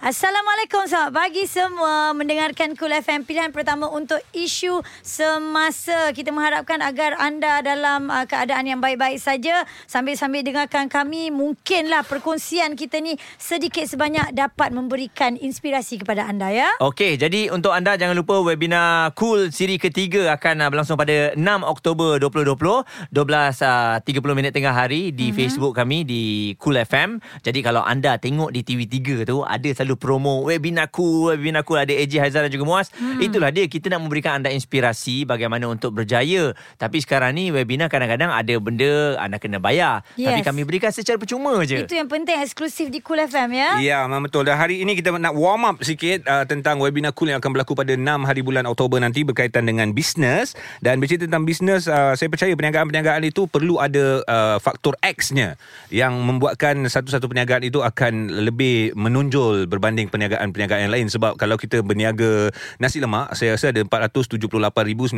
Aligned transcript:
Assalamualaikum. 0.00 0.88
Selamat 0.88 1.12
pagi 1.12 1.44
semua. 1.44 2.16
Mendengarkan 2.16 2.72
Cool 2.72 2.88
FM 3.04 3.20
pilihan 3.28 3.52
pertama 3.52 3.84
untuk 3.84 4.16
isu 4.32 4.80
semasa. 5.04 6.16
Kita 6.16 6.32
mengharapkan 6.32 6.80
agar 6.80 7.20
anda 7.20 7.60
dalam 7.60 8.08
uh, 8.08 8.24
keadaan 8.24 8.64
yang 8.64 8.80
baik-baik 8.80 9.20
saja. 9.20 9.68
Sambil-sambil 9.84 10.40
dengarkan 10.40 10.88
kami 10.88 11.28
mungkinlah 11.28 12.08
perkongsian 12.08 12.80
kita 12.80 12.96
ni 13.04 13.20
sedikit 13.36 13.84
sebanyak 13.84 14.32
dapat 14.32 14.72
memberikan 14.72 15.36
inspirasi 15.36 16.00
kepada 16.00 16.24
anda 16.24 16.48
ya. 16.48 16.72
Okey, 16.80 17.20
jadi 17.20 17.52
untuk 17.52 17.76
anda 17.76 18.00
jangan 18.00 18.16
lupa 18.16 18.40
webinar 18.40 19.12
Cool 19.20 19.52
siri 19.52 19.76
ketiga 19.76 20.32
akan 20.32 20.64
uh, 20.64 20.68
berlangsung 20.72 20.96
pada 20.96 21.36
6 21.36 21.44
Oktober 21.60 22.16
2020 22.24 23.12
12.30 23.12 24.00
uh, 24.16 24.32
minit 24.32 24.56
tengah 24.56 24.72
hari 24.72 25.12
di 25.12 25.28
mm-hmm. 25.28 25.36
Facebook 25.36 25.76
kami 25.76 26.08
di 26.08 26.56
Cool 26.56 26.80
FM. 26.80 27.20
Jadi 27.44 27.60
kalau 27.60 27.84
anda 27.84 28.16
tengok 28.16 28.48
di 28.48 28.64
TV3 28.64 29.28
tu 29.28 29.44
ada 29.44 29.68
selalu 29.68 29.89
promo 29.96 30.46
webinar 30.46 30.92
Cool, 30.92 31.34
webinar 31.34 31.62
Cool 31.64 31.82
ada 31.82 31.94
AJ 31.94 32.22
Haizal 32.22 32.46
dan 32.46 32.52
juga 32.52 32.66
Muaz. 32.66 32.90
Mm-hmm. 32.92 33.26
Itulah 33.26 33.50
dia 33.54 33.64
kita 33.66 33.86
nak 33.90 34.00
memberikan 34.04 34.42
anda 34.42 34.50
inspirasi 34.50 35.24
bagaimana 35.24 35.70
untuk 35.70 35.94
berjaya. 35.96 36.52
Tapi 36.76 37.02
sekarang 37.02 37.34
ni 37.38 37.54
webinar 37.54 37.88
kadang-kadang 37.88 38.30
ada 38.30 38.54
benda 38.60 39.16
anda 39.18 39.40
kena 39.40 39.58
bayar. 39.58 40.02
Yes. 40.14 40.30
Tapi 40.30 40.40
kami 40.46 40.60
berikan 40.68 40.90
secara 40.92 41.16
percuma 41.16 41.62
je. 41.64 41.82
itu 41.82 41.94
yang 41.96 42.10
penting 42.10 42.36
eksklusif 42.38 42.92
di 42.92 43.00
Cool 43.00 43.22
FM 43.24 43.50
ya 43.56 43.70
Ya, 43.80 44.04
memang 44.04 44.26
betul. 44.28 44.44
Dan 44.44 44.58
hari 44.58 44.82
ini 44.82 44.98
kita 44.98 45.14
nak 45.14 45.32
warm 45.32 45.64
up 45.64 45.76
sikit 45.80 46.26
uh, 46.28 46.44
tentang 46.44 46.82
webinar 46.82 47.14
cool 47.16 47.32
yang 47.32 47.38
akan 47.38 47.54
berlaku 47.54 47.72
pada 47.78 47.96
6 47.96 48.02
hari 48.26 48.44
bulan 48.44 48.68
Oktober 48.68 48.98
nanti 48.98 49.22
berkaitan 49.22 49.64
dengan 49.64 49.94
bisnes. 49.94 50.58
Dan 50.84 50.98
bercerita 50.98 51.30
tentang 51.30 51.46
bisnes, 51.48 51.86
uh, 51.86 52.12
saya 52.18 52.28
percaya 52.28 52.52
perniagaan-perniagaan 52.52 53.22
itu 53.24 53.46
perlu 53.46 53.78
ada 53.78 54.24
uh, 54.26 54.56
faktor 54.58 54.98
X-nya 55.00 55.54
yang 55.88 56.18
membuatkan 56.20 56.84
satu-satu 56.86 57.30
perniagaan 57.30 57.64
itu 57.64 57.80
akan 57.80 58.44
lebih 58.44 58.92
menonjol 58.98 59.70
berbanding 59.80 60.06
perniagaan-perniagaan 60.06 60.80
yang 60.84 60.92
lain. 60.92 61.06
Sebab 61.08 61.34
kalau 61.34 61.56
kita 61.56 61.80
berniaga 61.80 62.52
nasi 62.76 63.00
lemak, 63.00 63.32
saya 63.32 63.56
rasa 63.56 63.72
ada 63.72 63.80
478,932 63.80 65.16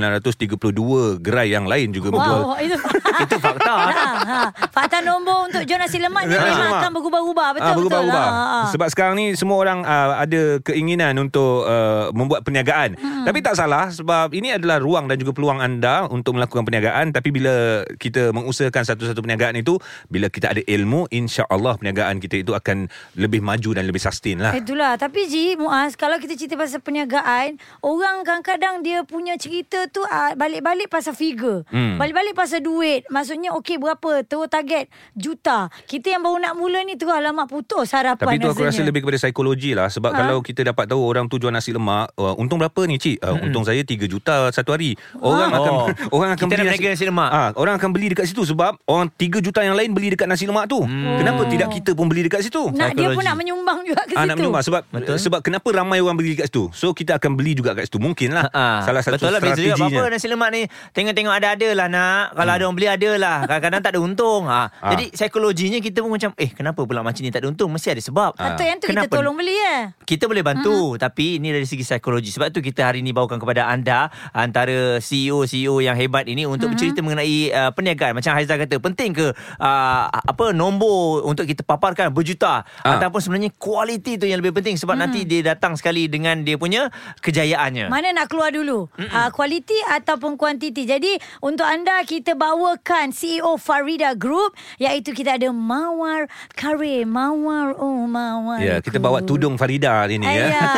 gerai 1.19 1.51
yang 1.51 1.67
lain 1.67 1.91
juga. 1.91 2.15
Wow, 2.15 2.55
itu 2.63 2.79
Itu 3.23 3.37
fakta. 3.37 3.75
ha, 3.91 3.91
ha. 4.23 4.41
Fakta 4.69 5.03
nombor 5.03 5.51
untuk 5.51 5.63
jual 5.63 5.77
nasi 5.77 5.99
lemak 5.99 6.25
ni 6.25 6.33
memang 6.33 6.49
lemak. 6.65 6.81
akan 6.81 6.91
berubah-ubah 6.95 7.49
betul 7.53 7.67
Ah, 7.67 7.75
berubah-ubah. 7.75 8.25
betul. 8.25 8.39
Ha, 8.39 8.47
ha. 8.47 8.61
Sebab 8.71 8.89
sekarang 8.89 9.15
ni 9.15 9.35
semua 9.35 9.59
orang 9.59 9.83
uh, 9.83 10.15
ada 10.17 10.41
keinginan 10.63 11.19
untuk 11.19 11.65
uh, 11.65 12.09
membuat 12.13 12.43
perniagaan. 12.43 12.95
Hmm. 12.95 13.25
Tapi 13.25 13.39
tak 13.41 13.55
salah 13.55 13.91
sebab 13.91 14.31
ini 14.31 14.55
adalah 14.55 14.79
ruang 14.79 15.07
dan 15.07 15.19
juga 15.19 15.33
peluang 15.33 15.59
anda 15.59 16.07
untuk 16.07 16.35
melakukan 16.35 16.63
perniagaan 16.63 17.11
tapi 17.11 17.31
bila 17.31 17.53
kita 17.97 18.31
mengusahakan 18.31 18.83
satu-satu 18.85 19.19
perniagaan 19.19 19.57
itu 19.57 19.77
bila 20.07 20.29
kita 20.29 20.51
ada 20.51 20.63
ilmu 20.63 21.09
insya-Allah 21.09 21.75
perniagaan 21.77 22.19
kita 22.19 22.39
itu 22.39 22.53
akan 22.53 22.87
lebih 23.15 23.41
maju 23.41 23.71
dan 23.73 23.85
lebih 23.85 23.99
sustain 23.99 24.39
lah. 24.39 24.52
Itulah 24.55 24.93
Tapi 24.95 25.25
Ji 25.25 25.55
Muaz 25.55 25.95
Kalau 25.95 26.17
kita 26.17 26.33
cerita 26.33 26.55
pasal 26.55 26.79
perniagaan 26.79 27.57
Orang 27.81 28.21
kadang-kadang 28.23 28.81
Dia 28.81 29.01
punya 29.03 29.35
cerita 29.35 29.89
tu 29.89 30.01
uh, 30.03 30.33
Balik-balik 30.35 30.87
pasal 30.87 31.13
figure 31.13 31.65
Hmm. 31.69 31.97
Balik-balik 31.97 32.33
pasal 32.33 32.61
duit 32.61 33.09
Maksudnya 33.09 33.55
okey 33.55 33.77
berapa 33.77 34.23
Terus 34.23 34.47
target 34.47 34.87
Juta 35.13 35.67
Kita 35.83 36.11
yang 36.11 36.21
baru 36.21 36.37
nak 36.39 36.55
mula 36.55 36.81
ni 36.81 36.95
Terus 36.95 37.11
alamak 37.11 37.47
putus 37.47 37.89
harapan 37.91 38.21
Tapi 38.27 38.37
itu 38.37 38.47
aku 38.47 38.61
rasanya. 38.61 38.71
rasa 38.75 38.83
lebih 38.85 39.01
kepada 39.01 39.19
psikologi 39.19 39.73
lah 39.73 39.89
Sebab 39.89 40.05
Ha? 40.05 40.15
ha? 40.15 40.21
kalau 40.23 40.39
kita 40.41 40.61
dapat 40.63 40.85
tahu 40.87 41.01
Orang 41.03 41.25
tu 41.27 41.37
jual 41.37 41.49
nasi 41.49 41.71
lemak 41.71 42.13
uh, 42.15 42.35
Untung 42.35 42.59
berapa 42.59 42.81
ni 42.85 42.97
cik? 42.97 43.17
Uh, 43.19 43.31
Hmm. 43.33 43.49
untung 43.49 43.65
saya 43.65 43.81
3 43.81 44.05
juta 44.05 44.51
satu 44.51 44.71
hari 44.71 44.93
Orang 45.17 45.49
Oh. 45.49 45.59
akan 45.59 45.73
Orang 46.15 46.31
akan 46.31 46.45
Kita 46.45 46.53
beli 46.55 46.69
berniaga 46.69 46.89
nasi 46.91 47.05
lemak. 47.05 47.31
Ah, 47.31 47.49
Orang 47.55 47.75
akan 47.75 47.91
beli 47.91 48.07
dekat 48.09 48.27
situ 48.27 48.43
Sebab 48.45 48.77
Orang 48.85 49.09
3 49.11 49.41
juta 49.41 49.61
yang 49.61 49.73
lain 49.73 49.91
Beli 49.91 50.13
dekat 50.13 50.27
nasi 50.27 50.45
lemak 50.45 50.67
tu 50.67 50.81
Hmm. 50.83 51.17
Kenapa 51.17 51.43
tidak 51.47 51.69
kita 51.71 51.91
pun 51.93 52.07
beli 52.07 52.23
dekat 52.23 52.43
situ? 52.43 52.69
nak, 52.71 52.93
Dia 52.93 53.09
pun 53.11 53.23
nak 53.23 53.35
menyumbang 53.35 53.81
juga 53.83 54.03
ke 54.03 54.13
Ah, 54.13 54.25
situ 54.25 54.29
nak 54.29 54.37
menyumbang 54.43 54.65
sebab 54.67 54.83
Betul. 54.91 55.17
sebab 55.23 55.41
kenapa 55.47 55.69
ramai 55.71 56.03
orang 56.03 56.19
beli 56.19 56.35
dekat 56.35 56.51
situ. 56.51 56.67
So 56.75 56.91
kita 56.91 57.23
akan 57.23 57.39
beli 57.39 57.55
juga 57.55 57.79
kat 57.79 57.87
situ. 57.87 58.03
Mungkinlah 58.03 58.51
Ha, 58.53 58.83
salah 58.83 59.01
satu 59.07 59.23
Betul 59.23 59.33
lah 59.33 59.41
biasa 59.41 59.61
juga 59.63 59.75
strateginya. 59.79 60.03
Apa 60.03 60.11
nasi 60.11 60.27
lemak 60.27 60.51
ni 60.51 60.63
Tengok-tengok 60.93 61.35
ada-ada 61.39 61.69
lah 61.79 61.87
nak 61.89 62.25
Kalau 62.35 62.51
hmm. 62.51 62.57
ada 62.59 62.63
orang 62.67 62.77
beli 62.77 62.89
ada 62.91 63.11
lah 63.15 63.39
Kadang-kadang 63.47 63.81
tak 63.81 63.91
ada 63.95 64.01
untung 64.03 64.43
ha. 64.51 64.63
Ha. 64.67 64.89
Jadi 64.93 65.05
psikologinya 65.15 65.79
kita 65.79 65.99
pun 66.03 66.11
macam 66.11 66.31
Eh 66.35 66.51
kenapa 66.51 66.81
pula 66.83 67.01
macam 67.07 67.23
ni 67.23 67.31
tak 67.31 67.47
ada 67.47 67.49
untung 67.49 67.71
Mesti 67.71 67.95
ada 67.95 68.03
sebab 68.03 68.35
Atau 68.35 68.65
yang 68.67 68.79
tu 68.83 68.91
Kenapa? 68.91 69.07
kita 69.07 69.17
tolong 69.23 69.37
beli 69.39 69.55
ya 69.55 69.95
kita 70.03 70.25
boleh 70.27 70.43
bantu 70.43 70.97
uh-huh. 70.97 71.01
Tapi 71.01 71.39
ini 71.39 71.55
dari 71.55 71.65
segi 71.65 71.87
psikologi 71.87 72.35
Sebab 72.35 72.51
tu 72.51 72.61
kita 72.61 72.91
hari 72.91 73.01
ini 73.01 73.15
bawakan 73.15 73.39
kepada 73.39 73.71
anda 73.71 74.11
Antara 74.35 74.99
CEO-CEO 74.99 75.79
yang 75.81 75.95
hebat 75.95 76.27
ini 76.27 76.45
Untuk 76.45 76.69
uh-huh. 76.69 76.75
bercerita 76.75 76.99
mengenai 77.01 77.37
uh, 77.55 77.71
perniagaan 77.71 78.19
Macam 78.19 78.35
Haizal 78.35 78.59
kata 78.59 78.77
Penting 78.83 79.11
ke 79.15 79.27
uh, 79.33 80.05
Apa 80.11 80.51
nombor 80.51 81.23
Untuk 81.25 81.47
kita 81.47 81.63
paparkan 81.63 82.11
berjuta 82.11 82.65
Ah. 82.83 82.99
Ataupun 82.99 83.21
sebenarnya 83.23 83.51
Kualiti 83.55 84.19
tu 84.19 84.27
yang 84.33 84.41
lebih 84.41 84.57
penting 84.57 84.81
Sebab 84.81 84.97
uh-huh. 84.97 85.05
nanti 85.07 85.29
dia 85.29 85.45
datang 85.45 85.77
sekali 85.77 86.09
Dengan 86.09 86.41
dia 86.43 86.57
punya 86.57 86.89
Kejayaannya 87.21 87.93
Mana 87.93 88.17
nak 88.17 88.33
keluar 88.33 88.49
dulu 88.51 88.89
uh, 88.89 89.29
Kualiti 89.31 89.77
ataupun 89.93 90.41
kuantiti 90.41 90.89
Jadi 90.89 91.21
Untuk 91.45 91.69
anda 91.69 92.01
Kita 92.09 92.33
bawakan 92.33 93.13
CEO 93.13 93.61
Farida 93.61 94.17
Group 94.17 94.57
Iaitu 94.81 95.13
kita 95.13 95.37
ada 95.37 95.53
Mawar 95.53 96.27
Karim 96.57 97.13
Mawar 97.13 97.77
Oh 97.77 98.09
Mawar 98.09 98.59
Ya, 98.63 98.81
kita 98.81 98.97
bawa 99.03 99.21
tudung 99.23 99.61
Farida 99.61 100.07
hari 100.07 100.17
ni 100.17 100.27
ya. 100.27 100.47
Ya. 100.49 100.71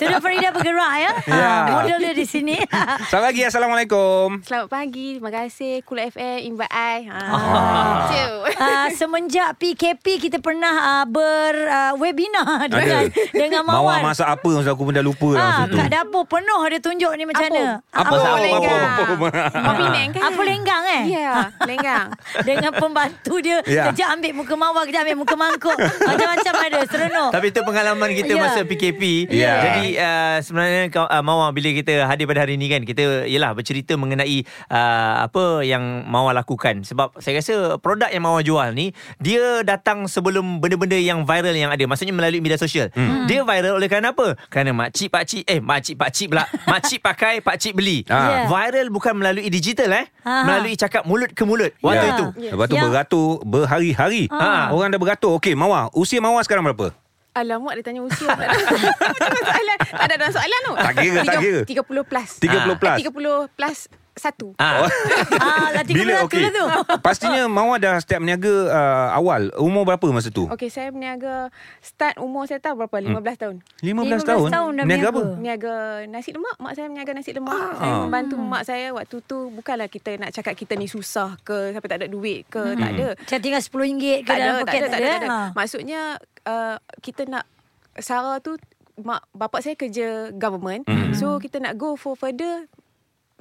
Tudung 0.00 0.22
Farida 0.22 0.50
bergerak 0.50 0.92
ya. 0.98 1.10
Ya. 1.26 1.48
Ha, 1.52 1.70
model 1.70 1.98
dia 2.02 2.14
di 2.14 2.26
sini. 2.26 2.56
Selamat 3.10 3.24
pagi 3.30 3.42
Assalamualaikum. 3.46 4.26
Selamat 4.42 4.68
pagi. 4.68 5.06
Terima 5.18 5.30
kasih 5.30 5.72
Cool 5.86 6.00
FM 6.10 6.38
invite 6.52 6.72
I. 6.72 6.98
Ha. 7.08 7.18
Ah. 7.22 8.10
Uh, 8.58 8.88
semenjak 8.94 9.56
PKP 9.58 10.28
kita 10.28 10.38
pernah 10.42 11.02
uh, 11.02 11.06
ber 11.06 11.54
uh, 11.68 11.92
webinar 11.98 12.66
dengan 12.82 13.04
dengan 13.32 13.62
Mawar 13.62 13.78
Mawar. 13.78 14.00
masak 14.04 14.28
apa 14.28 14.50
Masa 14.52 14.70
aku 14.70 14.82
pun 14.82 14.92
dah 14.92 15.02
lupa 15.02 15.28
lah 15.30 15.38
Ah, 15.38 15.48
masa 15.48 15.62
tu. 15.64 15.76
kat 15.76 15.88
dapur 15.88 16.22
penuh 16.24 16.60
dia 16.64 16.78
tunjuk 16.78 17.12
ni 17.12 17.24
macam 17.24 17.42
Apa? 17.42 17.52
mana. 17.52 17.72
Apa? 17.90 18.14
Apa? 18.14 18.36
lenggang. 18.38 18.82
Apa? 18.82 19.02
Apa? 19.08 19.26
Kan? 20.12 20.22
Apa 20.22 20.40
lenggang 20.42 20.82
eh? 20.84 21.02
Ya, 21.08 21.32
lenggang. 21.60 22.06
Dengan 22.48 22.72
pembantu 22.72 23.34
dia 23.38 23.58
Ya. 23.64 23.88
Kejap 23.88 24.08
ambil 24.12 24.32
muka 24.34 24.54
mawar 24.54 24.82
Kejap 24.84 25.02
ambil 25.02 25.16
muka 25.18 25.34
mangkuk 25.34 25.76
Macam-macam 25.76 26.54
ada 26.62 26.78
Seronok 26.84 27.30
Tapi 27.30 27.46
itu 27.48 27.60
pengalaman 27.62 28.10
kita 28.12 28.32
Ya. 28.32 28.40
masa 28.40 28.60
PKP. 28.62 29.02
Ya. 29.28 29.52
Jadi 29.62 29.84
uh, 29.94 30.36
sebenarnya 30.40 30.82
kau- 30.88 31.06
uh, 31.06 31.22
Mawar 31.22 31.52
bila 31.52 31.70
kita 31.70 32.04
hadir 32.04 32.24
pada 32.24 32.42
hari 32.42 32.54
ini 32.54 32.66
kan 32.66 32.82
kita 32.82 33.26
yalah 33.26 33.52
bercerita 33.52 33.94
mengenai 33.94 34.42
uh, 34.68 35.22
apa 35.22 35.42
yang 35.62 35.82
Mawar 36.04 36.34
lakukan 36.34 36.82
sebab 36.82 37.14
saya 37.16 37.38
rasa 37.38 37.54
produk 37.78 38.08
yang 38.08 38.22
Mawar 38.22 38.42
jual 38.42 38.68
ni 38.70 38.90
dia 39.18 39.62
datang 39.62 40.06
sebelum 40.06 40.58
benda-benda 40.58 40.94
yang 40.94 41.22
viral 41.22 41.52
yang 41.52 41.68
ada. 41.68 41.84
Maksudnya 41.84 42.12
melalui 42.12 42.40
media 42.40 42.58
sosial. 42.62 42.88
Hmm. 42.94 43.26
Dia 43.26 43.42
viral 43.42 43.74
oleh 43.74 43.90
kerana 43.90 44.14
apa? 44.14 44.38
Kerana 44.46 44.70
makcik 44.70 45.10
pakcik 45.10 45.42
eh 45.44 45.58
makcik 45.58 45.98
pakcik 45.98 46.30
pula. 46.30 46.46
makcik 46.70 47.02
pakai 47.02 47.42
pakcik 47.42 47.74
beli. 47.74 48.06
Ah. 48.06 48.46
Ya. 48.46 48.46
Viral 48.46 48.86
bukan 48.88 49.18
melalui 49.18 49.50
digital 49.50 49.90
eh. 49.92 50.06
Ha. 50.22 50.46
Melalui 50.46 50.78
cakap 50.78 51.02
mulut 51.02 51.34
ke 51.34 51.42
mulut. 51.42 51.74
Waktu 51.78 52.06
Ya. 52.06 52.12
itu. 52.14 52.26
Lepas 52.54 52.66
tu 52.66 52.76
Yang- 52.78 52.86
beratur 52.88 53.28
berhari-hari. 53.42 54.22
Ah. 54.30 54.70
Orang 54.70 54.88
dah 54.88 55.00
beratur. 55.00 55.34
Okey, 55.36 55.52
Mawar. 55.52 55.90
Usia 55.92 56.22
Mawar 56.22 56.46
sekarang 56.46 56.62
berapa? 56.62 56.94
Alamak 57.32 57.80
dia 57.80 57.84
tanya 57.88 58.04
usia. 58.04 58.28
tak 58.36 58.44
ada 58.44 59.40
soalan. 59.40 59.78
Tak 59.80 60.04
ada 60.04 60.14
dalam 60.20 60.32
soalan 60.36 60.60
tu. 60.62 60.72
Tak 60.76 60.92
kira, 61.00 61.18
tak 61.24 61.36
kira. 61.40 61.60
30 61.64 62.04
plus. 62.04 62.30
30 62.44 62.76
plus. 62.76 62.98
Eh, 63.00 63.04
30 63.08 63.56
plus 63.56 63.78
satu. 64.12 64.52
Ah. 64.60 64.84
ah, 65.40 65.68
lah 65.72 65.82
30 65.84 65.96
Bila 65.96 66.12
tu 66.20 66.26
okey. 66.28 66.42
lah 66.44 66.52
tu 66.52 66.66
Pastinya 67.06 67.42
Mawar 67.48 67.80
dah 67.80 67.96
start 67.96 68.20
berniaga 68.20 68.54
uh, 68.68 69.08
awal. 69.16 69.48
Umur 69.56 69.88
berapa 69.88 70.04
masa 70.12 70.28
tu? 70.28 70.44
Okey, 70.52 70.68
saya 70.68 70.92
berniaga 70.92 71.48
start 71.80 72.20
umur 72.20 72.44
saya 72.44 72.60
tahu 72.60 72.84
berapa? 72.84 72.96
15 73.00 73.40
tahun. 73.40 73.56
15, 73.80 74.24
15 74.24 74.28
tahun. 74.28 74.48
tahun 74.52 74.70
dah 74.76 74.84
Berniaga 74.84 75.08
apa? 75.08 75.22
Berniaga 75.36 75.74
nasi 76.12 76.30
lemak. 76.36 76.56
Mak 76.60 76.72
saya 76.76 76.86
berniaga 76.92 77.12
nasi 77.16 77.30
lemak. 77.32 77.70
Saya 77.80 77.92
membantu 78.04 78.34
mak 78.36 78.62
saya 78.68 78.86
waktu 78.92 79.16
tu. 79.24 79.38
Bukanlah 79.52 79.88
kita 79.88 80.10
nak 80.20 80.30
cakap 80.36 80.54
kita 80.60 80.76
ni 80.76 80.86
susah 80.86 81.40
ke 81.40 81.72
sampai 81.72 81.88
tak 81.88 81.98
ada 82.04 82.08
duit 82.12 82.44
ke. 82.52 82.76
Tak 82.76 82.90
ada. 82.92 83.08
Macam 83.16 83.38
tinggal 83.40 83.62
RM10 83.64 84.16
ke 84.22 84.28
tak 84.28 84.36
dalam 84.36 84.52
ada, 84.52 84.62
poket 84.62 84.80
tak 84.80 84.82
ada, 84.82 84.88
tak 84.92 85.00
ada, 85.00 85.08
tak 85.08 85.20
ada. 85.24 85.28
Ha. 85.28 85.38
Maksudnya 85.56 86.00
uh, 86.44 86.76
kita 87.00 87.22
nak 87.24 87.44
Sarah 87.96 88.40
tu 88.40 88.56
mak 89.00 89.24
bapak 89.32 89.64
saya 89.64 89.74
kerja 89.74 90.30
government. 90.36 90.84
Mhm. 90.84 91.16
So 91.16 91.40
kita 91.40 91.60
nak 91.60 91.80
go 91.80 91.96
for 91.96 92.12
further 92.12 92.68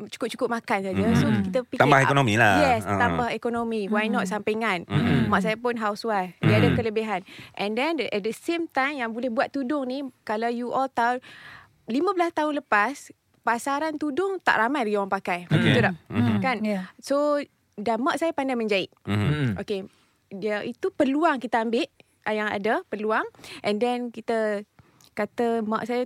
cukup-cukup 0.07 0.47
makan 0.49 0.79
saja. 0.81 0.95
Mhm. 0.95 1.15
So 1.15 1.25
kita 1.27 1.59
fikir 1.63 1.79
Tambah 1.79 1.97
up- 1.97 2.05
ekonomi 2.05 2.33
lah. 2.35 2.55
Yes, 2.59 2.81
Ah. 2.83 2.97
tambah 2.97 3.29
ekonomi. 3.29 3.81
Why 3.85 4.07
not 4.07 4.25
sampingan? 4.25 4.85
Mhm. 4.85 5.27
Mak 5.27 5.41
saya 5.41 5.55
pun 5.55 5.75
housewife. 5.75 6.33
Dia 6.39 6.57
ada 6.57 6.69
Mhm. 6.69 6.77
kelebihan. 6.77 7.21
And 7.53 7.73
then 7.73 7.97
the- 7.97 8.09
at 8.09 8.21
the 8.21 8.31
same 8.31 8.65
time 8.65 8.97
yang 8.97 9.11
boleh 9.11 9.27
buat 9.27 9.49
tudung 9.49 9.85
ni 9.85 10.01
kalau 10.21 10.47
you 10.47 10.69
all 10.69 10.87
tahu 10.87 11.19
15 11.85 12.31
tahun 12.31 12.57
lepas 12.57 13.11
pasaran 13.41 13.97
tudung 13.97 14.37
tak 14.37 14.57
ramai 14.57 14.85
lagi 14.85 14.95
orang 14.95 15.09
pakai. 15.11 15.39
Okay. 15.45 15.59
Betul 15.67 15.83
tak? 15.83 15.95
Mhm. 16.07 16.37
Kan? 16.39 16.57
Ya. 16.61 16.81
So 16.97 17.41
dan 17.73 17.97
mak 17.99 18.15
saya 18.15 18.31
pandai 18.31 18.53
menjahit. 18.53 18.89
Mhm. 19.03 19.17
Hmm. 19.17 19.51
Okay. 19.57 19.85
Dia 20.29 20.61
itu 20.61 20.87
peluang 20.89 21.37
kita 21.37 21.61
ambil 21.61 21.89
yang 22.23 22.47
ada 22.47 22.85
peluang 22.85 23.25
and 23.59 23.77
then 23.77 24.07
kita 24.07 24.63
kata 25.11 25.59
mak 25.61 25.83
saya 25.83 26.05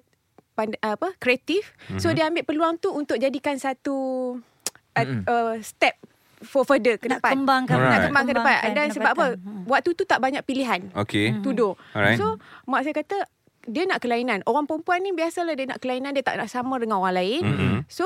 pandai, 0.55 0.79
apa 0.81 1.11
kreatif. 1.15 1.75
Mm-hmm. 1.85 1.99
So 1.99 2.09
dia 2.09 2.25
ambil 2.25 2.43
peluang 2.43 2.73
tu 2.77 2.89
untuk 2.89 3.15
jadikan 3.15 3.55
satu 3.55 3.95
uh, 4.97 5.03
Mhm. 5.03 5.21
uh, 5.25 5.55
step 5.59 5.99
for 6.41 6.63
further 6.63 6.95
ke 6.95 7.05
Nak 7.05 7.19
depan. 7.19 7.31
kembangkan. 7.37 7.75
Alright. 7.75 7.91
Nak 7.91 8.01
kembang 8.05 8.25
ke 8.25 8.33
depan. 8.33 8.57
Dan 8.71 8.87
sebab 8.89 9.09
apa? 9.11 9.25
Hmm. 9.35 9.63
Waktu 9.65 9.89
tu 9.91 10.03
tak 10.03 10.19
banyak 10.19 10.41
pilihan. 10.41 10.87
Okay. 10.93 11.35
Tudung. 11.39 11.75
Alright. 11.91 12.15
So, 12.15 12.39
mak 12.63 12.81
saya 12.81 12.93
kata 12.93 13.27
dia 13.65 13.83
nak 13.83 13.99
kelainan. 13.99 14.45
Orang 14.45 14.63
perempuan 14.63 15.01
ni 15.01 15.09
biasalah 15.09 15.57
dia 15.57 15.65
nak 15.65 15.81
kelainan, 15.81 16.13
dia 16.13 16.21
tak 16.21 16.37
nak 16.37 16.47
sama 16.47 16.77
dengan 16.77 17.01
orang 17.01 17.17
lain. 17.17 17.41
Mm-mm. 17.41 17.75
So, 17.87 18.05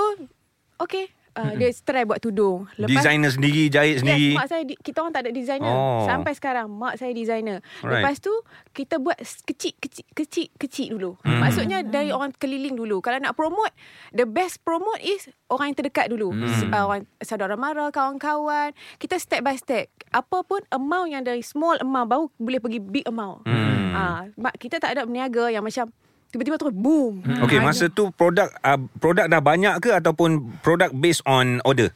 okay. 0.77 1.11
Uh, 1.39 1.55
dia 1.55 1.71
try 1.79 2.03
buat 2.03 2.19
tudung. 2.19 2.67
Designer 2.75 3.31
sendiri, 3.31 3.71
jahit 3.71 4.03
sendiri. 4.03 4.35
Yes, 4.35 4.37
mak 4.37 4.47
saya 4.51 4.63
kita 4.67 4.97
orang 4.99 5.13
tak 5.15 5.23
ada 5.23 5.31
designer. 5.31 5.71
Oh. 5.71 6.03
Sampai 6.03 6.35
sekarang 6.35 6.67
mak 6.67 6.99
saya 6.99 7.15
designer. 7.15 7.63
Alright. 7.79 8.03
Lepas 8.03 8.19
tu 8.19 8.33
kita 8.75 8.99
buat 8.99 9.15
s- 9.15 9.39
kecil 9.41 9.71
kecil 9.79 10.05
kecil 10.11 10.47
kecil 10.59 10.87
dulu. 10.99 11.11
Hmm. 11.23 11.39
Maksudnya 11.39 11.79
dari 11.81 12.11
orang 12.11 12.35
keliling 12.35 12.75
dulu. 12.75 12.99
Kalau 12.99 13.15
nak 13.17 13.33
promote, 13.33 13.71
the 14.11 14.27
best 14.27 14.59
promote 14.61 14.99
is 14.99 15.31
orang 15.47 15.71
yang 15.71 15.77
terdekat 15.79 16.11
dulu. 16.11 16.35
Hmm. 16.35 16.69
Uh, 16.69 16.83
orang 16.83 17.01
saudara 17.23 17.55
mara, 17.55 17.87
kawan-kawan. 17.89 18.75
Kita 18.99 19.15
step 19.15 19.39
by 19.39 19.55
step. 19.55 19.87
Apa 20.11 20.43
pun 20.43 20.59
amount 20.69 21.07
yang 21.07 21.23
dari 21.23 21.39
small 21.39 21.79
amount 21.79 22.07
baru 22.09 22.25
boleh 22.35 22.59
pergi 22.59 22.79
big 22.83 23.05
amount. 23.07 23.47
Hmm. 23.47 24.35
Mak 24.35 24.59
kita 24.59 24.79
tak 24.83 24.95
ada 24.97 25.07
berniaga 25.07 25.47
yang 25.47 25.63
macam 25.63 25.91
tiba-tiba 26.29 26.55
terus 26.55 26.75
boom. 26.75 27.25
Okay, 27.45 27.57
Ah, 27.57 27.65
masa 27.65 27.89
tu 27.89 28.09
produk 28.11 28.49
uh, 28.61 28.79
produk 28.97 29.25
dah 29.25 29.41
banyak 29.41 29.75
ke 29.81 29.89
ataupun 29.91 30.53
produk 30.61 30.89
based 30.91 31.25
on 31.25 31.59
order? 31.63 31.89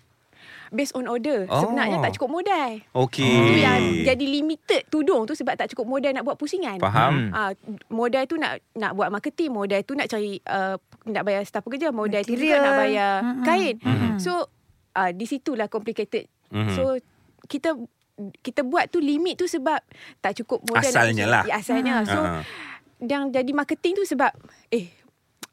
based 0.73 0.97
on 0.97 1.05
order. 1.05 1.45
Oh. 1.53 1.61
Sebenarnya 1.61 2.01
tak 2.01 2.17
cukup 2.17 2.41
modal. 2.41 2.81
Okay. 3.05 3.29
Itu 3.29 3.53
yang 3.61 3.81
jadi 4.03 4.25
limited 4.25 4.89
tudung 4.89 5.29
tu 5.29 5.37
sebab 5.37 5.53
tak 5.53 5.69
cukup 5.69 5.85
modal 5.85 6.09
nak 6.09 6.25
buat 6.25 6.33
pusingan. 6.33 6.81
Faham. 6.81 7.29
Ah, 7.29 7.53
modal 7.93 8.25
tu 8.25 8.41
nak 8.41 8.57
nak 8.73 8.97
buat 8.97 9.13
marketing, 9.13 9.53
modal 9.53 9.85
tu 9.85 9.93
nak 9.93 10.09
cari 10.09 10.41
uh, 10.43 10.75
nak 11.05 11.23
bayar 11.23 11.45
staf 11.45 11.61
pekerja, 11.61 11.93
modal 11.93 12.25
tu 12.25 12.33
juga 12.33 12.57
nak 12.57 12.73
bayar 12.81 13.13
Mm-mm. 13.21 13.45
kain. 13.45 13.75
So 14.17 14.49
uh, 14.97 15.13
di 15.13 15.29
situlah 15.29 15.69
complicated. 15.69 16.25
Mhm. 16.49 16.73
So 16.73 16.97
kita 17.45 17.77
kita 18.41 18.65
buat 18.65 18.89
tu 18.89 18.97
limit 18.97 19.37
tu 19.37 19.45
sebab 19.45 19.77
tak 20.21 20.41
cukup 20.41 20.65
modal. 20.65 20.89
Asalnya 20.89 21.25
lah. 21.29 21.43
Ya, 21.45 21.61
asalnya. 21.61 22.01
So 22.01 22.17
Ha-ha. 22.17 22.41
Yang 23.05 23.29
jadi 23.29 23.51
marketing 23.51 23.93
tu 23.95 24.03
sebab 24.03 24.31
eh 24.69 24.87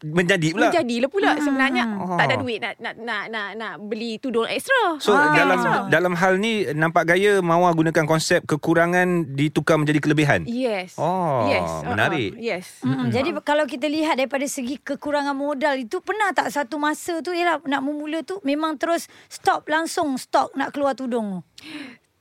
Menjadi 0.00 0.56
pula. 0.56 0.72
menjadilah 0.72 1.10
pula 1.12 1.30
sebenarnya 1.36 1.84
Oh. 1.92 2.16
tak 2.16 2.24
ada 2.24 2.40
duit 2.40 2.56
nak 2.56 2.72
nak 2.80 2.94
nak 2.96 3.22
nak, 3.28 3.48
nak 3.52 3.72
beli 3.84 4.16
tudung 4.16 4.48
ekstra. 4.48 4.96
So 4.96 5.12
Ah. 5.12 5.36
dalam 5.36 5.60
Ekstra. 5.60 5.92
dalam 5.92 6.12
hal 6.16 6.40
ni 6.40 6.64
nampak 6.72 7.04
gaya 7.04 7.44
Mawar 7.44 7.76
gunakan 7.76 8.08
konsep 8.08 8.48
kekurangan 8.48 9.04
ditukar 9.30 9.76
menjadi 9.76 10.00
kelebihan. 10.00 10.48
Yes. 10.48 10.96
Oh, 10.96 11.44
yes. 11.44 11.68
menarik. 11.84 12.32
Uh-uh. 12.32 12.40
Yes. 12.40 12.80
Mm-mm. 12.80 13.12
Jadi 13.12 13.36
kalau 13.44 13.68
kita 13.68 13.92
lihat 13.92 14.16
daripada 14.16 14.48
segi 14.48 14.80
kekurangan 14.80 15.36
modal 15.36 15.76
itu 15.76 16.00
pernah 16.00 16.32
tak 16.32 16.48
satu 16.48 16.80
masa 16.80 17.20
tu 17.20 17.36
ialah 17.36 17.60
nak 17.68 17.84
memula 17.84 18.24
tu 18.24 18.40
memang 18.40 18.80
terus 18.80 19.04
stop 19.28 19.68
langsung 19.68 20.16
stok 20.16 20.56
nak 20.56 20.72
keluar 20.72 20.96
tudung. 20.96 21.44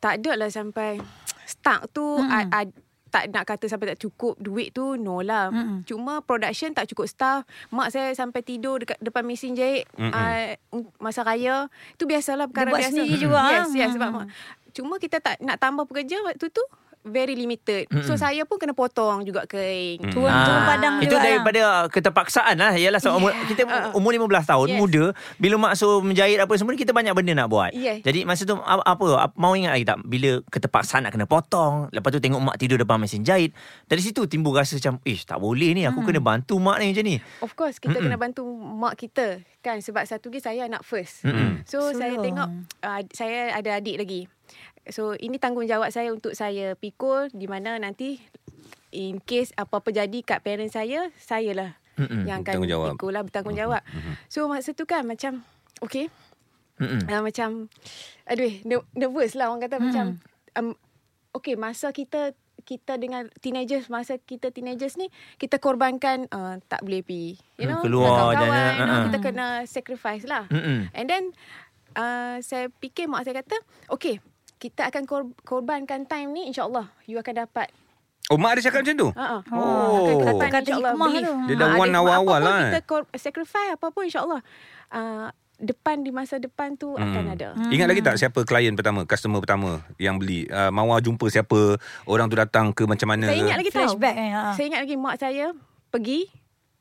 Tak 0.04 0.20
ada 0.20 0.36
lah 0.36 0.52
sampai 0.52 1.00
start 1.46 1.88
tu 1.90 2.04
Mm-mm. 2.04 2.28
mm. 2.28 2.52
a, 2.52 2.60
a, 2.60 2.89
tak 3.10 3.34
nak 3.34 3.44
kata 3.44 3.66
sampai 3.66 3.94
tak 3.94 4.00
cukup 4.00 4.38
duit 4.38 4.72
tu 4.72 4.96
no 4.96 5.20
lah. 5.20 5.50
Mm-mm. 5.50 5.84
Cuma 5.84 6.22
production 6.22 6.72
tak 6.72 6.88
cukup 6.90 7.10
staff. 7.10 7.42
Mak 7.70 7.90
saya 7.90 8.14
sampai 8.14 8.42
tidur 8.42 8.80
dekat 8.80 9.02
depan 9.02 9.26
mesin 9.26 9.58
jahit 9.58 9.90
uh, 9.98 10.56
masa 10.98 11.26
raya. 11.26 11.68
Tu 11.98 12.06
biasalah 12.06 12.48
perkara 12.48 12.70
buat 12.70 12.86
biasa. 12.86 12.94
sendiri 12.94 13.16
juga, 13.18 13.42
Yes, 13.50 13.70
ah. 13.70 13.76
yes 13.76 13.90
sebab 13.98 14.10
Mm-mm. 14.14 14.30
mak. 14.30 14.72
Cuma 14.72 14.96
kita 15.02 15.18
tak 15.18 15.42
nak 15.42 15.58
tambah 15.58 15.84
pekerja 15.84 16.22
waktu 16.22 16.48
tu 16.48 16.62
very 17.02 17.32
limited. 17.34 17.88
So 18.02 18.16
saya 18.16 18.44
pun 18.44 18.56
kena 18.56 18.72
potong 18.72 19.24
juga 19.24 19.44
kain. 19.44 19.98
Turun 20.06 20.28
turun 20.28 20.62
padang 20.64 20.96
Itu 21.00 21.12
juga. 21.12 21.24
daripada 21.24 21.62
keterpaksaan 21.90 22.56
lah 22.56 22.74
Yalah 22.74 22.98
sebab 22.98 23.16
umur, 23.16 23.32
kita 23.46 23.62
Ah. 23.66 23.92
umur 23.92 24.12
15 24.12 24.46
tahun 24.46 24.68
Yes. 24.68 24.78
Muda 24.78 25.04
Bila 25.36 25.56
mak 25.58 25.74
suruh 25.74 26.00
menjahit 26.00 26.38
apa 26.38 26.52
semua 26.54 26.72
ni, 26.72 26.78
Kita 26.78 26.92
banyak 26.92 27.14
benda 27.14 27.34
nak 27.34 27.48
buat 27.48 27.72
Yes. 27.72 28.02
Jadi 28.02 28.24
masa 28.24 28.44
tu 28.44 28.56
apa, 28.56 28.84
apa 28.84 29.06
ap- 29.22 29.36
Mau 29.36 29.54
ingat 29.54 29.74
lagi 29.74 29.86
tak 29.86 30.00
Bila 30.02 30.40
keterpaksaan 30.46 31.04
nak 31.04 31.12
kena 31.12 31.26
potong 31.26 31.88
Lepas 31.90 32.10
tu 32.10 32.20
tengok 32.20 32.42
mak 32.42 32.58
tidur 32.58 32.76
depan 32.76 32.98
mesin 32.98 33.22
jahit 33.22 33.56
Dari 33.86 34.00
situ 34.00 34.26
timbul 34.26 34.52
rasa 34.52 34.76
macam 34.76 35.00
Ish 35.02 35.24
tak 35.24 35.38
boleh 35.38 35.72
ni 35.72 35.84
Aku 35.84 36.02
kena 36.02 36.20
bantu 36.20 36.58
mak 36.58 36.78
ni 36.78 36.92
macam 36.92 37.06
ni 37.06 37.16
Of 37.40 37.54
course 37.54 37.78
kita 37.78 37.96
kena 37.96 38.16
bantu 38.16 38.44
mak 38.54 38.96
kita 38.96 39.40
kan 39.60 39.76
sebab 39.78 40.04
satu 40.04 40.32
lagi 40.32 40.40
saya 40.40 40.62
anak 40.66 40.82
first. 40.82 41.28
Mm-mm. 41.28 41.68
So 41.68 41.92
Sulung. 41.92 42.00
saya 42.00 42.16
tengok 42.16 42.48
uh, 42.80 43.02
saya 43.12 43.52
ada 43.52 43.76
adik 43.76 44.00
lagi. 44.00 44.22
So 44.90 45.14
ini 45.14 45.38
tanggungjawab 45.38 45.90
saya 45.90 46.10
untuk 46.10 46.34
saya 46.34 46.74
pikul 46.74 47.30
di 47.30 47.46
mana 47.46 47.76
nanti 47.76 48.18
in 48.90 49.18
case 49.20 49.54
apa-apa 49.54 49.90
jadi 49.92 50.20
kat 50.20 50.40
parent 50.40 50.70
saya, 50.70 51.14
saya 51.16 51.52
lah 51.54 51.72
Mm-mm. 51.96 52.24
yang 52.24 52.42
akan 52.42 52.58
Bertanggungjawab. 52.58 52.90
pikul 52.96 53.12
lah 53.12 53.24
bertanggungjawab. 53.24 53.82
So 54.26 54.46
masa 54.46 54.72
tu 54.72 54.84
kan 54.84 55.04
macam 55.04 55.46
okay 55.80 56.10
Mm-mm. 56.76 57.06
uh, 57.06 57.22
macam 57.22 57.68
aduh 58.24 58.54
ner- 58.64 58.90
nervous 58.94 59.34
lah 59.34 59.48
orang 59.48 59.62
kata 59.62 59.78
macam 59.80 60.06
um, 60.56 60.74
okay 61.32 61.54
masa 61.54 61.92
kita 61.92 62.32
kita 62.60 62.96
dengan 62.96 63.28
teenagers 63.38 63.88
masa 63.88 64.16
kita 64.18 64.50
teenagers 64.50 64.94
ni 64.94 65.10
kita 65.36 65.58
korbankan 65.58 66.30
uh, 66.30 66.56
tak 66.64 66.82
boleh 66.82 67.02
pergi 67.02 67.36
you 67.58 67.66
Hmm, 67.66 67.72
know 67.72 67.82
keluar 67.82 68.06
dengan 68.06 68.16
kawan-kawan 68.16 68.48
jalan, 68.48 68.70
uh, 68.70 68.80
uh-uh. 68.80 69.04
kita 69.06 69.18
kena 69.20 69.48
sacrifice 69.66 70.24
lah 70.24 70.44
Mm-mm. 70.48 70.88
and 70.94 71.06
then 71.06 71.24
uh, 71.94 72.38
saya 72.40 72.72
fikir 72.74 73.06
mak 73.06 73.22
saya 73.22 73.40
kata 73.40 73.58
okay 73.88 74.22
kita 74.60 74.86
akan 74.86 75.04
kor- 75.04 75.36
korbankan 75.42 76.04
time 76.04 76.30
ni 76.30 76.46
insyaallah 76.46 76.92
you 77.06 77.16
akan 77.16 77.48
dapat 77.48 77.72
Oh, 78.30 78.38
mak 78.38 78.54
ada 78.54 78.62
cakap 78.62 78.86
macam 78.86 78.94
tu? 78.94 79.10
Uh-uh. 79.10 79.42
Oh. 79.50 80.22
Akan 80.38 80.54
Kata 80.54 80.70
hikmah 80.70 81.10
tu. 81.18 81.34
Dia 81.50 81.56
dah 81.58 81.66
Ah, 81.66 81.74
ada 81.74 81.82
hikmah. 81.82 81.98
awal-awal 81.98 82.14
Apa 82.38 82.46
pun 82.46 82.46
lah, 82.46 82.62
Kita 82.62 82.80
kor- 82.86 83.10
sacrifice 83.18 83.72
apa 83.74 83.86
pun 83.90 84.04
insyaAllah. 84.06 84.42
Uh, 84.88 85.28
depan 85.58 85.96
di 86.00 86.14
masa 86.14 86.38
depan 86.38 86.78
tu 86.78 86.94
Hmm. 86.94 87.02
akan 87.02 87.24
ada. 87.34 87.58
Ingat 87.68 87.88
lagi 87.90 88.00
tak 88.00 88.16
siapa 88.16 88.46
klien 88.46 88.70
pertama, 88.72 89.02
customer 89.04 89.42
pertama 89.42 89.82
yang 89.98 90.16
beli? 90.16 90.46
Uh, 90.46 90.70
Mawar 90.70 91.02
jumpa 91.02 91.26
siapa, 91.26 91.82
orang 92.06 92.30
tu 92.30 92.38
datang 92.38 92.70
ke 92.70 92.86
macam 92.86 93.10
mana? 93.10 93.26
Saya 93.26 93.42
ingat 93.42 93.58
lagi 93.58 93.72
tahu. 93.72 93.82
Flashback 93.90 94.16
eh, 94.16 94.30
ha. 94.30 94.54
Saya 94.54 94.66
ingat 94.68 94.82
lagi 94.84 94.96
mak 94.96 95.16
saya 95.18 95.46
pergi 95.90 96.20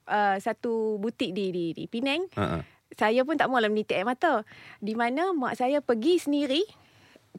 uh, 0.05 0.37
satu 0.37 0.73
butik 0.99 1.33
di 1.33 1.49
di, 1.49 1.65
di 1.73 1.85
Penang. 1.87 2.29
Uh-uh. 2.31 2.61
Saya 2.93 3.25
pun 3.25 3.35
tak 3.35 3.49
maulah 3.49 3.67
menitik 3.67 3.95
air 3.95 4.05
mata. 4.05 4.45
Di 4.77 4.93
mana 4.93 5.33
mak 5.33 5.57
saya 5.57 5.81
pergi 5.81 6.21
sendiri 6.21 6.61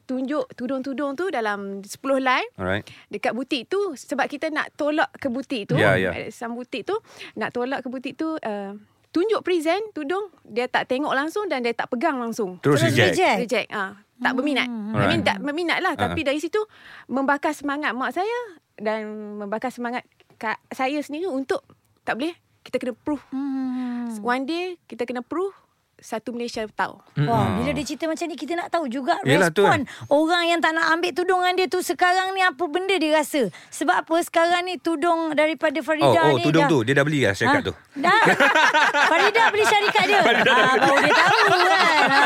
tunjuk 0.02 0.48
tudung-tudung 0.52 1.12
tu 1.12 1.28
dalam 1.28 1.78
10 1.78 1.88
line 2.18 2.48
Alright. 2.54 2.84
dekat 3.06 3.30
butik 3.30 3.66
tu 3.66 3.78
sebab 3.92 4.24
kita 4.24 4.48
nak 4.48 4.72
tolak 4.74 5.08
ke 5.12 5.26
butik 5.26 5.66
tu 5.66 5.74
Ya, 5.74 5.94
ya. 5.94 6.10
eh, 6.12 6.28
some 6.28 6.52
butik 6.52 6.82
tu 6.82 6.96
nak 7.34 7.50
tolak 7.50 7.80
ke 7.80 7.88
butik 7.88 8.14
tu 8.14 8.34
uh, 8.34 8.72
tunjuk 9.08 9.40
present 9.40 9.82
tudung 9.90 10.28
dia 10.42 10.64
tak 10.64 10.86
tengok 10.86 11.10
langsung 11.10 11.44
dan 11.44 11.60
dia 11.60 11.72
tak 11.72 11.88
pegang 11.88 12.16
langsung 12.16 12.58
Terus, 12.58 12.78
Terus 12.80 12.92
reject. 12.92 13.10
reject. 13.12 13.38
reject 13.40 13.68
ah 13.70 13.92
tak 14.16 14.32
berminat 14.32 14.64
I 14.64 14.70
mean 14.70 14.94
Alright. 14.94 15.24
tak 15.24 15.38
berminat 15.38 15.78
lah 15.80 15.92
Ah. 15.92 16.00
tapi 16.04 16.20
dari 16.22 16.38
situ 16.38 16.60
membakar 17.06 17.50
semangat 17.50 17.90
mak 17.90 18.12
saya 18.12 18.38
dan 18.74 19.08
membakar 19.36 19.68
semangat 19.68 20.04
kak 20.36 20.56
saya 20.68 21.00
sendiri 21.00 21.26
untuk 21.26 21.60
tak 22.00 22.16
boleh 22.16 22.32
kita 22.60 22.76
kena 22.76 22.92
prove 22.94 23.24
Hmm. 23.28 24.12
one 24.20 24.44
day 24.44 24.76
kita 24.84 25.02
kena 25.02 25.20
prove 25.20 25.56
satu 26.00 26.32
Malaysia 26.32 26.64
tahu 26.66 26.98
Wah, 27.22 27.56
bila 27.56 27.70
dia 27.70 27.84
cerita 27.84 28.04
macam 28.04 28.26
ni 28.26 28.36
kita 28.36 28.56
nak 28.56 28.68
tahu 28.68 28.88
juga 28.88 29.20
Yelah, 29.22 29.52
tu 29.52 29.62
respon 29.62 29.84
orang 30.08 30.44
yang 30.46 30.60
tak 30.60 30.72
nak 30.72 30.92
ambil 30.92 31.12
tudungan 31.12 31.52
dia 31.54 31.66
tu 31.66 31.80
sekarang 31.80 32.32
ni 32.32 32.40
apa 32.40 32.64
benda 32.64 32.94
dia 32.96 33.10
rasa. 33.12 33.50
Sebab 33.68 34.06
apa 34.06 34.14
sekarang 34.22 34.64
ni 34.64 34.78
tudung 34.78 35.34
daripada 35.34 35.76
Oh, 35.80 35.84
Farida 35.84 36.20
oh 36.22 36.38
ni 36.38 36.44
tudung 36.44 36.64
dah, 36.64 36.70
tu. 36.70 36.78
Dia 36.86 36.94
dah 36.96 37.04
beli 37.04 37.20
lah 37.24 37.32
syarikat 37.34 37.60
Ha? 37.60 37.68
tu. 37.68 37.74
Dah. 37.98 38.22
Farida 39.10 39.42
beli 39.50 39.64
syarikat 39.64 40.04
dia. 40.06 40.20
Ah, 40.60 40.76
baru 40.76 40.98
dia 41.02 41.12
tahu 41.14 41.40
kan. 41.66 42.02
Ha. 42.10 42.22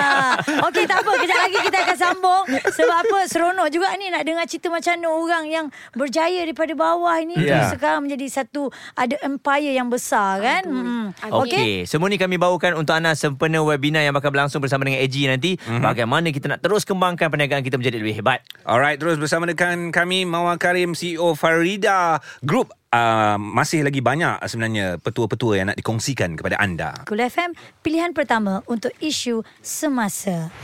Okey, 0.68 0.84
tak 0.84 0.98
apa. 1.00 1.12
Kejap 1.16 1.38
lagi 1.48 1.58
kita 1.60 1.78
akan 1.80 1.96
sambung. 1.96 2.44
Sebab 2.50 2.96
apa? 3.04 3.18
Seronok 3.26 3.68
juga 3.70 3.88
ni 3.96 4.10
nak 4.10 4.22
dengar 4.26 4.44
cerita 4.44 4.68
macam 4.68 4.92
mana 4.96 5.08
orang 5.08 5.44
yang 5.48 5.66
berjaya 5.92 6.44
daripada 6.44 6.72
bawah 6.74 7.14
ini. 7.20 7.36
Ya. 7.40 7.64
tu 7.64 7.78
Sekarang 7.78 8.04
menjadi 8.04 8.26
satu, 8.28 8.68
ada 8.94 9.16
empire 9.22 9.72
yang 9.72 9.88
besar 9.88 10.40
kan. 10.40 10.62
Hmm. 10.66 11.06
Okey. 11.42 11.56
Okey, 11.56 11.72
semua 11.86 12.10
ni 12.10 12.20
kami 12.20 12.36
bawakan 12.36 12.76
untuk 12.76 12.92
anda 12.92 13.16
sempena 13.16 13.63
webinar 13.64 14.04
yang 14.04 14.14
bakal 14.14 14.30
berlangsung 14.30 14.60
bersama 14.60 14.84
dengan 14.84 15.00
AG 15.00 15.16
nanti. 15.26 15.56
Mhm. 15.56 15.80
Bagaimana 15.80 16.28
kita 16.30 16.46
nak 16.52 16.60
terus 16.60 16.84
kembangkan 16.84 17.32
perniagaan 17.32 17.64
kita 17.64 17.80
menjadi 17.80 17.96
lebih 18.00 18.20
hebat. 18.20 18.44
Alright, 18.64 19.00
terus 19.00 19.16
bersama 19.16 19.48
dengan 19.48 19.90
kami 19.90 20.28
Mawar 20.28 20.60
Karim 20.60 20.92
CEO 20.92 21.34
Farida 21.34 22.20
Group. 22.44 22.72
Uh, 22.94 23.34
masih 23.42 23.82
lagi 23.82 23.98
banyak 23.98 24.38
sebenarnya 24.46 25.02
petua-petua 25.02 25.58
yang 25.58 25.66
nak 25.74 25.78
dikongsikan 25.82 26.38
kepada 26.38 26.62
anda. 26.62 26.94
Cool 27.10 27.26
FM, 27.26 27.50
pilihan 27.82 28.14
pertama 28.14 28.62
untuk 28.70 28.94
isu 29.02 29.42
semasa. 29.58 30.54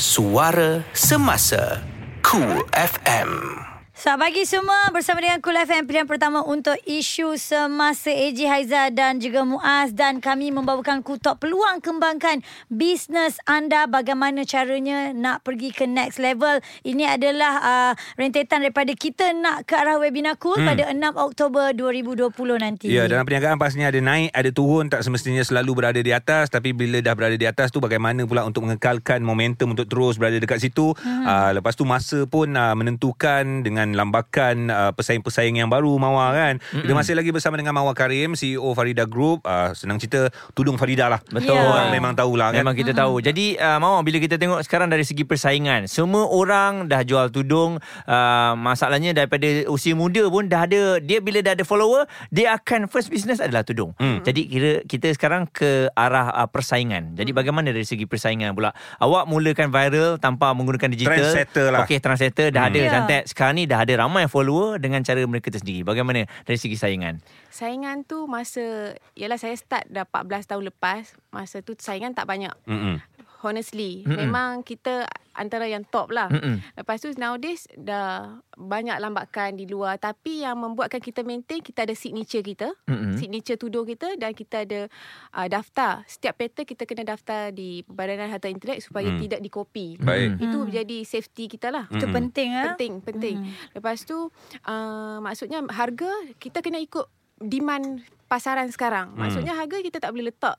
Suara 0.00 0.80
Semasa 0.96 1.84
Cool 2.24 2.64
FM 2.72 3.73
Selamat 4.04 4.36
pagi 4.36 4.44
semua 4.44 4.92
bersama 4.92 5.24
dengan 5.24 5.40
Kul 5.40 5.56
FM 5.56 5.88
pilihan 5.88 6.04
pertama 6.04 6.44
untuk 6.44 6.76
isu 6.84 7.40
semasa 7.40 8.12
AJ 8.12 8.38
Haiza 8.52 8.92
dan 8.92 9.16
juga 9.16 9.48
Muaz 9.48 9.96
dan 9.96 10.20
kami 10.20 10.52
membawakan 10.52 11.00
kutok 11.00 11.40
peluang 11.40 11.80
kembangkan 11.80 12.44
bisnes 12.68 13.40
anda 13.48 13.88
bagaimana 13.88 14.44
caranya 14.44 15.16
nak 15.16 15.40
pergi 15.40 15.72
ke 15.72 15.88
next 15.88 16.20
level. 16.20 16.60
Ini 16.84 17.16
adalah 17.16 17.52
uh, 17.64 17.92
rentetan 18.20 18.68
daripada 18.68 18.92
kita 18.92 19.32
nak 19.32 19.64
ke 19.64 19.72
arah 19.72 19.96
webinar 19.96 20.36
Kul 20.36 20.60
hmm. 20.60 20.68
pada 20.68 20.84
6 20.92 21.24
Oktober 21.24 21.72
2020 21.72 22.28
nanti. 22.60 22.92
Ya, 22.92 23.08
dalam 23.08 23.24
perniagaan 23.24 23.56
pastinya 23.56 23.88
ada 23.88 24.04
naik, 24.04 24.36
ada 24.36 24.52
turun, 24.52 24.92
tak 24.92 25.00
semestinya 25.00 25.40
selalu 25.40 25.80
berada 25.80 26.00
di 26.04 26.12
atas, 26.12 26.52
tapi 26.52 26.76
bila 26.76 27.00
dah 27.00 27.16
berada 27.16 27.40
di 27.40 27.48
atas 27.48 27.72
tu 27.72 27.80
bagaimana 27.80 28.28
pula 28.28 28.44
untuk 28.44 28.68
mengekalkan 28.68 29.24
momentum 29.24 29.72
untuk 29.72 29.88
terus 29.88 30.20
berada 30.20 30.36
dekat 30.36 30.60
situ. 30.60 30.92
Hmm. 30.92 31.24
Uh, 31.24 31.50
lepas 31.56 31.72
tu 31.72 31.88
masa 31.88 32.28
pun 32.28 32.52
uh, 32.52 32.76
menentukan 32.76 33.64
dengan 33.64 33.93
lambakan 33.96 34.68
uh, 34.68 34.90
pesaing-pesaing 34.92 35.58
yang 35.58 35.70
baru 35.70 35.94
Mawar 35.96 36.34
kan. 36.34 36.54
Mm-hmm. 36.58 36.82
Kita 36.84 36.92
masih 36.92 37.14
lagi 37.16 37.30
bersama 37.30 37.54
dengan 37.56 37.74
Mawar 37.74 37.94
Karim, 37.94 38.34
CEO 38.34 38.74
Farida 38.74 39.06
Group. 39.06 39.46
Uh, 39.46 39.70
senang 39.72 39.96
cerita 40.02 40.28
tudung 40.52 40.76
Farida 40.76 41.06
lah. 41.08 41.20
Betul. 41.30 41.54
Ya. 41.54 41.64
Orang 41.64 41.88
memang 41.94 42.12
tahulah 42.18 42.50
kan. 42.52 42.66
Memang 42.66 42.76
kita 42.76 42.92
tahu. 42.92 43.22
Jadi 43.22 43.56
uh, 43.56 43.78
Mawar 43.78 44.02
bila 44.02 44.18
kita 44.18 44.36
tengok 44.36 44.60
sekarang 44.66 44.90
dari 44.90 45.06
segi 45.06 45.22
persaingan, 45.22 45.86
semua 45.86 46.26
orang 46.26 46.90
dah 46.90 47.06
jual 47.06 47.30
tudung. 47.30 47.78
Uh, 48.04 48.52
masalahnya 48.58 49.14
daripada 49.14 49.46
usia 49.70 49.94
muda 49.94 50.26
pun 50.28 50.50
dah 50.50 50.66
ada 50.66 50.98
dia 50.98 51.22
bila 51.22 51.40
dah 51.40 51.54
ada 51.54 51.62
follower, 51.62 52.10
dia 52.34 52.58
akan 52.58 52.90
first 52.90 53.08
business 53.08 53.38
adalah 53.38 53.62
tudung. 53.62 53.94
Hmm. 54.02 54.20
Jadi 54.26 54.50
kira 54.50 54.72
kita 54.84 55.14
sekarang 55.14 55.46
ke 55.46 55.88
arah 55.94 56.34
uh, 56.34 56.48
persaingan. 56.50 57.14
Jadi 57.14 57.30
bagaimana 57.30 57.70
dari 57.70 57.86
segi 57.86 58.04
persaingan 58.04 58.52
pula? 58.56 58.74
Awak 58.98 59.30
mulakan 59.30 59.68
viral 59.70 60.18
tanpa 60.18 60.50
menggunakan 60.56 60.90
digital. 60.90 61.14
Trendsetter 61.14 61.66
lah. 61.70 61.86
Okey, 61.86 61.98
trendsetter 62.02 62.48
dah 62.50 62.66
Hmm. 62.66 62.72
ada 62.72 62.80
cantik. 62.88 63.22
Sekarang 63.28 63.54
ni 63.60 63.64
dah 63.68 63.83
ada 63.84 63.94
ramai 64.00 64.24
follower 64.26 64.80
dengan 64.80 65.04
cara 65.04 65.20
mereka 65.28 65.52
tersendiri. 65.52 65.84
Bagaimana 65.84 66.24
dari 66.48 66.58
segi 66.58 66.74
saingan? 66.74 67.20
Saingan 67.52 68.02
tu 68.02 68.26
masa 68.26 68.96
Yalah 69.14 69.38
saya 69.38 69.54
start 69.54 69.86
dah 69.86 70.08
14 70.08 70.50
tahun 70.50 70.74
lepas 70.74 71.14
Masa 71.30 71.62
tu 71.62 71.78
saingan 71.78 72.16
tak 72.16 72.26
banyak 72.26 72.50
Mm-mm. 72.66 72.98
Honestly 73.44 74.00
Mm-mm. 74.02 74.24
Memang 74.24 74.64
kita 74.64 75.04
Antara 75.34 75.66
yang 75.66 75.82
top 75.84 76.08
lah 76.08 76.30
Mm-mm. 76.30 76.62
Lepas 76.72 76.98
tu 76.98 77.10
nowadays 77.14 77.66
Dah 77.70 78.38
Banyak 78.54 78.96
lambakan 78.96 79.52
di 79.52 79.66
luar 79.66 79.98
Tapi 79.98 80.40
yang 80.40 80.56
membuatkan 80.56 80.98
kita 80.98 81.20
maintain 81.20 81.58
Kita 81.58 81.82
ada 81.82 81.92
signature 81.92 82.40
kita 82.40 82.70
Mm-mm. 82.86 83.18
Signature 83.18 83.58
tudung 83.58 83.82
kita 83.82 84.14
Dan 84.14 84.30
kita 84.30 84.62
ada 84.62 84.86
uh, 85.34 85.46
Daftar 85.46 86.06
Setiap 86.06 86.38
pattern 86.38 86.64
kita 86.64 86.86
kena 86.86 87.04
daftar 87.04 87.50
Di 87.50 87.82
Badan 87.84 88.24
Harta 88.24 88.46
Intelek 88.46 88.80
Supaya 88.80 89.04
Hmm. 89.04 89.20
tidak 89.20 89.40
dikopi 89.40 90.00
Baik. 90.00 90.40
Itu 90.40 90.58
Hmm. 90.60 90.72
jadi 90.72 90.98
safety 91.04 91.44
kita 91.46 91.68
lah 91.68 91.84
Itu 91.88 92.06
Mm-mm. 92.06 92.16
penting 92.16 92.48
ah. 92.50 92.64
Penting, 92.72 92.92
penting. 93.02 93.36
Hmm. 93.42 93.52
Lepas 93.74 94.02
tu 94.02 94.30
uh, 94.64 95.18
maksudnya 95.18 95.60
harga 95.68 96.08
kita 96.38 96.62
kena 96.62 96.78
ikut 96.78 97.04
demand 97.36 98.00
pasaran 98.24 98.70
sekarang. 98.70 99.12
Hmm. 99.12 99.20
Maksudnya 99.20 99.52
harga 99.52 99.76
kita 99.78 99.98
tak 99.98 100.10
boleh 100.10 100.30
letak 100.30 100.56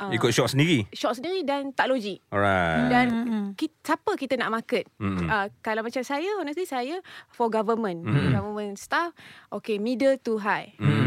uh, 0.00 0.10
Ikut 0.10 0.30
shop 0.30 0.48
sendiri. 0.48 0.88
shop 0.90 1.12
sendiri 1.12 1.40
dan 1.42 1.70
tak 1.70 1.86
logik. 1.86 2.24
Alright. 2.28 2.88
Dan 2.88 3.06
Hmm. 3.20 3.46
kita, 3.52 3.74
siapa 3.86 4.12
kita 4.14 4.34
nak 4.34 4.50
market? 4.52 4.88
Mm-mm. 4.96 5.24
Uh, 5.24 5.52
kalau 5.60 5.80
macam 5.80 6.00
saya, 6.00 6.28
honestly 6.36 6.64
saya 6.64 6.98
for 7.28 7.46
government. 7.46 8.02
Mm-mm. 8.02 8.32
Government 8.32 8.74
staff, 8.74 9.12
okay 9.48 9.76
middle 9.76 10.16
to 10.16 10.38
high. 10.38 10.72
Mm. 10.76 10.99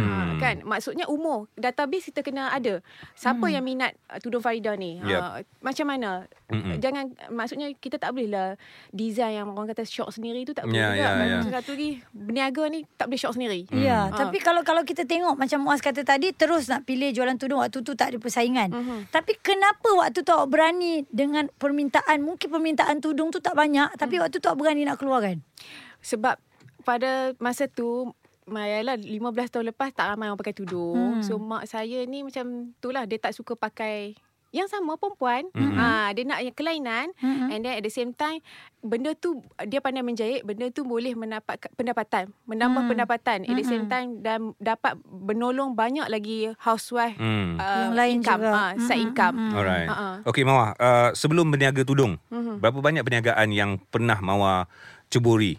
Uh, 0.44 0.46
kan? 0.46 0.58
Maksudnya 0.62 1.08
umur. 1.08 1.48
Database 1.56 2.12
kita 2.12 2.20
kena 2.20 2.52
ada. 2.52 2.84
Siapa 3.16 3.40
Hmm. 3.42 3.54
yang 3.56 3.64
minat 3.64 3.96
uh, 4.12 4.20
tudung 4.20 4.44
Farida 4.44 4.76
ni? 4.76 5.00
Yep. 5.00 5.18
Uh, 5.18 5.40
macam 5.60 5.86
mana? 5.88 6.12
Mm-mm. 6.52 6.78
Jangan, 6.78 7.10
maksudnya 7.32 7.72
kita 7.74 7.96
tak 7.96 8.12
boleh 8.12 8.28
lah 8.28 8.48
design 8.90 9.34
yang 9.34 9.48
orang 9.50 9.72
kata 9.72 9.82
shop 9.84 10.12
sendiri 10.12 10.44
tu 10.44 10.52
tak 10.52 10.68
boleh 10.68 10.78
juga. 10.78 11.10
Lepas 11.10 11.26
ya. 11.26 11.38
tu 11.40 11.50
Satu 11.50 11.72
lagi, 11.74 11.90
berniaga 12.12 12.64
ni 12.68 12.80
tak 12.94 13.06
boleh 13.08 13.18
shop 13.18 13.34
sendiri. 13.34 13.62
Ya, 13.72 14.06
Hmm. 14.06 14.20
tapi 14.20 14.38
kalau 14.38 14.62
kalau 14.62 14.84
kita 14.84 15.02
tengok 15.04 15.34
macam 15.34 15.64
Muaz 15.64 15.80
kata 15.80 16.04
tadi 16.04 16.30
terus 16.30 16.68
nak 16.68 16.84
pilih 16.84 17.10
jualan 17.10 17.40
tudung 17.40 17.58
waktu 17.58 17.80
tu 17.80 17.96
tak 17.96 18.12
ada 18.12 18.18
persaingan. 18.20 18.70
Mhm. 18.70 18.98
Tapi 19.10 19.40
kenapa 19.40 19.88
waktu 19.96 20.22
tu 20.22 20.30
awak 20.30 20.52
berani 20.52 21.08
dengan 21.08 21.48
permintaan 21.54 22.20
mungkin 22.20 22.50
permintaan 22.50 23.00
tudung 23.00 23.30
tu 23.30 23.40
tak 23.40 23.54
banyak 23.54 23.96
tapi 23.96 24.20
waktu 24.20 24.38
tu 24.38 24.46
awak 24.46 24.60
berani 24.60 24.84
nak 24.84 24.98
keluarkan? 24.98 25.40
Sebab 26.00 26.36
pada 26.82 27.32
masa 27.38 27.66
tu 27.66 28.12
Mayalah 28.46 28.96
15 28.96 29.20
tahun 29.50 29.66
lepas 29.70 29.90
tak 29.92 30.08
ramai 30.08 30.28
orang 30.28 30.38
pakai 30.38 30.54
tudung. 30.54 31.20
Hmm. 31.20 31.24
So 31.24 31.38
mak 31.38 31.64
saya 31.66 32.04
ni 32.04 32.22
macam 32.22 32.76
tu 32.78 32.90
lah 32.90 33.04
dia 33.04 33.18
tak 33.18 33.32
suka 33.32 33.54
pakai 33.54 34.14
yang 34.50 34.70
sama 34.70 34.94
perempuan. 34.96 35.50
Mhm. 35.50 35.74
Ah 35.74 36.14
dia 36.14 36.24
nak 36.24 36.40
yang 36.40 36.54
kelainan 36.54 37.10
Mhm. 37.18 37.48
and 37.50 37.60
then 37.62 37.74
at 37.74 37.82
the 37.82 37.90
same 37.90 38.14
time 38.14 38.38
benda 38.80 39.12
tu 39.14 39.42
dia 39.66 39.82
pandai 39.82 40.06
menjahit, 40.06 40.46
benda 40.46 40.70
tu 40.70 40.86
boleh 40.86 41.18
mendapat 41.18 41.58
pendapatan, 41.74 42.30
menambah 42.46 42.86
Hmm. 42.86 42.92
pendapatan 42.92 43.38
at 43.42 43.56
the 43.56 43.66
same 43.66 43.88
Mhm. 43.88 43.90
time 43.90 44.10
dan 44.22 44.38
dapat 44.60 44.94
menolong 45.08 45.74
banyak 45.74 46.06
lagi 46.06 46.54
housewife 46.60 47.18
Hmm. 47.18 47.58
uh, 47.58 47.90
Yang 47.90 47.94
lain 47.96 48.14
income, 48.20 48.42
juga. 48.44 48.52
ah, 48.54 48.72
side 48.78 48.94
Mhm, 48.94 49.06
income. 49.10 49.36
mhm. 49.36 49.54
Alright. 49.56 49.90
Uh-uh. 49.90 50.16
Okey 50.30 50.44
Mawar, 50.44 50.70
uh, 50.76 51.10
sebelum 51.14 51.50
berniaga 51.50 51.82
tudung, 51.82 52.22
Mhm. 52.28 52.62
berapa 52.62 52.78
banyak 52.78 53.02
perniagaan 53.02 53.50
yang 53.50 53.82
pernah 53.82 54.20
Mawar 54.20 54.70
ceburi? 55.08 55.58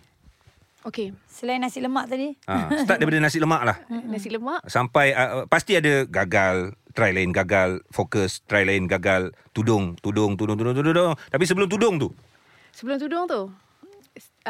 Okay, 0.84 1.16
Selain 1.24 1.56
nasi 1.56 1.80
lemak 1.80 2.12
tadi. 2.12 2.36
Ha, 2.44 2.68
start 2.84 3.00
daripada 3.00 3.16
nasi 3.24 3.40
lemak 3.40 3.62
lah. 3.64 3.76
nasi 3.88 4.28
lemak 4.28 4.68
Sampai 4.68 5.16
uh, 5.16 5.48
pasti 5.48 5.80
ada 5.80 6.04
gagal, 6.04 6.76
try 6.92 7.16
lain 7.16 7.32
gagal, 7.32 7.80
fokus, 7.88 8.44
try 8.44 8.68
lain 8.68 8.84
gagal, 8.84 9.32
tudung, 9.56 9.96
tudung, 10.04 10.36
tudung, 10.36 10.60
tudung, 10.60 10.76
tudung, 10.76 10.92
tudung. 10.92 11.12
Tapi 11.32 11.44
sebelum 11.48 11.72
tudung 11.72 11.96
tu, 11.96 12.12
Sebelum 12.74 12.98
tudung 12.98 13.24
tu 13.30 13.40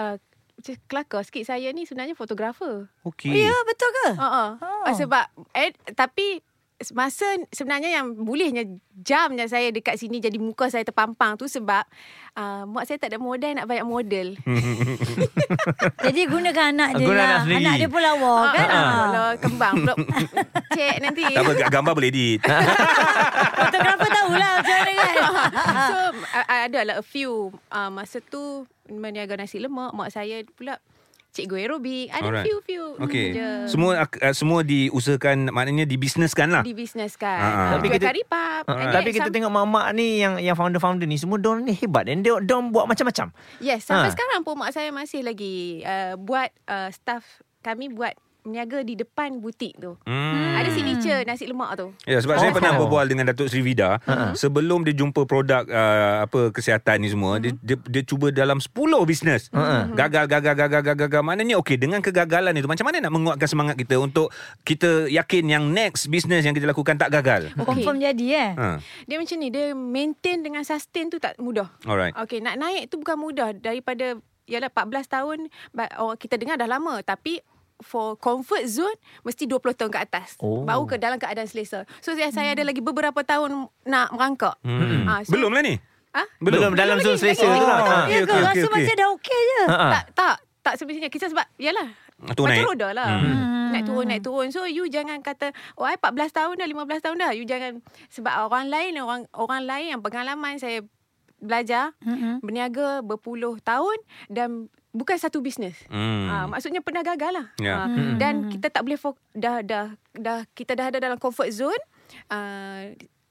uh, 0.00 0.16
Macam 0.56 0.74
kelakar 0.88 1.22
sikit 1.28 1.44
Saya 1.44 1.68
ni 1.76 1.84
sebenarnya 1.84 2.16
fotografer 2.16 2.88
okey. 3.04 3.30
Oh, 3.30 3.36
ya, 3.36 3.56
betul 3.68 3.90
ke? 3.92 4.08
uh-uh. 4.16 4.50
Oh. 4.58 4.88
oh. 4.88 4.94
Sebab 4.96 5.24
eh, 5.52 5.76
Tapi 5.92 6.40
Masa 6.90 7.24
sebenarnya 7.48 7.86
yang 7.88 8.18
bolehnya 8.18 8.66
jamnya 8.92 9.46
saya 9.46 9.70
dekat 9.70 9.94
sini 9.94 10.18
jadi 10.18 10.36
muka 10.36 10.66
saya 10.66 10.82
terpampang 10.82 11.34
tu 11.34 11.46
sebab 11.46 11.86
uh, 12.34 12.66
mak 12.66 12.84
saya 12.84 12.98
tak 12.98 13.14
ada 13.14 13.18
modal 13.18 13.54
nak 13.54 13.64
banyak 13.64 13.86
model. 13.86 14.28
Jadi 16.04 16.20
gunakan 16.26 16.74
anak 16.74 16.90
dia 16.94 17.06
Guna 17.06 17.14
lah. 17.14 17.24
anak 17.24 17.40
sendiri. 17.40 17.62
Anak 17.62 17.74
dia 17.78 17.88
pun 17.88 18.00
lawa 18.00 18.34
kan? 18.50 18.66
Ah, 18.66 18.74
Ah. 18.74 18.90
Kalau 19.00 19.28
kembang 19.38 19.74
pula 19.80 19.94
cek 20.76 20.94
nanti. 21.00 21.22
Tak 21.24 21.40
apa, 21.40 21.52
gambar 21.70 21.92
boleh 21.94 22.10
edit. 22.10 22.40
Fotografer 23.64 24.10
tahulah 24.10 24.50
macam 24.58 24.74
mana 24.74 24.92
kan? 24.92 25.16
so 25.84 25.98
uh, 26.32 26.46
ada 26.66 26.80
lah 26.82 26.96
a 26.98 27.04
few 27.04 27.32
uh, 27.70 27.88
masa 27.88 28.18
tu 28.20 28.42
meniaga 28.86 29.38
nasi 29.38 29.56
lemak 29.56 29.94
mak 29.94 30.10
saya 30.10 30.42
pula 30.50 30.82
cikgu 31.34 31.54
aerobik 31.58 32.06
ada 32.08 32.22
Alright. 32.22 32.46
few 32.46 32.58
few 32.62 32.84
Okey. 32.96 33.34
je. 33.34 33.48
Semua 33.66 34.06
uh, 34.06 34.32
semua 34.32 34.62
diusahakan 34.62 35.50
maknanya 35.50 35.82
dibisneskan 35.82 36.48
lah. 36.48 36.62
di 36.62 36.70
bisnes 36.72 37.18
kan. 37.18 37.36
Ah, 37.36 37.44
ah. 37.44 37.50
Uh, 37.50 37.70
Tapi 37.76 37.86
kita- 37.90 38.06
karipap. 38.06 38.62
Uh, 38.64 38.88
tapi 38.88 39.10
kita 39.10 39.26
some- 39.26 39.34
tengok 39.34 39.50
mak-mak 39.50 39.86
ni 39.92 40.22
yang 40.22 40.38
yang 40.38 40.54
founder-founder 40.54 41.04
ni 41.04 41.18
semua 41.18 41.36
diorang 41.36 41.66
ni 41.66 41.74
hebat 41.74 42.06
dan 42.06 42.22
dia 42.22 42.38
diorang 42.38 42.70
buat 42.70 42.86
macam-macam. 42.86 43.34
Yes, 43.58 43.84
sampai 43.84 44.08
Ha. 44.08 44.14
sekarang 44.14 44.40
pun 44.40 44.54
mak 44.54 44.70
saya 44.70 44.88
masih 44.88 45.20
lagi 45.20 45.82
uh, 45.82 46.14
buat 46.14 46.54
uh, 46.64 46.88
staff 46.88 47.26
kami 47.60 47.90
buat 47.90 48.14
meniaga 48.44 48.84
di 48.84 48.94
depan 48.94 49.40
butik 49.40 49.72
tu. 49.80 49.96
Hmm. 50.04 50.52
Ada 50.60 50.68
signature 50.68 51.24
nasi 51.24 51.48
lemak 51.48 51.80
tu. 51.80 51.86
Ya 52.04 52.20
sebab 52.20 52.36
oh. 52.36 52.40
saya 52.44 52.52
Oh. 52.52 52.56
pernah 52.60 52.76
berbual 52.76 53.08
dengan 53.08 53.32
Datuk 53.32 53.48
Sri 53.48 53.64
Vida 53.64 53.98
uh-huh. 54.04 54.36
sebelum 54.36 54.84
dia 54.84 54.92
jumpa 54.92 55.24
produk 55.24 55.64
uh, 55.64 56.28
apa 56.28 56.52
kesihatan 56.52 57.00
ni 57.00 57.08
semua 57.10 57.40
uh-huh. 57.40 57.42
dia, 57.42 57.52
dia 57.64 57.76
dia 57.80 58.02
cuba 58.04 58.28
dalam 58.28 58.60
10 58.60 58.70
bisnes. 59.08 59.48
Uh-huh. 59.48 59.96
Gagal 59.96 60.28
gagal 60.28 60.54
gagal 60.54 60.68
gagal 60.84 60.96
gagal 61.08 61.22
maknanya 61.24 61.56
okey 61.64 61.80
dengan 61.80 62.04
kegagalan 62.04 62.52
itu 62.52 62.68
macam 62.68 62.84
mana 62.84 63.00
nak 63.00 63.12
menguatkan 63.16 63.48
semangat 63.48 63.76
kita 63.80 63.96
untuk 63.96 64.28
kita 64.62 65.08
yakin 65.08 65.44
yang 65.48 65.64
next 65.72 66.12
bisnes 66.12 66.44
yang 66.44 66.52
kita 66.52 66.68
lakukan 66.68 67.00
tak 67.00 67.08
gagal. 67.08 67.48
Okey. 67.56 67.64
Confirm 67.64 67.96
jadi 67.96 68.26
eh. 68.36 68.50
Ha. 68.54 68.66
Dia 69.08 69.16
macam 69.16 69.36
ni, 69.40 69.48
dia 69.48 69.72
maintain 69.72 70.44
dengan 70.44 70.62
sustain 70.62 71.08
tu 71.08 71.16
tak 71.16 71.40
mudah. 71.40 71.72
Alright. 71.88 72.12
Okey, 72.12 72.44
nak 72.44 72.60
naik 72.60 72.92
tu 72.92 73.00
bukan 73.00 73.16
mudah 73.16 73.56
daripada 73.56 74.20
Yalah 74.44 74.68
14 74.68 75.08
tahun 75.08 75.38
oh, 75.96 76.20
kita 76.20 76.36
dengar 76.36 76.60
dah 76.60 76.68
lama 76.68 77.00
tapi 77.00 77.40
for 77.80 78.14
comfort 78.14 78.62
zone 78.64 78.94
mesti 79.22 79.44
20 79.44 79.58
tahun 79.74 79.90
ke 79.90 80.00
atas. 80.00 80.28
Oh. 80.38 80.62
Baru 80.62 80.84
ke 80.84 80.94
dalam 80.94 81.16
keadaan 81.16 81.44
selesa. 81.44 81.82
So 81.98 82.12
saya, 82.12 82.30
saya 82.30 82.52
ada 82.52 82.62
lagi 82.62 82.78
beberapa 82.78 83.18
tahun 83.20 83.66
nak 83.82 84.08
merangkak. 84.10 84.54
Hmm. 84.60 85.04
Ah, 85.04 85.20
so- 85.20 85.32
Belum 85.32 85.50
lah 85.50 85.60
ni. 85.60 85.74
Ha? 86.12 86.22
Belum, 86.38 86.72
dalam 86.72 87.00
zon 87.00 87.18
selesa 87.18 87.42
lagi. 87.42 87.58
tu 87.58 87.66
lah. 87.66 87.76
Oh, 87.76 87.84
Ha. 87.84 87.96
okey, 88.00 88.12
Ya 88.12 88.20
ke? 88.20 88.30
okey, 88.30 88.38
Rasa 88.40 88.54
okey, 88.56 88.70
macam 88.70 88.94
dah 88.94 89.08
okey 89.10 89.40
je. 89.42 89.60
Ha. 89.64 89.86
Tak, 89.90 90.04
tak. 90.14 90.36
Tak 90.64 90.74
semestinya. 90.76 91.10
Kita 91.10 91.26
sebab, 91.28 91.46
yalah. 91.58 91.88
Tu 92.24 92.40
Macam 92.40 92.46
naik. 92.46 92.64
roda 92.64 92.88
lah. 92.90 93.08
Hmm. 93.18 93.68
Naik 93.68 93.84
turun, 93.84 94.06
naik 94.06 94.22
turun. 94.22 94.48
So, 94.48 94.64
you 94.64 94.86
jangan 94.86 95.18
kata, 95.20 95.50
oh, 95.74 95.82
I 95.82 95.98
14 95.98 96.14
tahun 96.30 96.54
dah, 96.56 96.64
15 96.64 97.02
tahun 97.02 97.16
dah. 97.18 97.30
You 97.34 97.42
jangan, 97.42 97.82
sebab 98.08 98.48
orang 98.48 98.70
lain, 98.70 98.94
orang 98.96 99.26
orang 99.34 99.62
lain 99.62 99.86
yang 99.90 100.00
pengalaman 100.00 100.56
saya 100.56 100.86
belajar, 101.44 101.92
Mm-mm. 102.00 102.40
berniaga 102.40 103.00
berpuluh 103.00 103.60
tahun 103.60 103.98
dan 104.26 104.66
bukan 104.90 105.14
satu 105.14 105.38
bisnes. 105.38 105.76
Hmm. 105.86 106.26
Ah, 106.26 106.46
maksudnya 106.46 106.80
pernah 106.80 107.02
gagal 107.02 107.30
lah. 107.30 107.46
Ya. 107.56 107.84
Ah, 107.84 107.88
Dan 108.16 108.48
kita 108.48 108.68
tak 108.68 108.82
boleh 108.82 108.96
fok- 108.96 109.20
dah 109.30 109.60
dah 109.60 109.86
dah 110.10 110.42
kita 110.50 110.72
dah 110.72 110.88
ada 110.88 110.98
dalam 110.98 111.18
comfort 111.18 111.50
zone. 111.50 111.82
Ah, 112.26 112.88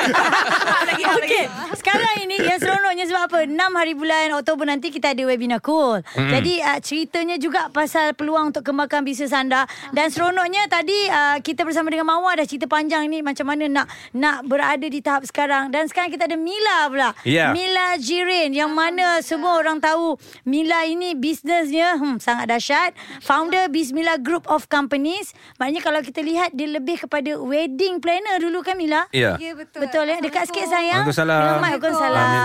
Okey 1.18 1.46
Sekarang 1.80 2.28
ini 2.28 2.44
Yang 2.44 2.68
seronoknya 2.68 3.06
sebab 3.08 3.22
apa 3.32 3.40
6 3.48 3.56
hari 3.56 3.94
bulan 3.96 4.36
Oktober 4.36 4.68
nanti 4.68 4.92
Kita 4.92 5.16
ada 5.16 5.24
webinar 5.24 5.64
cool 5.64 6.04
mm-hmm. 6.04 6.32
Jadi 6.32 6.54
uh, 6.60 6.80
ceritanya 6.84 7.36
juga 7.40 7.72
Pasal 7.72 8.12
peluang 8.14 8.52
untuk 8.52 8.68
kembangkan 8.68 9.08
bisnes 9.08 9.32
anda 9.32 9.64
Dan 9.96 10.12
seronoknya 10.12 10.68
Tadi 10.68 10.98
uh, 11.08 11.38
kita 11.40 11.64
bersama 11.64 11.88
dengan 11.88 12.10
Mawar 12.10 12.36
Dah 12.36 12.48
cerita 12.48 12.68
panjang 12.68 13.08
ni 13.08 13.24
Macam 13.24 13.48
mana 13.48 13.66
nak 13.72 13.88
Nak 14.12 14.44
berada 14.46 14.86
di 14.86 15.00
tahap 15.00 15.24
sekarang 15.24 15.72
Dan 15.72 15.88
sekarang 15.88 16.12
kita 16.12 16.28
ada 16.28 16.36
Mila 16.36 16.92
pula 16.92 17.10
Ya. 17.24 17.56
Mila 17.56 17.96
Jirin 18.14 18.50
Yang 18.54 18.72
mana 18.72 19.08
semua 19.20 19.58
orang 19.58 19.82
tahu 19.82 20.16
Mila 20.46 20.86
ini 20.86 21.18
bisnesnya 21.18 21.98
hmm, 21.98 22.22
Sangat 22.22 22.46
dahsyat 22.46 22.94
Founder 23.20 23.68
Bismillah 23.68 24.22
Group 24.22 24.46
of 24.46 24.70
Companies 24.70 25.34
Maknanya 25.58 25.82
kalau 25.82 26.00
kita 26.00 26.22
lihat 26.22 26.54
Dia 26.54 26.70
lebih 26.70 27.02
kepada 27.02 27.42
Wedding 27.42 27.98
planner 27.98 28.38
dulu 28.38 28.62
kan 28.62 28.78
Mila 28.78 29.10
Ya. 29.10 29.36
Ya 29.42 29.58
betul. 29.58 29.82
Betul 29.82 30.06
ya 30.06 30.18
Dekat 30.22 30.46
sikit 30.48 30.70
sayang 30.70 31.04
Waalaikumsalam. 31.04 31.58
Waalaikumsalam 31.58 32.42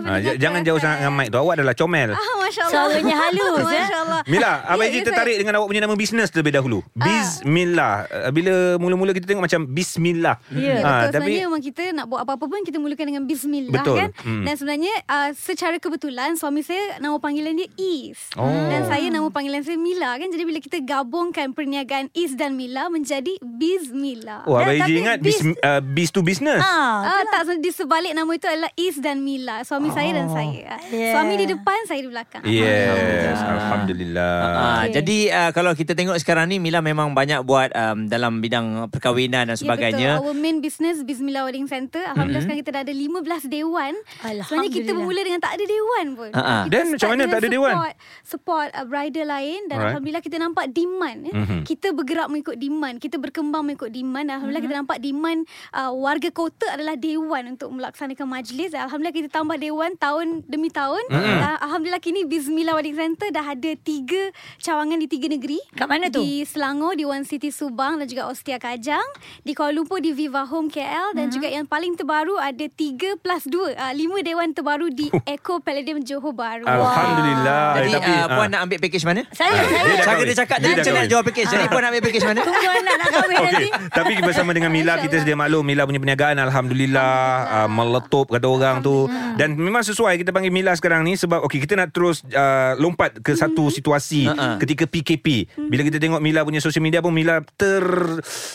Ha, 0.00 0.12
jangan 0.36 0.60
jauh 0.64 0.80
sangat 0.80 1.04
dengan 1.04 1.14
mic 1.14 1.28
tu. 1.28 1.36
Awak 1.36 1.54
adalah 1.60 1.74
comel. 1.76 2.10
Ah, 2.12 2.34
Masya 2.40 2.62
Allah. 2.66 2.72
Suaranya 2.88 3.16
halus 3.20 3.52
eh 3.52 3.64
Masya 3.66 3.98
Allah. 4.00 4.20
Mila, 4.26 4.52
Abang 4.64 4.86
Ya, 4.86 4.90
Eji 4.90 4.98
ya, 4.98 5.06
tertarik 5.06 5.36
dengan 5.36 5.54
awak 5.60 5.66
punya 5.68 5.82
nama 5.84 5.94
bisnes 5.94 6.28
terlebih 6.32 6.52
dahulu. 6.56 6.78
Bismillah. 6.96 7.92
Uh, 8.08 8.30
Bila 8.32 8.52
mula-mula 8.80 9.10
kita 9.12 9.26
tengok 9.28 9.44
macam 9.44 9.60
Bismillah. 9.68 10.36
Ya. 10.50 10.80
Betul, 10.80 10.88
Ah, 10.88 11.02
sebenarnya 11.12 11.44
memang 11.46 11.62
kita 11.62 11.82
nak 11.92 12.06
buat 12.08 12.20
apa-apa 12.24 12.44
pun 12.46 12.60
kita 12.64 12.78
mulakan 12.80 13.04
dengan 13.06 13.24
bismillah 13.28 13.74
Betul. 13.76 13.96
kan. 13.98 14.08
Hmm. 14.24 14.44
Dan 14.46 14.54
sebenarnya 14.56 14.94
uh, 15.10 15.30
secara 15.34 15.76
kebetulan 15.76 16.38
suami 16.38 16.62
saya 16.62 17.02
nama 17.02 17.18
panggilan 17.18 17.52
dia 17.52 17.68
Is. 17.74 18.30
Oh. 18.38 18.46
Dan 18.46 18.86
saya 18.86 19.10
nama 19.10 19.26
panggilan 19.26 19.60
saya 19.60 19.74
Mila 19.74 20.14
kan. 20.14 20.30
Jadi 20.30 20.42
bila 20.46 20.58
kita 20.58 20.78
gabungkan 20.80 21.50
perniagaan 21.50 22.14
Is 22.14 22.38
dan 22.38 22.54
Mila 22.54 22.86
menjadi 22.86 23.34
Bismillah. 23.42 24.46
Oh, 24.46 24.54
Abang 24.54 24.70
Dan 24.70 24.76
Eji 24.76 24.80
tapi 24.80 24.92
ingat 24.96 25.18
bis- 25.18 25.42
bis, 25.42 25.58
uh, 25.58 25.80
bis 25.82 26.08
to 26.08 26.22
business. 26.22 26.62
Ah, 26.62 27.02
Ah, 27.02 27.22
tak 27.26 27.42
so, 27.42 27.52
di 27.56 27.70
sebalik 27.70 28.12
nama 28.12 28.30
itu 28.30 28.46
adalah 28.46 28.70
Is 28.74 28.96
dan 28.96 29.20
Mila. 29.20 29.66
Suami 29.66 29.90
saya 29.90 30.14
dan 30.14 30.30
saya. 30.30 30.78
Yeah. 30.88 31.12
Suami 31.12 31.34
di 31.36 31.46
depan, 31.48 31.78
saya 31.84 32.00
di 32.00 32.08
belakang. 32.08 32.42
Yes, 32.44 33.38
Alhamdulillah. 33.40 34.36
Ah, 34.40 34.54
Okey. 34.80 34.94
Jadi 34.94 35.18
uh, 35.28 35.50
kalau 35.50 35.72
kita 35.72 35.92
tengok 35.92 36.16
sekarang 36.16 36.46
ni 36.46 36.58
Mila 36.58 36.78
memang 36.78 37.10
banyak 37.10 37.42
buat 37.42 37.72
um, 37.72 38.06
dalam 38.06 38.38
bidang 38.38 38.88
perkahwinan 38.88 39.48
dan 39.48 39.56
sebagainya. 39.56 39.98
Ya 40.00 40.14
betul. 40.16 40.28
Our 40.28 40.36
main 40.36 40.58
business 40.60 41.02
Bismillah 41.02 41.42
Wedding 41.42 41.66
Center. 41.66 42.02
Alhamdulillah 42.04 42.42
sekarang 42.42 42.60
kita 42.60 42.70
dah 42.70 42.82
ada 42.82 42.94
15 42.94 43.48
dewan. 43.48 43.92
Sebenarnya 44.20 44.38
kita 44.70 44.92
Alhamdulillah. 44.92 44.99
Bermula 45.00 45.20
dengan 45.24 45.40
tak 45.40 45.52
ada 45.56 45.64
dewan 45.64 46.06
pun. 46.14 46.30
Ha, 46.30 46.40
ha. 46.40 46.56
Kita 46.64 46.72
Dan 46.72 46.84
start 46.84 46.92
macam 46.92 47.08
mana 47.08 47.20
dengan 47.20 47.32
tak 47.32 47.40
ada 47.40 47.48
dewan? 47.48 47.72
Support, 47.72 47.94
support 48.28 48.68
uh, 48.76 48.84
bridal 48.84 49.26
lain 49.26 49.60
dan 49.66 49.74
Alright. 49.74 49.88
alhamdulillah 49.96 50.22
kita 50.24 50.36
nampak 50.36 50.66
demand. 50.70 51.20
Eh. 51.26 51.34
Mhm. 51.34 51.60
Kita 51.64 51.88
bergerak 51.96 52.28
mengikut 52.28 52.56
demand. 52.60 52.96
Kita 53.00 53.16
berkembang 53.16 53.62
mengikut 53.66 53.90
demand. 53.90 54.24
Dan 54.28 54.34
alhamdulillah 54.40 54.64
kita 54.68 54.76
nampak 54.76 54.98
demand 55.00 55.40
uh, 55.74 55.92
warga 55.96 56.30
kota 56.30 56.66
adalah 56.70 56.94
dewan 56.94 57.56
untuk 57.56 57.68
melaksanakan 57.72 58.26
majlis. 58.28 58.70
Dan 58.76 58.86
alhamdulillah 58.86 59.16
kita 59.16 59.28
tambah 59.32 59.56
dewan 59.56 59.96
tahun 59.96 60.44
demi 60.46 60.70
tahun. 60.70 61.02
Dan 61.10 61.56
alhamdulillah 61.58 62.02
kini 62.02 62.24
Bismillah 62.24 62.76
Wedding 62.78 62.96
Center 62.96 63.28
dah 63.34 63.56
ada 63.56 63.70
tiga 63.80 64.30
cawangan 64.60 64.98
di 65.00 65.08
tiga 65.10 65.26
negeri. 65.26 65.58
Kat 65.74 65.88
mana 65.90 66.08
tu? 66.08 66.22
Di 66.22 66.46
Selangor 66.46 66.94
di 66.94 67.04
One 67.04 67.26
City 67.26 67.50
Subang 67.50 68.00
dan 68.00 68.06
juga 68.06 68.30
Ostia 68.30 68.56
Kajang, 68.56 69.04
di 69.42 69.52
Kuala 69.52 69.76
Lumpur 69.76 70.00
di 70.00 70.14
Viva 70.14 70.46
Home 70.46 70.70
KL 70.70 71.12
dan 71.12 71.28
juga 71.28 71.50
yang 71.50 71.66
paling 71.66 71.98
terbaru 71.98 72.38
ada 72.38 72.64
3 72.64 73.18
plus 73.20 73.44
2, 73.50 73.76
uh, 73.76 73.92
5 73.92 74.22
dewan 74.22 74.48
terbaru 74.54 74.79
di 74.88 75.12
Eco 75.28 75.60
Palladium 75.60 76.00
Johor 76.00 76.32
Bahru. 76.32 76.64
Alhamdulillah. 76.64 77.64
Jadi 77.76 77.88
Eh, 77.90 77.94
tapi, 77.98 78.12
uh, 78.14 78.26
puan 78.30 78.46
ah. 78.46 78.48
nak 78.48 78.60
ambil 78.64 78.78
package 78.80 79.04
mana? 79.04 79.22
Saya 79.34 79.50
Dia 79.50 79.60
Saya 79.60 79.82
dah 79.82 79.96
Cara 80.00 80.06
kahwin. 80.06 80.24
dia 80.24 80.36
cakap 80.38 80.56
dah 80.56 80.68
macam 80.70 80.92
nak 80.94 81.06
jual 81.06 81.22
package. 81.26 81.48
Jadi 81.50 81.64
puan 81.66 81.80
nak 81.80 81.90
ambil 81.90 82.02
package 82.06 82.24
mana? 82.24 82.40
Tunggu 82.40 82.68
anak 82.70 82.94
nak 82.96 83.08
kahwin 83.10 83.36
nanti 83.36 83.68
tapi 83.90 84.12
bersama 84.22 84.50
dengan 84.54 84.70
Mila 84.70 84.94
kita 84.96 85.16
sedia 85.20 85.34
maklum 85.34 85.66
Mila 85.66 85.82
punya 85.82 85.98
perniagaan 85.98 86.36
alhamdulillah 86.40 87.12
uh, 87.44 87.68
meletup 87.68 88.30
kata 88.30 88.46
orang 88.46 88.80
tu 88.80 89.10
dan 89.34 89.58
memang 89.58 89.82
sesuai 89.82 90.20
kita 90.22 90.30
panggil 90.30 90.54
Mila 90.54 90.72
sekarang 90.72 91.02
ni 91.02 91.18
sebab 91.18 91.42
okey 91.44 91.64
kita 91.64 91.74
nak 91.74 91.90
terus 91.90 92.22
uh, 92.30 92.78
lompat 92.78 93.18
ke 93.18 93.34
satu 93.34 93.68
situasi 93.68 94.30
Ha-ha. 94.30 94.56
ketika 94.56 94.86
PKP. 94.86 95.50
Bila 95.58 95.82
kita 95.82 95.98
tengok 95.98 96.20
Mila 96.22 96.44
punya 96.44 96.62
social 96.62 96.80
media 96.80 97.02
pun 97.02 97.10
Mila 97.10 97.42
ter 97.56 97.82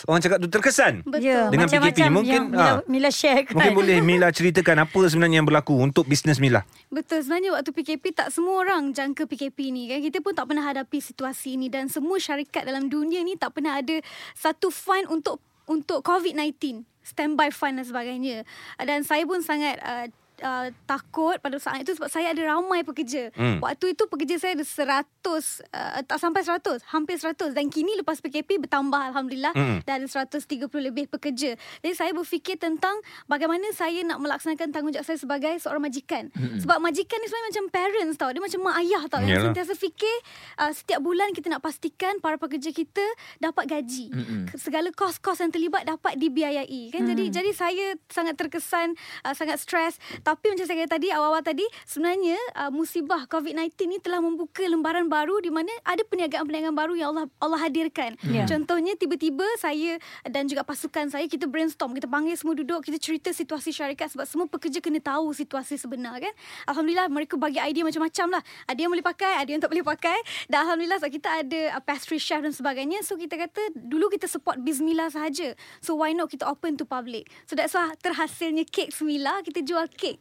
orang 0.06 0.20
cakap 0.22 0.38
tu 0.40 0.48
terkesan. 0.48 1.04
Betul. 1.04 1.26
Ya, 1.26 1.50
Dengan 1.50 1.66
PKP 1.66 1.74
ni, 1.76 1.90
macam-macam 1.90 2.12
mungkin, 2.14 2.32
yang 2.32 2.46
Mila, 2.48 2.70
ah, 2.70 2.78
Mila 2.86 3.10
share 3.10 3.42
kan 3.44 3.52
Mungkin 3.58 3.72
boleh 3.74 3.98
Mila 4.00 4.28
ceritakan 4.30 4.76
apa 4.86 5.00
sebenarnya 5.06 5.36
yang 5.42 5.48
berlaku 5.48 5.74
untuk 5.76 6.04
bisnes 6.16 6.40
Mila. 6.40 6.64
Betul 6.88 7.20
sebenarnya 7.20 7.52
waktu 7.52 7.76
PKP 7.76 8.16
tak 8.16 8.32
semua 8.32 8.64
orang 8.64 8.96
jangka 8.96 9.28
PKP 9.28 9.68
ni 9.68 9.92
kan. 9.92 10.00
Kita 10.00 10.24
pun 10.24 10.32
tak 10.32 10.48
pernah 10.48 10.64
hadapi 10.64 10.96
situasi 10.96 11.60
ni 11.60 11.68
dan 11.68 11.92
semua 11.92 12.16
syarikat 12.16 12.64
dalam 12.64 12.88
dunia 12.88 13.20
ni 13.20 13.36
tak 13.36 13.52
pernah 13.52 13.76
ada 13.76 14.00
satu 14.32 14.72
fund 14.72 15.04
untuk 15.12 15.44
untuk 15.68 16.00
COVID-19, 16.00 16.88
standby 17.04 17.52
fund 17.52 17.76
dan 17.76 17.84
sebagainya. 17.84 18.48
Dan 18.80 19.04
saya 19.04 19.28
pun 19.28 19.44
sangat 19.44 19.76
uh, 19.84 20.08
Uh, 20.36 20.68
takut 20.84 21.40
pada 21.40 21.56
saat 21.56 21.80
itu 21.80 21.92
sebab 21.92 22.06
saya 22.06 22.30
ada 22.30 22.42
ramai 22.44 22.84
pekerja. 22.84 23.32
Hmm. 23.32 23.56
Waktu 23.56 23.92
itu 23.92 24.04
pekerja 24.04 24.36
saya 24.36 24.52
ada 24.52 24.68
100 24.68 25.08
uh, 25.24 26.00
tak 26.04 26.18
sampai 26.18 26.44
100, 26.44 26.84
hampir 26.86 27.16
100 27.16 27.56
dan 27.56 27.66
kini 27.66 27.96
lepas 27.96 28.20
PKP 28.20 28.60
bertambah 28.60 29.00
alhamdulillah 29.00 29.56
Hmm. 29.56 29.80
ada 29.80 30.04
130 30.04 30.44
lebih 30.76 31.08
pekerja. 31.08 31.56
Jadi 31.56 31.94
saya 31.94 32.12
berfikir 32.12 32.56
tentang 32.56 33.00
bagaimana 33.24 33.64
saya 33.72 34.04
nak 34.04 34.20
melaksanakan 34.20 34.70
tanggungjawab 34.70 35.04
saya 35.04 35.16
sebagai 35.16 35.56
seorang 35.56 35.80
majikan. 35.82 36.28
Mm-hmm. 36.28 36.60
Sebab 36.62 36.78
majikan 36.78 37.16
ni 37.16 37.26
sebenarnya 37.26 37.48
macam 37.48 37.64
parents 37.72 38.16
tau. 38.16 38.30
Dia 38.30 38.42
macam 38.42 38.60
mak 38.60 38.76
ayah 38.78 39.02
tau. 39.08 39.20
Yang 39.22 39.40
sentiasa 39.48 39.72
fikir 39.72 40.16
uh, 40.58 40.70
setiap 40.70 41.00
bulan 41.00 41.32
kita 41.32 41.48
nak 41.48 41.64
pastikan 41.64 42.20
para 42.20 42.36
pekerja 42.36 42.70
kita 42.70 43.04
dapat 43.38 43.64
gaji. 43.66 44.12
Ke- 44.46 44.60
Segala 44.60 44.92
kos-kos 44.92 45.40
yang 45.40 45.48
terlibat 45.48 45.88
dapat 45.88 46.20
dibiayai. 46.20 46.92
Kan? 46.92 47.08
Jadi 47.08 47.24
jadi 47.30 47.50
saya 47.50 47.86
sangat 48.06 48.36
terkesan, 48.36 48.92
uh, 49.22 49.32
sangat 49.32 49.56
stres. 49.56 49.96
Tapi 50.26 50.50
macam 50.50 50.66
saya 50.66 50.82
kata 50.82 50.98
tadi, 50.98 51.08
awal-awal 51.14 51.38
tadi, 51.38 51.62
sebenarnya 51.86 52.34
uh, 52.58 52.70
musibah 52.74 53.30
COVID-19 53.30 53.78
ni 53.86 54.02
telah 54.02 54.18
membuka 54.18 54.66
lembaran 54.66 55.06
baru 55.06 55.38
di 55.38 55.54
mana 55.54 55.70
ada 55.86 56.02
perniagaan-perniagaan 56.02 56.74
baru 56.74 56.98
yang 56.98 57.14
Allah 57.14 57.30
Allah 57.38 57.62
hadirkan. 57.62 58.18
Ya. 58.26 58.42
Contohnya 58.42 58.98
tiba-tiba 58.98 59.46
saya 59.62 60.02
dan 60.26 60.50
juga 60.50 60.66
pasukan 60.66 61.14
saya 61.14 61.30
kita 61.30 61.46
brainstorm, 61.46 61.94
kita 61.94 62.10
panggil 62.10 62.34
semua 62.34 62.58
duduk, 62.58 62.82
kita 62.82 62.98
cerita 62.98 63.30
situasi 63.30 63.70
syarikat 63.70 64.10
sebab 64.10 64.26
semua 64.26 64.50
pekerja 64.50 64.82
kena 64.82 64.98
tahu 64.98 65.30
situasi 65.30 65.78
sebenar 65.78 66.18
kan. 66.18 66.34
Alhamdulillah 66.66 67.06
mereka 67.06 67.38
bagi 67.38 67.62
idea 67.62 67.86
macam-macam 67.86 68.40
lah. 68.40 68.42
Ada 68.66 68.78
yang 68.82 68.90
boleh 68.90 69.06
pakai, 69.06 69.32
ada 69.38 69.50
yang 69.54 69.62
tak 69.62 69.70
boleh 69.70 69.86
pakai. 69.86 70.18
Dan 70.50 70.66
alhamdulillah 70.66 70.98
sebab 70.98 71.12
kita 71.14 71.28
ada 71.46 71.60
uh, 71.78 71.82
pastry 71.86 72.18
chef 72.18 72.42
dan 72.42 72.50
sebagainya. 72.50 73.06
So 73.06 73.14
kita 73.14 73.38
kata 73.38 73.78
dulu 73.78 74.10
kita 74.10 74.26
support 74.26 74.58
Bismillah 74.58 75.06
sahaja. 75.06 75.54
So 75.78 75.94
why 76.02 76.18
not 76.18 76.34
kita 76.34 76.50
open 76.50 76.74
to 76.82 76.84
public. 76.88 77.30
So 77.46 77.54
that's 77.54 77.78
why 77.78 77.94
terhasilnya 78.02 78.66
kek 78.66 78.90
Mila 79.06 79.38
kita 79.46 79.62
jual 79.62 79.86
kek 79.86 80.15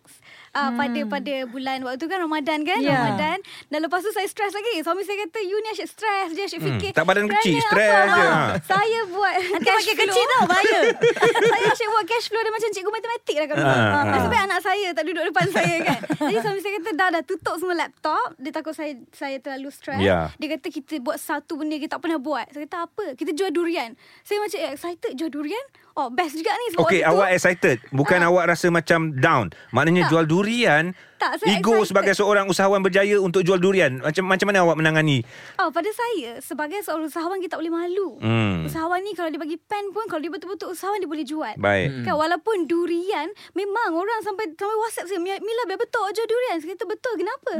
uh, 0.51 0.69
hmm. 0.69 0.77
pada 0.77 0.99
pada 1.09 1.33
bulan 1.45 1.77
waktu 1.81 1.97
tu 1.97 2.07
kan 2.07 2.19
Ramadan 2.19 2.59
kan 2.61 2.79
Ya. 2.79 2.95
Ramadan 2.97 3.37
dan 3.67 3.79
lepas 3.81 3.99
tu 3.99 4.11
saya 4.11 4.25
stres 4.25 4.51
lagi 4.51 4.79
suami 4.79 5.01
saya 5.01 5.25
kata 5.25 5.39
you 5.41 5.57
ni 5.59 5.69
asyik 5.71 5.87
stres 5.87 6.27
je 6.29 6.43
asyik 6.43 6.61
Hmm, 6.61 6.69
fikir 6.75 6.91
tak 6.91 7.03
badan 7.03 7.25
kecil, 7.27 7.59
stres 7.61 8.07
je, 8.07 8.23
Ah, 8.25 8.37
ha. 8.47 8.57
saya 8.59 8.99
buat 9.05 9.33
cash 9.61 9.85
flow. 9.85 9.99
kecil 10.01 10.23
tau 10.25 10.43
Bahaya 10.45 10.79
saya 11.53 11.65
asyik 11.67 11.87
buat 11.89 12.05
cash 12.05 12.27
flow 12.27 12.41
dia 12.41 12.53
macam 12.53 12.69
cikgu 12.71 12.91
matematik 12.91 13.35
lah 13.35 13.45
kat 13.45 13.55
rumah. 13.55 13.75
Ah, 13.75 13.95
ah, 13.95 14.03
Nasib 14.05 14.29
baik 14.29 14.43
anak 14.45 14.59
saya 14.61 14.87
tak 14.91 15.03
duduk 15.03 15.23
depan 15.25 15.47
saya 15.49 15.75
kan. 15.81 15.99
Jadi 16.29 16.37
suami 16.39 16.59
saya 16.59 16.73
kata 16.79 16.89
dah 16.93 17.09
dah 17.11 17.23
tutup 17.23 17.55
semua 17.57 17.75
laptop. 17.75 18.27
Dia 18.37 18.51
takut 18.51 18.73
saya 18.73 18.91
saya 19.11 19.37
terlalu 19.37 19.69
stres. 19.69 19.99
Ya. 19.99 20.29
Dia 20.35 20.47
kata 20.55 20.67
kita 20.69 20.93
buat 20.99 21.17
satu 21.17 21.57
benda 21.57 21.75
kita 21.75 21.97
tak 21.97 22.01
pernah 22.01 22.17
buat. 22.17 22.45
Saya 22.49 22.65
kata 22.65 22.77
apa? 22.85 23.05
Kita 23.13 23.31
jual 23.31 23.51
durian. 23.51 23.93
Saya 24.21 24.37
macam 24.39 24.57
eh, 24.57 24.71
excited 24.73 25.11
jual 25.13 25.29
durian. 25.29 25.65
Oh 25.95 26.07
best 26.11 26.35
juga 26.35 26.51
ni 26.51 26.65
Okay, 26.77 27.01
tu, 27.01 27.09
awak 27.09 27.29
excited. 27.31 27.77
Bukan 27.89 28.19
Ah. 28.19 28.29
awak 28.29 28.51
rasa 28.51 28.67
macam 28.69 29.15
down. 29.15 29.51
Maknanya 29.71 30.07
Tak. 30.07 30.11
jual 30.11 30.25
durian. 30.27 30.85
Tak, 31.15 31.39
saya 31.39 31.55
ego 31.55 31.71
excited. 31.73 31.87
sebagai 31.89 32.13
seorang 32.13 32.45
usahawan 32.45 32.79
berjaya 32.79 33.17
untuk 33.17 33.41
jual 33.41 33.55
durian. 33.55 33.99
Macam 33.99 34.23
macam 34.25 34.45
mana 34.45 34.59
awak 34.61 34.75
menangani? 34.75 35.23
Oh, 35.57 35.69
pada 35.69 35.87
saya 35.89 36.37
sebagai 36.39 36.79
seorang 36.79 37.07
usahawan 37.07 37.39
kita 37.39 37.55
tak 37.55 37.59
boleh 37.59 37.73
malu. 37.73 38.19
Hmm. 38.19 38.67
Usahawan 38.67 38.99
ni 38.99 39.11
kalau 39.11 39.27
dia 39.27 39.39
bagi 39.39 39.55
pen 39.57 39.89
pun 39.89 40.05
kalau 40.05 40.19
dia 40.19 40.29
betul-betul 40.29 40.69
usahawan 40.69 40.99
dia 40.99 41.07
boleh 41.07 41.23
jual. 41.23 41.55
Baik. 41.55 42.03
Kan 42.03 42.13
walaupun 42.13 42.65
durian 42.65 43.27
memang 43.51 43.89
orang 43.91 44.19
sampai 44.21 44.51
sampai 44.51 44.77
WhatsApp 44.77 45.07
saya 45.07 45.19
Mila 45.21 45.63
biar 45.65 45.77
betul 45.77 46.05
jual 46.11 46.25
durian. 46.25 46.55
Saya 46.57 46.73
kata 46.73 46.85
betul 46.85 47.13
kenapa? 47.15 47.53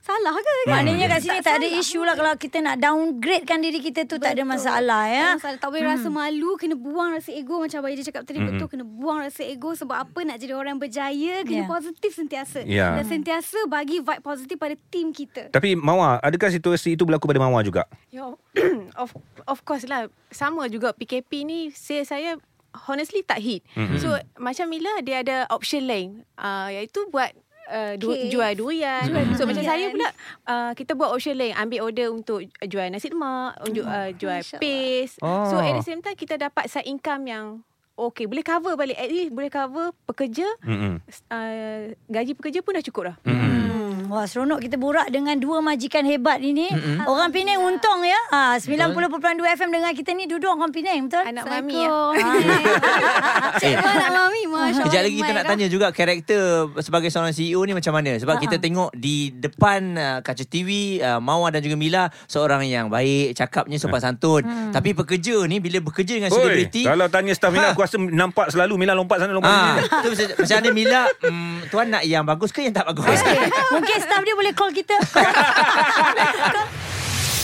Salah 0.00 0.32
ke 0.32 0.40
kan? 0.40 0.56
Maknanya 0.70 1.06
kat 1.08 1.20
sini 1.20 1.38
tak 1.40 1.58
ada 1.58 1.66
salah. 1.66 1.80
isu 1.82 2.00
lah 2.00 2.14
kalau 2.14 2.32
kita 2.34 2.58
nak 2.58 2.76
downgradekan 2.78 3.58
diri 3.60 3.78
kita 3.78 4.06
tu 4.06 4.16
tak 4.16 4.32
ada 4.32 4.42
Betul. 4.42 4.52
masalah 4.54 5.02
ya. 5.04 5.12
Tak 5.12 5.26
ada 5.26 5.36
masalah. 5.36 5.58
Tak 5.58 5.68
boleh 5.68 5.84
rasa 5.84 6.08
malu, 6.08 6.50
kena 6.56 6.74
buang 6.74 7.10
rasa 7.12 7.30
ego 7.30 7.58
macam 7.58 7.76
Abang 7.76 7.92
Edi 7.92 8.02
cakap 8.02 8.22
tadi 8.22 8.38
betul 8.38 8.66
kena 8.66 8.84
buang 8.84 9.18
rasa 9.20 9.42
ego 9.42 9.72
sebab 9.72 9.96
apa 9.98 10.18
nak 10.22 10.36
jadi 10.36 10.52
orang 10.52 10.76
berjaya 10.76 11.42
kena 11.42 11.58
Ya. 11.60 11.68
positif 11.68 12.10
sentiasa. 12.14 12.60
Ya. 12.64 12.99
Dan 13.00 13.08
sentiasa 13.08 13.58
bagi 13.64 14.04
vibe 14.04 14.20
positif 14.20 14.60
pada 14.60 14.76
tim 14.92 15.08
kita. 15.08 15.48
Tapi 15.48 15.72
Mawar, 15.72 16.20
adakah 16.20 16.52
situasi 16.52 16.92
itu 16.92 17.08
berlaku 17.08 17.24
pada 17.24 17.40
Mawar 17.40 17.64
juga? 17.64 17.88
Ya, 18.12 18.28
of 19.02 19.16
of 19.48 19.64
course 19.64 19.88
lah. 19.88 20.12
Sama 20.28 20.68
juga 20.68 20.92
PKP 20.92 21.48
ni 21.48 21.58
sales 21.72 22.12
saya 22.12 22.36
honestly 22.84 23.24
tak 23.24 23.40
hit. 23.40 23.64
Mm-hmm. 23.72 23.98
So 23.98 24.12
macam 24.36 24.68
Mila 24.68 25.00
dia 25.00 25.24
ada 25.24 25.48
option 25.48 25.88
lain 25.88 26.28
uh, 26.36 26.68
iaitu 26.68 27.08
buat 27.08 27.32
Uh, 27.70 27.94
du- 27.94 28.26
jual 28.26 28.50
durian 28.58 29.06
Jual 29.06 29.30
So 29.38 29.46
macam 29.46 29.62
saya 29.62 29.94
pula 29.94 30.10
uh, 30.42 30.74
Kita 30.74 30.98
buat 30.98 31.14
option 31.14 31.38
lain 31.38 31.54
Ambil 31.54 31.86
order 31.86 32.10
untuk 32.10 32.42
Jual 32.66 32.90
nasi 32.90 33.14
lemak 33.14 33.62
uh, 33.62 34.10
Jual 34.10 34.42
paste 34.58 35.22
Oh. 35.22 35.46
So 35.46 35.62
at 35.62 35.78
the 35.78 35.86
same 35.86 36.02
time 36.02 36.18
Kita 36.18 36.34
dapat 36.34 36.66
side 36.66 36.90
income 36.90 37.30
yang 37.30 37.62
Okay 38.00 38.24
boleh 38.24 38.40
cover 38.40 38.72
balik 38.74 38.96
At 38.96 39.12
least 39.12 39.30
boleh 39.30 39.52
cover 39.52 39.92
Pekerja 40.08 40.48
Mm-mm. 40.64 41.04
uh, 41.28 41.92
Gaji 42.08 42.32
pekerja 42.32 42.64
pun 42.64 42.80
dah 42.80 42.84
cukup 42.84 43.02
dah 43.12 43.16
Hmm. 43.28 43.49
Wah 44.10 44.26
seronok 44.26 44.58
kita 44.58 44.74
borak 44.74 45.06
dengan 45.08 45.38
dua 45.38 45.62
majikan 45.62 46.02
hebat 46.02 46.42
ini. 46.42 46.66
Mm-hmm. 46.66 47.06
Orang 47.06 47.30
Penang 47.30 47.62
untung 47.62 48.02
ya. 48.02 48.18
Ha 48.28 48.58
90.2 48.58 49.06
FM 49.38 49.70
dengan 49.70 49.94
kita 49.94 50.10
ni 50.12 50.26
duduk 50.26 50.50
orang 50.50 50.68
Penang 50.68 51.06
betul? 51.06 51.22
Anak 51.22 51.46
mami 51.46 51.78
ya. 51.78 51.94
Cik 53.60 53.74
Wan 53.76 53.96
anak 54.02 54.20
mami 54.20 54.42
Masya 54.44 54.58
Allah. 54.58 54.74
Sekejap 54.76 55.00
lagi 55.00 55.16
kita 55.16 55.30
nak 55.30 55.44
tanya 55.46 55.66
juga 55.66 55.86
karakter 55.90 56.42
sebagai 56.80 57.08
seorang 57.08 57.30
CEO 57.30 57.62
ni 57.62 57.70
macam 57.70 57.92
mana 57.92 58.16
sebab 58.16 58.34
Ha-ha. 58.34 58.44
kita 58.44 58.56
tengok 58.58 58.90
di 58.92 59.30
depan 59.30 59.80
uh, 59.94 60.18
kaca 60.20 60.42
TV 60.42 60.98
uh, 60.98 61.22
Mawar 61.22 61.52
dan 61.52 61.62
juga 61.62 61.76
Mila 61.76 62.10
seorang 62.26 62.66
yang 62.66 62.90
baik 62.90 63.36
cakapnya 63.36 63.78
sopan 63.78 64.02
santun 64.02 64.42
tapi 64.70 64.90
pekerja 64.92 65.46
ni 65.46 65.62
bila 65.62 65.78
bekerja 65.80 66.18
dengan 66.18 66.30
selebriti 66.30 66.82
kalau 66.82 67.06
tanya 67.06 67.30
staff 67.30 67.48
Mila 67.48 67.62
Ha. 67.62 67.76
aku 67.76 67.84
rasa 67.84 68.00
nampak 68.00 68.50
selalu 68.50 68.74
Mila 68.74 68.92
lompat 68.92 69.20
sana 69.20 69.30
lompat 69.30 69.52
Ah, 69.52 69.76
sini. 69.76 70.02
tu 70.02 70.08
macam, 70.34 70.56
mana 70.56 70.68
Mila 70.72 71.00
mm, 71.22 71.56
Tuan 71.68 71.86
nak 71.86 72.02
yang 72.02 72.24
bagus 72.24 72.50
ke 72.50 72.60
yang 72.60 72.72
tak 72.72 72.82
bagus. 72.84 73.20
Mungkin 73.70 73.98
staff 74.00 74.22
dia 74.24 74.34
boleh 74.34 74.52
call 74.56 74.72
kita. 74.72 74.96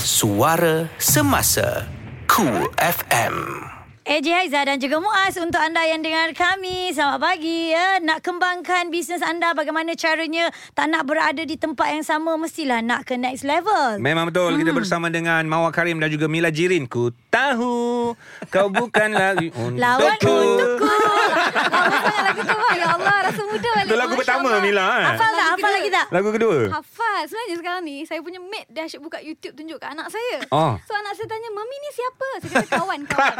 Suara 0.07 0.89
Semasa 0.97 1.85
Cool 2.27 2.71
FM 2.79 3.67
AJ 4.07 4.27
Haiza 4.31 4.63
dan 4.63 4.79
juga 4.79 5.03
Muaz 5.03 5.35
untuk 5.35 5.59
anda 5.59 5.83
yang 5.83 5.99
dengar 5.99 6.31
kami. 6.31 6.95
Selamat 6.95 7.27
pagi 7.27 7.75
ya. 7.75 7.99
Nak 7.99 8.23
kembangkan 8.23 8.87
bisnes 8.87 9.19
anda 9.19 9.51
bagaimana 9.51 9.99
caranya 9.99 10.47
tak 10.79 10.95
nak 10.95 11.11
berada 11.11 11.43
di 11.43 11.59
tempat 11.59 11.91
yang 11.91 12.07
sama 12.07 12.39
mestilah 12.39 12.87
nak 12.87 13.03
ke 13.03 13.19
next 13.19 13.43
level. 13.43 13.99
Memang 13.99 14.31
betul 14.31 14.55
Kita 14.63 14.71
bersama 14.71 15.11
dengan 15.11 15.43
Mawar 15.51 15.75
Karim 15.75 15.99
Dan 15.99 16.07
juga 16.15 16.31
Mila 16.31 16.55
Jirin 16.55 16.87
Ku 16.87 17.11
tahu 17.35 18.15
Kau 18.47 18.71
bukan 18.71 19.11
lagi 19.11 19.51
Lawan 19.83 20.15
untukku 20.23 20.87
lagu 21.29 22.41
tu 22.43 22.57
bang. 22.57 22.75
Ya 22.77 22.87
Allah 22.89 23.17
rasa 23.23 23.43
muda 23.43 23.69
balik. 23.71 23.87
Itu 23.87 23.95
lagu 23.95 24.13
Masya 24.13 24.21
pertama 24.21 24.49
Allah. 24.49 24.63
Mila 24.63 24.85
kan 24.85 25.03
Hafal 25.07 25.31
tak? 25.31 25.35
Lagu 25.37 25.47
Hafal 25.47 25.57
kedua. 25.57 25.71
lagi 25.73 25.91
tak? 25.91 26.07
Lagu 26.09 26.29
kedua 26.31 26.57
Hafal 26.73 27.21
Sebenarnya 27.25 27.57
sekarang 27.57 27.83
ni 27.83 27.97
Saya 28.03 28.19
punya 28.21 28.41
mate 28.41 28.69
Dia 28.69 28.83
asyik 28.85 29.01
buka 29.01 29.19
YouTube 29.19 29.55
Tunjuk 29.55 29.77
kat 29.77 29.91
anak 29.93 30.07
saya 30.09 30.37
Oh. 30.49 30.75
So 30.81 30.93
anak 30.93 31.13
saya 31.13 31.27
tanya 31.27 31.49
Mami 31.51 31.77
ni 31.77 31.91
siapa 31.91 32.29
Saya 32.39 32.51
kata 32.57 32.69
kawan 32.77 33.01
kawan 33.05 33.37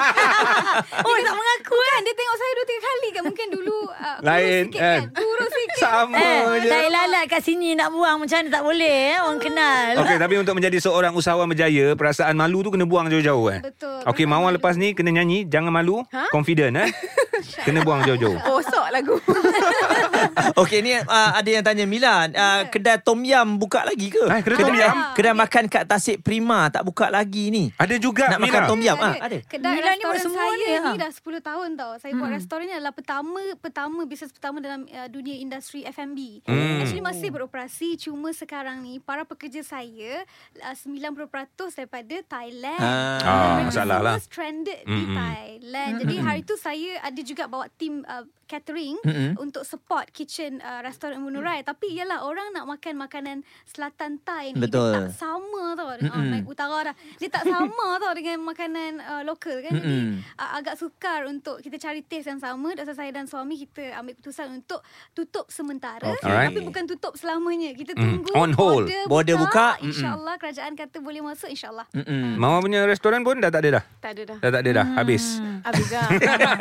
Oh, 1.07 1.17
tak 1.17 1.35
mengaku 1.35 1.77
kan 1.77 2.01
Dia 2.01 2.15
tengok 2.15 2.37
saya 2.37 2.53
dua 2.53 2.67
tiga 2.67 2.81
kali 2.83 3.09
kan 3.11 3.23
Mungkin 3.25 3.47
dulu 3.51 3.79
uh, 3.89 4.19
Lain 4.21 4.63
sikit 4.67 4.79
kan 4.79 5.01
kan 5.03 5.03
Kurus 5.15 5.51
sikit 5.51 5.79
Sama 5.85 6.17
Eh, 6.17 6.41
je 6.59 6.69
tak 6.69 6.83
lalat 6.89 7.25
kat 7.27 7.41
sini 7.43 7.69
nak 7.73 7.89
buang 7.91 8.17
macam 8.19 8.37
mana 8.37 8.49
tak 8.49 8.63
boleh 8.63 8.97
eh. 9.09 9.19
Orang 9.19 9.39
kenal. 9.39 9.91
Okey, 9.99 10.17
tapi 10.17 10.35
untuk 10.37 10.55
menjadi 10.55 10.79
seorang 10.79 11.13
usahawan 11.13 11.47
berjaya, 11.47 11.93
perasaan 11.93 12.35
malu 12.35 12.61
tu 12.61 12.71
kena 12.71 12.85
buang 12.85 13.07
jauh-jauh 13.07 13.47
eh. 13.51 13.61
Betul. 13.63 14.01
Okey, 14.05 14.25
Perasaan 14.25 14.31
Mawar 14.33 14.51
lepas 14.53 14.75
ni 14.75 14.93
kena 14.93 15.11
nyanyi, 15.13 15.45
jangan 15.45 15.71
malu, 15.71 16.03
Ha? 16.09 16.29
confident 16.29 16.75
eh. 16.79 16.89
kena 17.67 17.76
buang 17.81 18.01
jauh-jauh. 18.03 18.39
Kosok 18.39 18.87
lagu 18.89 19.17
Okey 20.61 20.81
ni 20.81 20.93
uh, 20.95 21.05
ada 21.33 21.45
yang 21.47 21.61
tanya 21.61 21.85
Mila 21.85 22.27
uh, 22.27 22.63
kedai 22.67 22.99
tom 22.99 23.21
yam 23.21 23.57
buka 23.57 23.83
lagi 23.83 24.09
ke? 24.09 24.23
Eh, 24.23 24.41
kedai 24.41 24.59
tom 24.59 24.71
kedai, 24.71 24.87
yum? 24.87 24.97
kedai 25.13 25.35
makan 25.35 25.65
kat 25.67 25.85
Tasik 25.85 26.21
Prima 26.21 26.69
tak 26.69 26.83
buka 26.83 27.09
lagi 27.09 27.49
ni. 27.49 27.69
Ada 27.75 27.97
juga 27.97 28.29
Nak 28.29 28.39
Mila. 28.39 28.47
makan 28.47 28.63
tom 28.67 28.81
yum 28.81 28.97
ah 28.97 29.15
Ada. 29.15 29.27
ada. 29.27 29.39
Kedai 29.43 29.73
Mila 29.73 29.91
ni 29.91 30.03
buat 30.03 30.15
restoran 30.15 30.25
semua 30.27 30.43
saya 30.43 30.57
ni, 30.57 30.67
ha? 30.73 30.87
ni 30.87 30.99
dah 30.99 31.11
10 31.11 31.21
tahun 31.43 31.69
tau. 31.75 31.93
Saya 31.99 32.13
buat 32.15 32.31
restoran 32.33 32.65
ni 32.65 32.75
adalah 32.75 32.95
pertama 32.95 33.39
pertama 33.57 34.01
bisnes 34.05 34.31
pertama 34.31 34.57
dalam 34.59 34.85
uh, 34.85 35.09
dunia 35.09 35.37
industri 35.37 35.85
F&B. 35.85 36.19
Hmm. 36.45 36.81
Actually 36.81 37.05
masih 37.05 37.29
beroperasi 37.29 37.89
cuma 37.99 38.31
sekarang 38.31 38.81
ni 38.81 38.99
para 38.99 39.23
pekerja 39.23 39.61
saya 39.61 40.25
uh, 40.59 40.75
90% 40.75 41.29
daripada 41.75 42.17
Thailand. 42.27 42.81
Ah. 42.81 43.19
Ah, 43.19 43.45
Mereka 43.57 43.69
masalah 43.69 43.97
semua 43.97 44.09
lah. 44.09 44.17
stranded 44.19 44.81
di 44.81 44.93
Mm-mm. 45.05 45.17
Thailand. 45.17 45.93
Jadi 46.01 46.15
hari 46.19 46.41
tu 46.43 46.55
saya 46.57 46.91
ada 47.01 47.21
juga 47.21 47.45
bawa 47.47 47.66
tim 47.79 48.05
uh, 48.09 48.25
catering 48.47 48.97
Mm-mm. 49.01 49.35
untuk 49.37 49.63
support 49.63 50.09
kitchen 50.09 50.59
uh, 50.59 50.81
restoran 50.81 51.19
Munurai. 51.19 51.61
Tapi 51.61 51.93
ialah 51.93 52.23
orang 52.23 52.51
nak 52.53 52.65
makan 52.65 52.95
makanan 52.97 53.37
selatan 53.65 54.19
Thai 54.19 54.51
ni 54.51 54.61
Betul. 54.61 54.95
dia 54.95 55.03
tak 55.03 55.13
sama 55.13 55.75
tau. 55.75 55.89
Uh, 55.89 55.99
Mm-mm. 56.01 56.31
naik 56.33 56.47
utara 56.47 56.79
dah. 56.85 56.95
Dia 57.17 57.29
tak 57.29 57.45
sama 57.45 57.87
tau 58.03 58.13
dengan 58.13 58.39
makanan 58.43 58.91
uh, 58.99 59.23
lokal 59.23 59.61
kan. 59.61 59.73
Jadi 59.73 59.83
Mm-mm. 59.83 60.23
uh, 60.33 60.51
agak 60.57 60.75
sukar 60.75 61.27
untuk 61.27 61.59
kita 61.59 61.77
cari 61.77 62.01
taste 62.01 62.27
yang 62.29 62.39
sama. 62.39 62.73
Dasar 62.73 62.95
saya 62.95 63.11
dan 63.11 63.27
suami 63.27 63.59
kita 63.59 63.93
ambil 63.95 64.15
keputusan 64.15 64.49
untuk 64.55 64.81
tutup 65.13 65.47
sementara. 65.49 66.07
Okay. 66.13 66.25
Alright. 66.25 66.49
Tapi 66.49 66.61
bukan 66.63 66.85
tutup 66.87 67.13
selamanya. 67.15 67.71
Kita 67.73 67.93
Mm. 67.93 68.03
tunggu 68.23 68.31
On 68.35 68.53
hold. 68.53 68.87
border, 68.87 69.03
Border 69.07 69.37
buka. 69.37 69.75
buka. 69.75 69.83
InsyaAllah 69.83 70.35
kerajaan 70.37 70.73
kata 70.73 70.97
boleh 70.99 71.21
masuk 71.21 71.49
insyaAllah. 71.49 71.87
Mm-mm. 71.93 72.37
Mawar 72.37 72.61
punya 72.61 72.85
restoran 72.85 73.21
pun 73.21 73.37
dah 73.37 73.49
tak 73.49 73.65
ada 73.65 73.81
dah. 73.81 73.85
Tak 73.99 74.11
ada 74.13 74.23
dah 74.25 74.39
Dah 74.39 74.51
tak 74.51 74.61
ada 74.61 74.71
dah. 74.73 74.87
Habis. 74.95 75.25
Habis 75.63 75.87
dah 75.89 76.07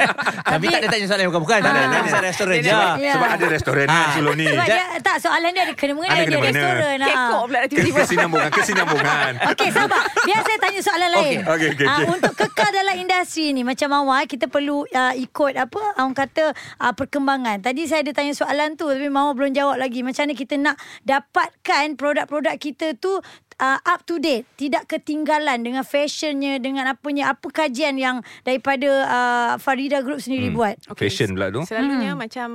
Tapi 0.47 0.65
tak 0.65 0.79
ada 0.79 0.87
tanya 0.89 1.05
soalan 1.05 1.21
yang 1.21 1.31
bukan-bukan. 1.31 1.59
Tak 1.59 1.73
ada. 1.77 1.95
Ah. 1.95 2.03
Soalan 2.05 2.25
restoran 2.25 2.57
je. 2.57 2.69
Ya. 2.69 3.13
Sebab 3.13 3.29
ada 3.29 3.45
restoran 3.47 3.85
kan 3.85 4.05
sebelum 4.11 4.33
ni. 4.35 4.47
Sebab 4.47 4.65
dia, 4.65 4.85
tak 4.99 5.17
soalan 5.19 5.49
dia 5.49 5.63
ada 5.63 5.73
kena 5.73 5.91
mengena 5.93 6.15
dia 6.15 6.23
kena 6.23 6.37
mengena. 6.37 6.51
restoran. 6.55 6.97
ha. 6.97 7.07
Kekok 7.07 7.43
pula 7.45 7.59
tiba-tiba 7.65 7.99
Kesinambungan, 8.01 8.49
kesinambungan. 8.51 9.31
Okey 9.51 9.69
sabar 9.69 10.03
Biar 10.21 10.39
saya 10.41 10.57
tanya 10.57 10.79
soalan 10.79 11.09
lain 11.11 11.37
Okey, 11.41 11.51
okey, 11.51 11.69
okey, 11.75 11.85
Ah, 11.85 11.97
okey. 11.97 12.07
Untuk 12.11 12.33
kekal 12.33 12.69
dalam 12.71 12.95
industri 12.95 13.45
ni 13.51 13.61
Macam 13.61 13.87
Mawar 13.87 14.23
Kita 14.25 14.45
perlu 14.45 14.85
uh, 14.85 15.13
ikut 15.15 15.53
apa 15.55 15.81
Orang 15.95 16.13
kata 16.13 16.51
uh, 16.51 16.93
perkembangan 16.93 17.61
Tadi 17.61 17.85
saya 17.85 18.01
ada 18.01 18.11
tanya 18.11 18.31
soalan 18.31 18.73
tu 18.73 18.85
Tapi 18.85 19.07
Mawar 19.07 19.33
belum 19.33 19.51
jawab 19.51 19.77
lagi 19.77 20.01
Macam 20.01 20.25
mana 20.25 20.33
kita 20.33 20.55
nak 20.55 20.75
Dapatkan 21.01 21.95
produk-produk 21.95 22.55
kita 22.55 22.93
tu 22.93 23.17
uh, 23.57 23.79
Up 23.83 24.03
to 24.03 24.17
date 24.17 24.43
Tidak 24.55 24.85
ketinggalan 24.85 25.61
Dengan 25.61 25.83
fashionnya 25.83 26.57
Dengan 26.57 26.89
apanya 26.89 27.35
Apa 27.35 27.47
kajian 27.51 27.95
yang 27.95 28.19
Daripada 28.41 28.89
uh, 29.05 29.53
Farida 29.57 29.99
Group 30.01 30.19
sendiri 30.19 30.47
Hmm. 30.47 30.57
buat 30.57 30.75
Okay. 30.91 31.09
Fashion 31.09 31.33
pula 31.33 31.49
tu. 31.49 31.61
Selalunya 31.65 32.13
hmm. 32.13 32.19
macam 32.19 32.49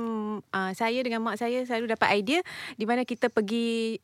uh, 0.47 0.71
saya 0.71 0.99
dengan 1.01 1.21
mak 1.21 1.35
saya 1.35 1.61
selalu 1.65 1.91
dapat 1.91 2.13
idea 2.15 2.39
di 2.77 2.85
mana 2.87 3.03
kita 3.03 3.27
pergi 3.27 3.99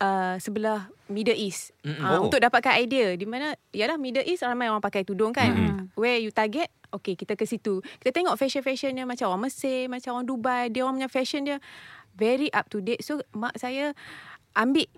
uh, 0.00 0.38
sebelah 0.40 0.88
Middle 1.08 1.36
East 1.36 1.76
uh, 1.84 2.18
Oh. 2.18 2.26
untuk 2.26 2.40
dapatkan 2.40 2.78
idea 2.78 3.12
di 3.14 3.26
mana 3.28 3.52
yalah 3.70 4.00
Middle 4.00 4.24
East 4.24 4.42
ramai 4.42 4.70
orang 4.70 4.80
pakai 4.80 5.04
tudung 5.04 5.34
kan. 5.34 5.50
Mm-mm. 5.52 5.92
Where 5.94 6.16
you 6.16 6.30
target 6.30 6.70
Okay 6.88 7.20
kita 7.20 7.36
ke 7.36 7.44
situ 7.44 7.84
Kita 8.00 8.16
tengok 8.16 8.40
fashion-fashionnya 8.40 9.04
Macam 9.04 9.28
orang 9.28 9.52
Mesir 9.52 9.92
Macam 9.92 10.16
orang 10.16 10.24
Dubai 10.24 10.72
Dia 10.72 10.88
orang 10.88 11.04
punya 11.04 11.10
fashion 11.12 11.44
dia 11.44 11.60
Very 12.16 12.48
up 12.48 12.72
to 12.72 12.80
date 12.80 13.04
So 13.04 13.20
mak 13.36 13.60
saya 13.60 13.92
Ambil 14.56 14.88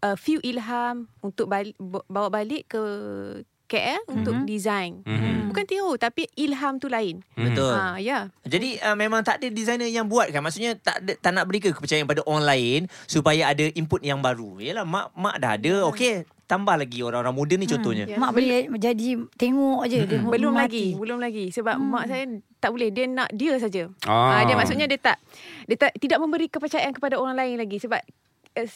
a 0.00 0.14
few 0.14 0.38
ilham 0.40 1.10
Untuk 1.20 1.46
balik, 1.46 1.74
bawa 1.78 2.28
balik 2.28 2.70
ke 2.70 2.82
KL 3.68 4.00
Untuk 4.08 4.32
Mhm. 4.32 4.44
design 4.44 4.92
Mhm. 5.02 5.52
Bukan 5.52 5.64
tiru 5.64 5.92
Tapi 5.94 6.24
ilham 6.34 6.76
tu 6.76 6.88
lain 6.88 7.20
Betul. 7.34 7.68
Ah, 7.68 7.96
ya. 7.96 8.32
Jadi 8.42 8.80
uh, 8.80 8.96
memang 8.96 9.20
tak 9.20 9.40
ada 9.40 9.48
designer 9.48 9.86
yang 9.86 10.08
buat 10.08 10.28
kan 10.28 10.40
Maksudnya 10.40 10.72
tak 10.74 11.04
ada, 11.04 11.12
tak 11.14 11.30
nak 11.30 11.44
beri 11.44 11.60
ke 11.60 11.70
kepercayaan 11.70 12.08
pada 12.08 12.24
orang 12.24 12.44
lain 12.46 12.80
Supaya 13.04 13.50
ada 13.50 13.68
input 13.72 14.00
yang 14.00 14.18
baru 14.18 14.56
Yelah 14.56 14.88
mak 14.88 15.12
mak 15.12 15.36
dah 15.36 15.54
ada 15.54 15.84
Okey 15.88 16.24
tambah 16.48 16.80
lagi 16.80 17.04
orang-orang 17.04 17.36
muda 17.36 17.54
ni 17.60 17.68
contohnya 17.68 18.08
Ya. 18.08 18.16
Mak 18.16 18.32
boleh 18.32 18.72
jadi 18.80 19.20
Tengok 19.36 19.84
je 19.84 19.98
dia 20.00 20.16
Belum 20.16 20.56
mati. 20.56 20.64
lagi, 20.64 20.86
belum 20.96 21.18
lagi 21.20 21.44
sebab 21.52 21.76
hmm. 21.76 21.88
mak 21.92 22.04
saya 22.08 22.24
tak 22.56 22.72
boleh 22.72 22.88
dia 22.88 23.04
nak 23.04 23.28
dia 23.30 23.52
saja. 23.60 23.92
Ah. 24.02 24.40
Ah. 24.40 24.42
dia 24.48 24.56
maksudnya 24.56 24.88
dia 24.88 24.96
tak 24.96 25.20
dia 25.68 25.76
tak 25.76 25.92
tidak 26.00 26.18
memberi 26.18 26.48
kepercayaan 26.48 26.90
kepada 26.90 27.20
orang 27.20 27.36
lain 27.36 27.60
lagi 27.60 27.76
sebab 27.76 28.00
uh, 28.56 28.68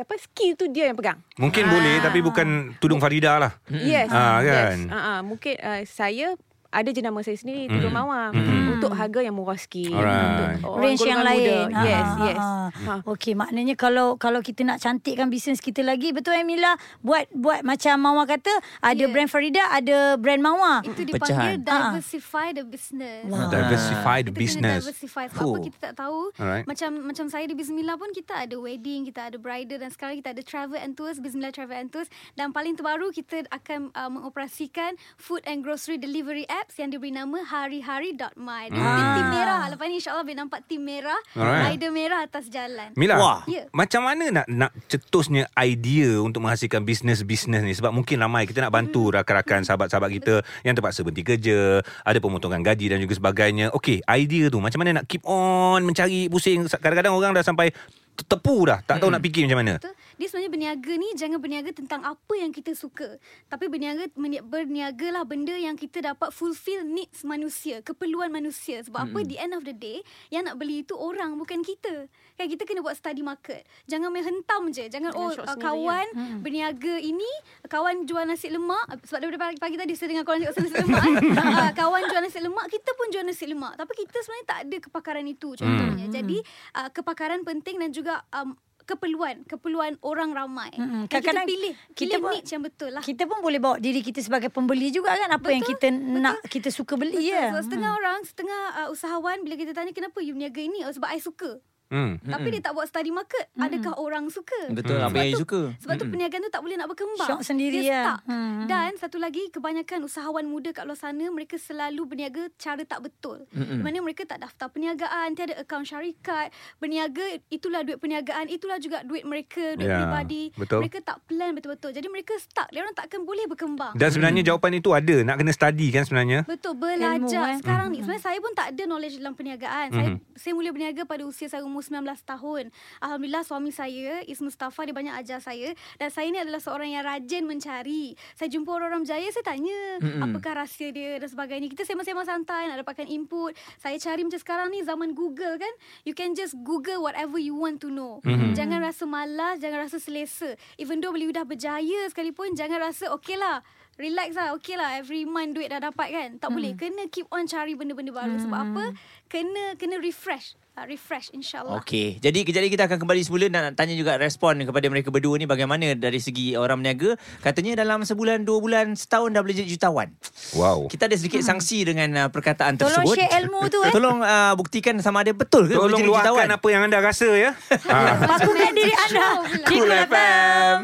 apa 0.00 0.14
skill 0.16 0.56
tu 0.56 0.66
dia 0.68 0.88
yang 0.88 0.96
pegang. 0.96 1.20
Mungkin 1.36 1.64
Ah. 1.64 1.70
boleh 1.70 1.94
tapi 2.00 2.18
bukan 2.18 2.48
tudung 2.78 2.96
Farida 2.96 3.36
lah. 3.36 3.52
Yes. 3.68 4.08
Ah, 4.08 4.40
kan? 4.40 4.76
Yes. 4.80 4.88
Ah, 4.88 4.96
ah, 4.96 5.18
mungkin 5.20 5.54
uh, 5.58 5.82
saya 5.84 6.32
ada 6.72 6.88
jenama 6.88 7.20
saya 7.20 7.36
sendiri 7.36 7.68
Tudung 7.68 7.92
Mawar 7.92 8.32
untuk 8.72 8.90
harga 8.90 9.20
yang 9.20 9.32
murah 9.32 9.54
sikit. 9.54 9.92
Alright. 9.92 10.58
Untuk 10.58 10.74
range 10.74 11.02
yang 11.02 11.20
golongan 11.20 11.28
lain. 11.28 11.66
Muda. 11.68 11.84
Yes, 11.84 12.02
Ha, 12.02 12.24
yes. 12.24 12.38
ha, 12.38 12.50
ha. 12.64 12.80
Ha. 12.82 12.94
Okey, 13.06 13.32
maknanya 13.32 13.74
kalau 13.74 14.16
kalau 14.16 14.40
kita 14.40 14.62
nak 14.62 14.78
cantikkan 14.78 15.28
bisnes 15.28 15.60
kita 15.60 15.82
lagi, 15.82 16.10
betul 16.10 16.32
Emila 16.32 16.74
buat 17.00 17.28
buat 17.30 17.60
macam 17.62 17.94
Mawar 17.98 18.26
kata, 18.26 18.50
ada 18.80 18.96
Yeah. 18.98 19.10
brand 19.10 19.28
Farida, 19.28 19.62
ada 19.68 20.16
brand 20.16 20.40
Mawar. 20.40 20.80
Itu 20.82 21.04
Pecahan. 21.04 21.06
dipanggil 21.06 21.54
diversify 21.60 22.48
the 22.50 22.64
business. 22.64 23.22
Wow. 23.24 23.50
Diversify 23.52 24.18
the 24.18 24.30
Kita 24.30 24.40
business. 24.40 24.80
kena 24.80 24.88
diversify 24.88 25.24
Sebab 25.26 25.38
Cool. 25.38 25.52
apa 25.52 25.58
kita 25.62 25.78
tak 25.82 25.94
tahu 25.98 26.20
Alright. 26.34 26.64
Macam 26.64 26.90
macam 27.02 27.26
saya 27.26 27.44
di 27.44 27.52
Bismillah 27.52 27.94
pun 27.94 28.08
Kita 28.10 28.34
ada 28.38 28.56
wedding 28.56 29.04
Kita 29.04 29.26
ada 29.26 29.36
bridal 29.36 29.76
Dan 29.76 29.90
sekarang 29.90 30.16
kita 30.16 30.30
ada 30.30 30.40
travel 30.40 30.76
and 30.76 30.94
tours 30.94 31.18
Bismillah 31.18 31.50
Travel 31.50 31.76
and 31.76 31.88
Tours 31.88 32.06
Dan 32.32 32.50
paling 32.50 32.72
terbaru 32.72 33.10
Kita 33.10 33.44
akan 33.50 33.90
uh, 33.92 34.08
mengoperasikan 34.08 34.94
Food 35.16 35.44
and 35.44 35.60
grocery 35.60 35.96
delivery 35.96 36.46
apps 36.62 36.74
Yang 36.76 36.96
diberi 36.96 37.10
nama 37.10 37.38
Hari-hari.my 37.42 38.64
Dan 38.68 38.78
Hmm. 38.78 38.94
tim-tim 38.94 39.26
merah 39.28 39.62
Lepas 39.66 39.84
ni 39.84 39.98
insyaAllah 39.98 40.22
boleh 40.22 40.38
nampak 40.38 40.60
tim 40.64 40.80
merah 40.80 41.18
Alright. 41.34 41.74
Rider 41.74 41.90
merah 41.90 42.20
atas 42.22 42.46
jalan 42.46 42.94
Mila, 42.94 43.14
Wah. 43.16 43.40
Ya. 43.44 43.66
macam 43.72 44.04
mana 44.04 44.30
nak 44.32 44.46
nak 44.46 44.70
cetusnya 44.86 45.50
idea 45.56 46.18
untuk 46.18 46.40
menghasilkan 46.40 46.82
bisnes-bisnes 46.82 47.60
ni? 47.60 47.72
Sebab 47.72 47.90
mungkin 47.90 48.16
ramai 48.16 48.44
kita 48.44 48.60
nak 48.60 48.70
bantu 48.70 49.10
Hmm. 49.10 49.18
rakan-rakan 49.18 49.64
sahabat-sahabat 49.64 50.10
kita 50.12 50.34
yang 50.62 50.72
terpaksa 50.72 51.02
berhenti 51.02 51.24
kerja, 51.24 51.60
ada 51.80 52.18
pemotongan 52.18 52.60
gaji 52.60 52.86
dan 52.86 52.98
juga 52.98 53.14
sebagainya. 53.14 53.72
Okey, 53.72 54.04
idea 54.04 54.46
tu 54.46 54.58
macam 54.58 54.78
mana 54.78 55.00
nak 55.00 55.06
keep 55.06 55.24
on 55.24 55.82
mencari 55.82 56.28
pusing. 56.28 56.68
Kadang-kadang 56.68 57.12
orang 57.12 57.32
dah 57.32 57.42
sampai 57.42 57.72
tepu 58.12 58.68
dah, 58.68 58.84
tak 58.84 59.00
tahu 59.00 59.08
nak 59.08 59.24
fikir 59.24 59.48
macam 59.48 59.60
mana. 59.64 59.74
Betul? 59.80 59.94
Dia 60.20 60.26
sebenarnya 60.28 60.52
berniaga 60.52 60.92
ni 60.94 61.08
jangan 61.16 61.38
berniaga 61.40 61.70
tentang 61.72 62.00
apa 62.04 62.34
yang 62.36 62.52
kita 62.52 62.76
suka. 62.76 63.16
Tapi 63.48 63.64
berniaga 63.72 64.04
berniagalah 64.44 65.24
benda 65.24 65.56
yang 65.56 65.74
kita 65.74 66.04
dapat 66.04 66.28
fulfill 66.30 66.84
needs 66.84 67.24
manusia, 67.24 67.80
keperluan 67.80 68.28
manusia. 68.28 68.84
Sebab 68.84 69.08
apa 69.08 69.18
di 69.24 69.40
end 69.40 69.56
of 69.56 69.64
the 69.64 69.72
day 69.72 70.04
yang 70.28 70.44
nak 70.44 70.60
beli 70.60 70.84
itu 70.84 70.92
orang 70.92 71.34
bukan 71.40 71.64
kita. 71.64 72.06
Kan 72.36 72.46
kita 72.48 72.68
kena 72.68 72.84
buat 72.84 72.94
study 72.94 73.24
market. 73.24 73.64
Jangan 73.88 74.12
main 74.12 74.24
hentam 74.28 74.68
je. 74.68 74.84
Jangan 74.92 75.16
oh 75.16 75.32
uh, 75.32 75.56
kawan 75.56 76.06
berniaga 76.44 77.00
ini, 77.00 77.28
kawan 77.66 78.04
jual 78.04 78.28
nasi 78.28 78.52
lemak 78.52 78.84
sebab 79.08 79.24
daripada 79.24 79.48
pagi, 79.48 79.58
pagi 79.58 79.76
tadi 79.80 79.92
saya 79.96 80.12
dengar 80.12 80.24
kawan 80.28 80.38
cakap 80.44 80.52
pasal 80.52 80.62
nasi 80.68 80.76
lemak 80.84 81.00
kan. 81.00 81.14
uh, 81.40 81.72
kawan 81.80 82.02
jual 82.12 82.20
nasi 82.20 82.40
lemak, 82.44 82.66
kita 82.68 82.90
pun 82.92 83.06
jual 83.08 83.24
nasi 83.24 83.44
lemak. 83.48 83.72
Tapi 83.80 83.92
kita 84.04 84.18
sebenarnya 84.20 84.46
tak 84.46 84.58
ada 84.68 84.76
kepakaran 84.76 85.24
itu 85.24 85.48
contohnya. 85.56 86.06
Jadi 86.12 86.38
uh, 86.76 86.90
kepakaran 86.92 87.40
penting 87.42 87.80
dan 87.80 87.90
juga 87.90 88.01
um, 88.32 88.58
keperluan 88.82 89.46
keperluan 89.46 89.94
orang 90.02 90.34
ramai. 90.34 90.74
Mm-mm. 90.74 91.06
Dan 91.06 91.22
Kadang-kadang 91.22 91.46
kita 91.46 91.52
pilih 91.54 91.72
kita 91.72 91.94
kita 91.94 92.14
pun- 92.18 92.22
pilih 92.26 92.42
niche 92.42 92.52
yang 92.52 92.64
betul 92.66 92.90
lah. 92.90 93.02
Kita 93.02 93.22
pun 93.30 93.38
boleh 93.38 93.58
bawa 93.62 93.76
diri 93.78 94.00
kita 94.02 94.18
sebagai 94.18 94.50
pembeli 94.50 94.90
juga 94.90 95.14
kan 95.14 95.30
apa 95.30 95.48
yang 95.48 95.62
Betul, 95.62 95.78
kita 95.78 95.86
nak 95.94 96.36
kita 96.50 96.68
suka 96.68 96.98
beli 96.98 97.14
Betul. 97.14 97.30
ya. 97.30 97.54
Sebab 97.54 97.62
setengah 97.62 97.90
orang, 97.94 98.18
setengah 98.26 98.60
uh, 98.76 98.88
usahawan 98.90 99.38
bila 99.46 99.54
kita 99.54 99.70
tanya 99.70 99.94
kenapa 99.94 100.18
you 100.18 100.34
berniaga 100.34 100.58
ini? 100.58 100.82
Oh, 100.82 100.90
sebab 100.90 101.08
I 101.08 101.22
suka. 101.22 101.62
Hmm. 101.92 102.16
Tapi 102.18 102.48
dia 102.48 102.62
tak 102.62 102.72
buat 102.72 102.88
study 102.88 103.12
market. 103.12 103.52
Adakah 103.54 103.92
orang 103.96 104.24
suka? 104.26 104.56
Betul, 104.70 104.96
Hmm. 104.96 105.06
apa 105.06 105.14
yang 105.14 105.22
Sebab 105.22 105.28
you 105.28 105.36
tu- 105.36 105.42
suka. 105.44 105.60
Sebab 105.78 105.94
tu 105.94 106.04
perniagaan 106.08 106.40
tu 106.40 106.50
tak 106.50 106.62
boleh 106.62 106.74
nak 106.74 106.88
berkembang. 106.88 107.28
Syok 107.28 107.42
sendiri 107.44 107.78
dia 107.78 107.84
ya. 107.84 108.00
stuck. 108.02 108.20
Hmm. 108.24 108.64
Dan 108.64 108.90
satu 108.96 109.16
lagi 109.16 109.42
kebanyakan 109.48 109.98
usahawan 110.02 110.44
muda 110.44 110.72
kat 110.72 110.82
luar 110.82 110.96
sana 110.96 111.28
mereka 111.28 111.54
selalu 111.54 112.02
berniaga 112.06 112.48
cara 112.56 112.80
tak 112.82 113.00
betul. 113.02 113.44
Di 113.52 113.78
mana 113.78 114.00
mereka 114.00 114.24
tak 114.24 114.40
daftar 114.40 114.66
perniagaan, 114.66 115.36
tiada 115.36 115.52
akaun 115.54 115.84
syarikat. 115.84 116.48
Berniaga 116.78 117.22
itulah 117.48 117.82
duit 117.82 117.98
perniagaan, 117.98 118.48
itulah 118.48 118.78
juga 118.78 119.02
duit 119.02 119.22
mereka, 119.22 119.74
duit 119.74 119.84
Ya, 119.84 120.00
peribadi. 120.00 120.48
betul. 120.54 120.80
Mereka 120.80 120.98
tak 121.02 121.20
plan 121.22 121.52
betul-betul. 121.52 121.92
Jadi 121.92 122.08
mereka 122.08 122.32
stuck. 122.38 122.66
Dia 122.66 122.80
orang 122.80 122.96
takkan 122.96 123.22
boleh 123.22 123.44
berkembang. 123.44 123.92
Dan 123.92 124.08
sebenarnya 124.08 124.42
jawapan 124.44 124.72
itu 124.74 124.90
ada, 124.90 125.16
nak 125.20 125.36
kena 125.36 125.52
study 125.52 125.90
kan 125.90 126.02
sebenarnya. 126.02 126.42
Betul 126.42 126.72
Ilmu, 126.72 126.80
belajar 126.80 127.44
eh. 127.48 127.58
Sekarang 127.58 127.88
ni 127.88 127.98
Sebenarnya 127.98 128.22
saya 128.22 128.38
pun 128.38 128.52
tak 128.52 128.66
ada 128.70 128.82
knowledge 128.84 129.16
Dalam 129.16 129.34
perniagaan 129.34 129.86
Saya 129.88 130.08
saya 130.32 130.52
mula 130.52 130.70
berniaga 130.70 131.02
Pada 131.04 131.22
usia 131.22 131.44
saya 131.44 131.60
umur 131.60 131.81
19 131.82 132.02
tahun. 132.24 132.64
Alhamdulillah 133.02 133.44
suami 133.44 133.74
saya 133.74 134.22
Is 134.24 134.38
Mustafa 134.38 134.86
Dia 134.86 134.94
banyak 134.94 135.14
ajar 135.18 135.42
saya. 135.42 135.74
Dan 135.98 136.08
saya 136.08 136.30
ni 136.30 136.38
adalah 136.38 136.62
Seorang 136.62 136.94
yang 136.94 137.02
rajin 137.02 137.42
mencari. 137.44 138.14
Saya 138.38 138.48
jumpa 138.48 138.70
orang-orang 138.70 139.02
berjaya 139.02 139.28
Saya 139.34 139.44
tanya 139.44 139.78
Apakah 140.22 140.64
rahsia 140.64 140.94
dia 140.94 141.18
Dan 141.18 141.28
sebagainya. 141.28 141.66
Kita 141.68 141.82
sembang-sembang 141.82 142.28
santai 142.28 142.70
Nak 142.70 142.86
dapatkan 142.86 143.10
input. 143.10 143.58
Saya 143.82 143.98
cari 143.98 144.22
macam 144.22 144.40
sekarang 144.40 144.68
ni 144.70 144.80
Zaman 144.86 145.12
Google 145.12 145.58
kan. 145.58 145.72
You 146.06 146.14
can 146.14 146.38
just 146.38 146.54
Google 146.62 147.02
Whatever 147.02 147.36
you 147.42 147.58
want 147.58 147.82
to 147.82 147.90
know. 147.90 148.22
Jangan 148.54 148.80
rasa 148.80 149.04
malas 149.04 149.58
Jangan 149.58 149.90
rasa 149.90 149.98
selesa. 149.98 150.54
Even 150.78 151.02
though 151.02 151.10
bila 151.10 151.28
you 151.28 151.34
dah 151.34 151.44
berjaya 151.44 152.06
Sekalipun 152.08 152.54
Jangan 152.54 152.78
rasa 152.78 153.10
Okay 153.18 153.34
lah 153.34 153.60
Relax 154.00 154.38
lah 154.38 154.56
Okay 154.56 154.78
lah 154.78 154.96
Every 154.96 155.28
month 155.28 155.58
duit 155.58 155.68
dah 155.68 155.82
dapat 155.82 156.08
kan. 156.12 156.28
Tak 156.40 156.48
hmm. 156.48 156.56
boleh. 156.56 156.72
Kena 156.78 157.02
keep 157.12 157.28
on 157.28 157.44
cari 157.44 157.76
benda-benda 157.76 158.12
baru. 158.14 158.36
Sebab 158.40 158.58
apa? 158.72 158.84
Kena 159.28 159.76
kena 159.76 160.00
refresh 160.00 160.56
uh, 160.76 160.84
Refresh 160.88 161.32
insyaAllah 161.36 161.80
Okey, 161.82 162.16
jadi 162.20 162.38
kejap 162.46 162.60
lagi 162.64 162.72
kita 162.72 162.84
akan 162.88 162.98
kembali 163.02 163.20
semula 163.24 163.46
dan 163.48 163.60
nak 163.70 163.74
tanya 163.76 163.94
juga 163.96 164.16
respon 164.16 164.56
kepada 164.64 164.86
mereka 164.88 165.08
berdua 165.12 165.36
ni 165.36 165.44
bagaimana 165.44 165.92
dari 165.96 166.20
segi 166.20 166.56
orang 166.56 166.80
berniaga. 166.80 167.16
Katanya 167.40 167.82
dalam 167.84 168.02
sebulan, 168.02 168.44
dua 168.44 168.58
bulan, 168.58 168.96
setahun 168.96 169.32
dah 169.32 169.40
boleh 169.40 169.56
jadi 169.56 169.68
jutawan. 169.68 170.08
Wow. 170.56 170.88
Kita 170.88 171.06
ada 171.08 171.16
sedikit 171.16 171.40
sangsi 171.44 171.84
dengan 171.86 172.26
uh, 172.26 172.28
perkataan 172.28 172.76
Tolong 172.76 173.04
tersebut. 173.04 173.14
share 173.16 173.32
ilmu 173.44 173.60
tu, 173.70 173.78
eh. 173.84 173.92
Tolong 173.92 174.18
uh, 174.20 174.52
buktikan 174.58 174.96
sama 175.00 175.22
ada 175.24 175.32
betul 175.32 175.68
ke 175.68 175.76
boleh 175.76 175.92
Tolong 175.92 176.00
jadi 176.00 176.08
luahkan 176.08 176.32
jutawan. 176.32 176.48
apa 176.56 176.66
yang 176.72 176.82
anda 176.88 176.98
rasa 177.00 177.28
ya. 177.32 177.50
ha. 177.92 177.98
Pakukan 178.26 178.72
diri 178.72 178.94
anda 178.94 179.26
Cool 179.68 179.90
FM. 180.08 180.76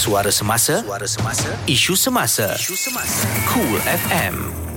Suara 0.00 0.32
semasa, 0.32 0.80
suara 0.80 1.04
semasa, 1.04 1.52
isu 1.68 1.92
semasa, 1.92 2.56
isu 2.56 2.72
semasa. 2.72 3.28
Cool 3.52 3.76
FM. 3.84 4.69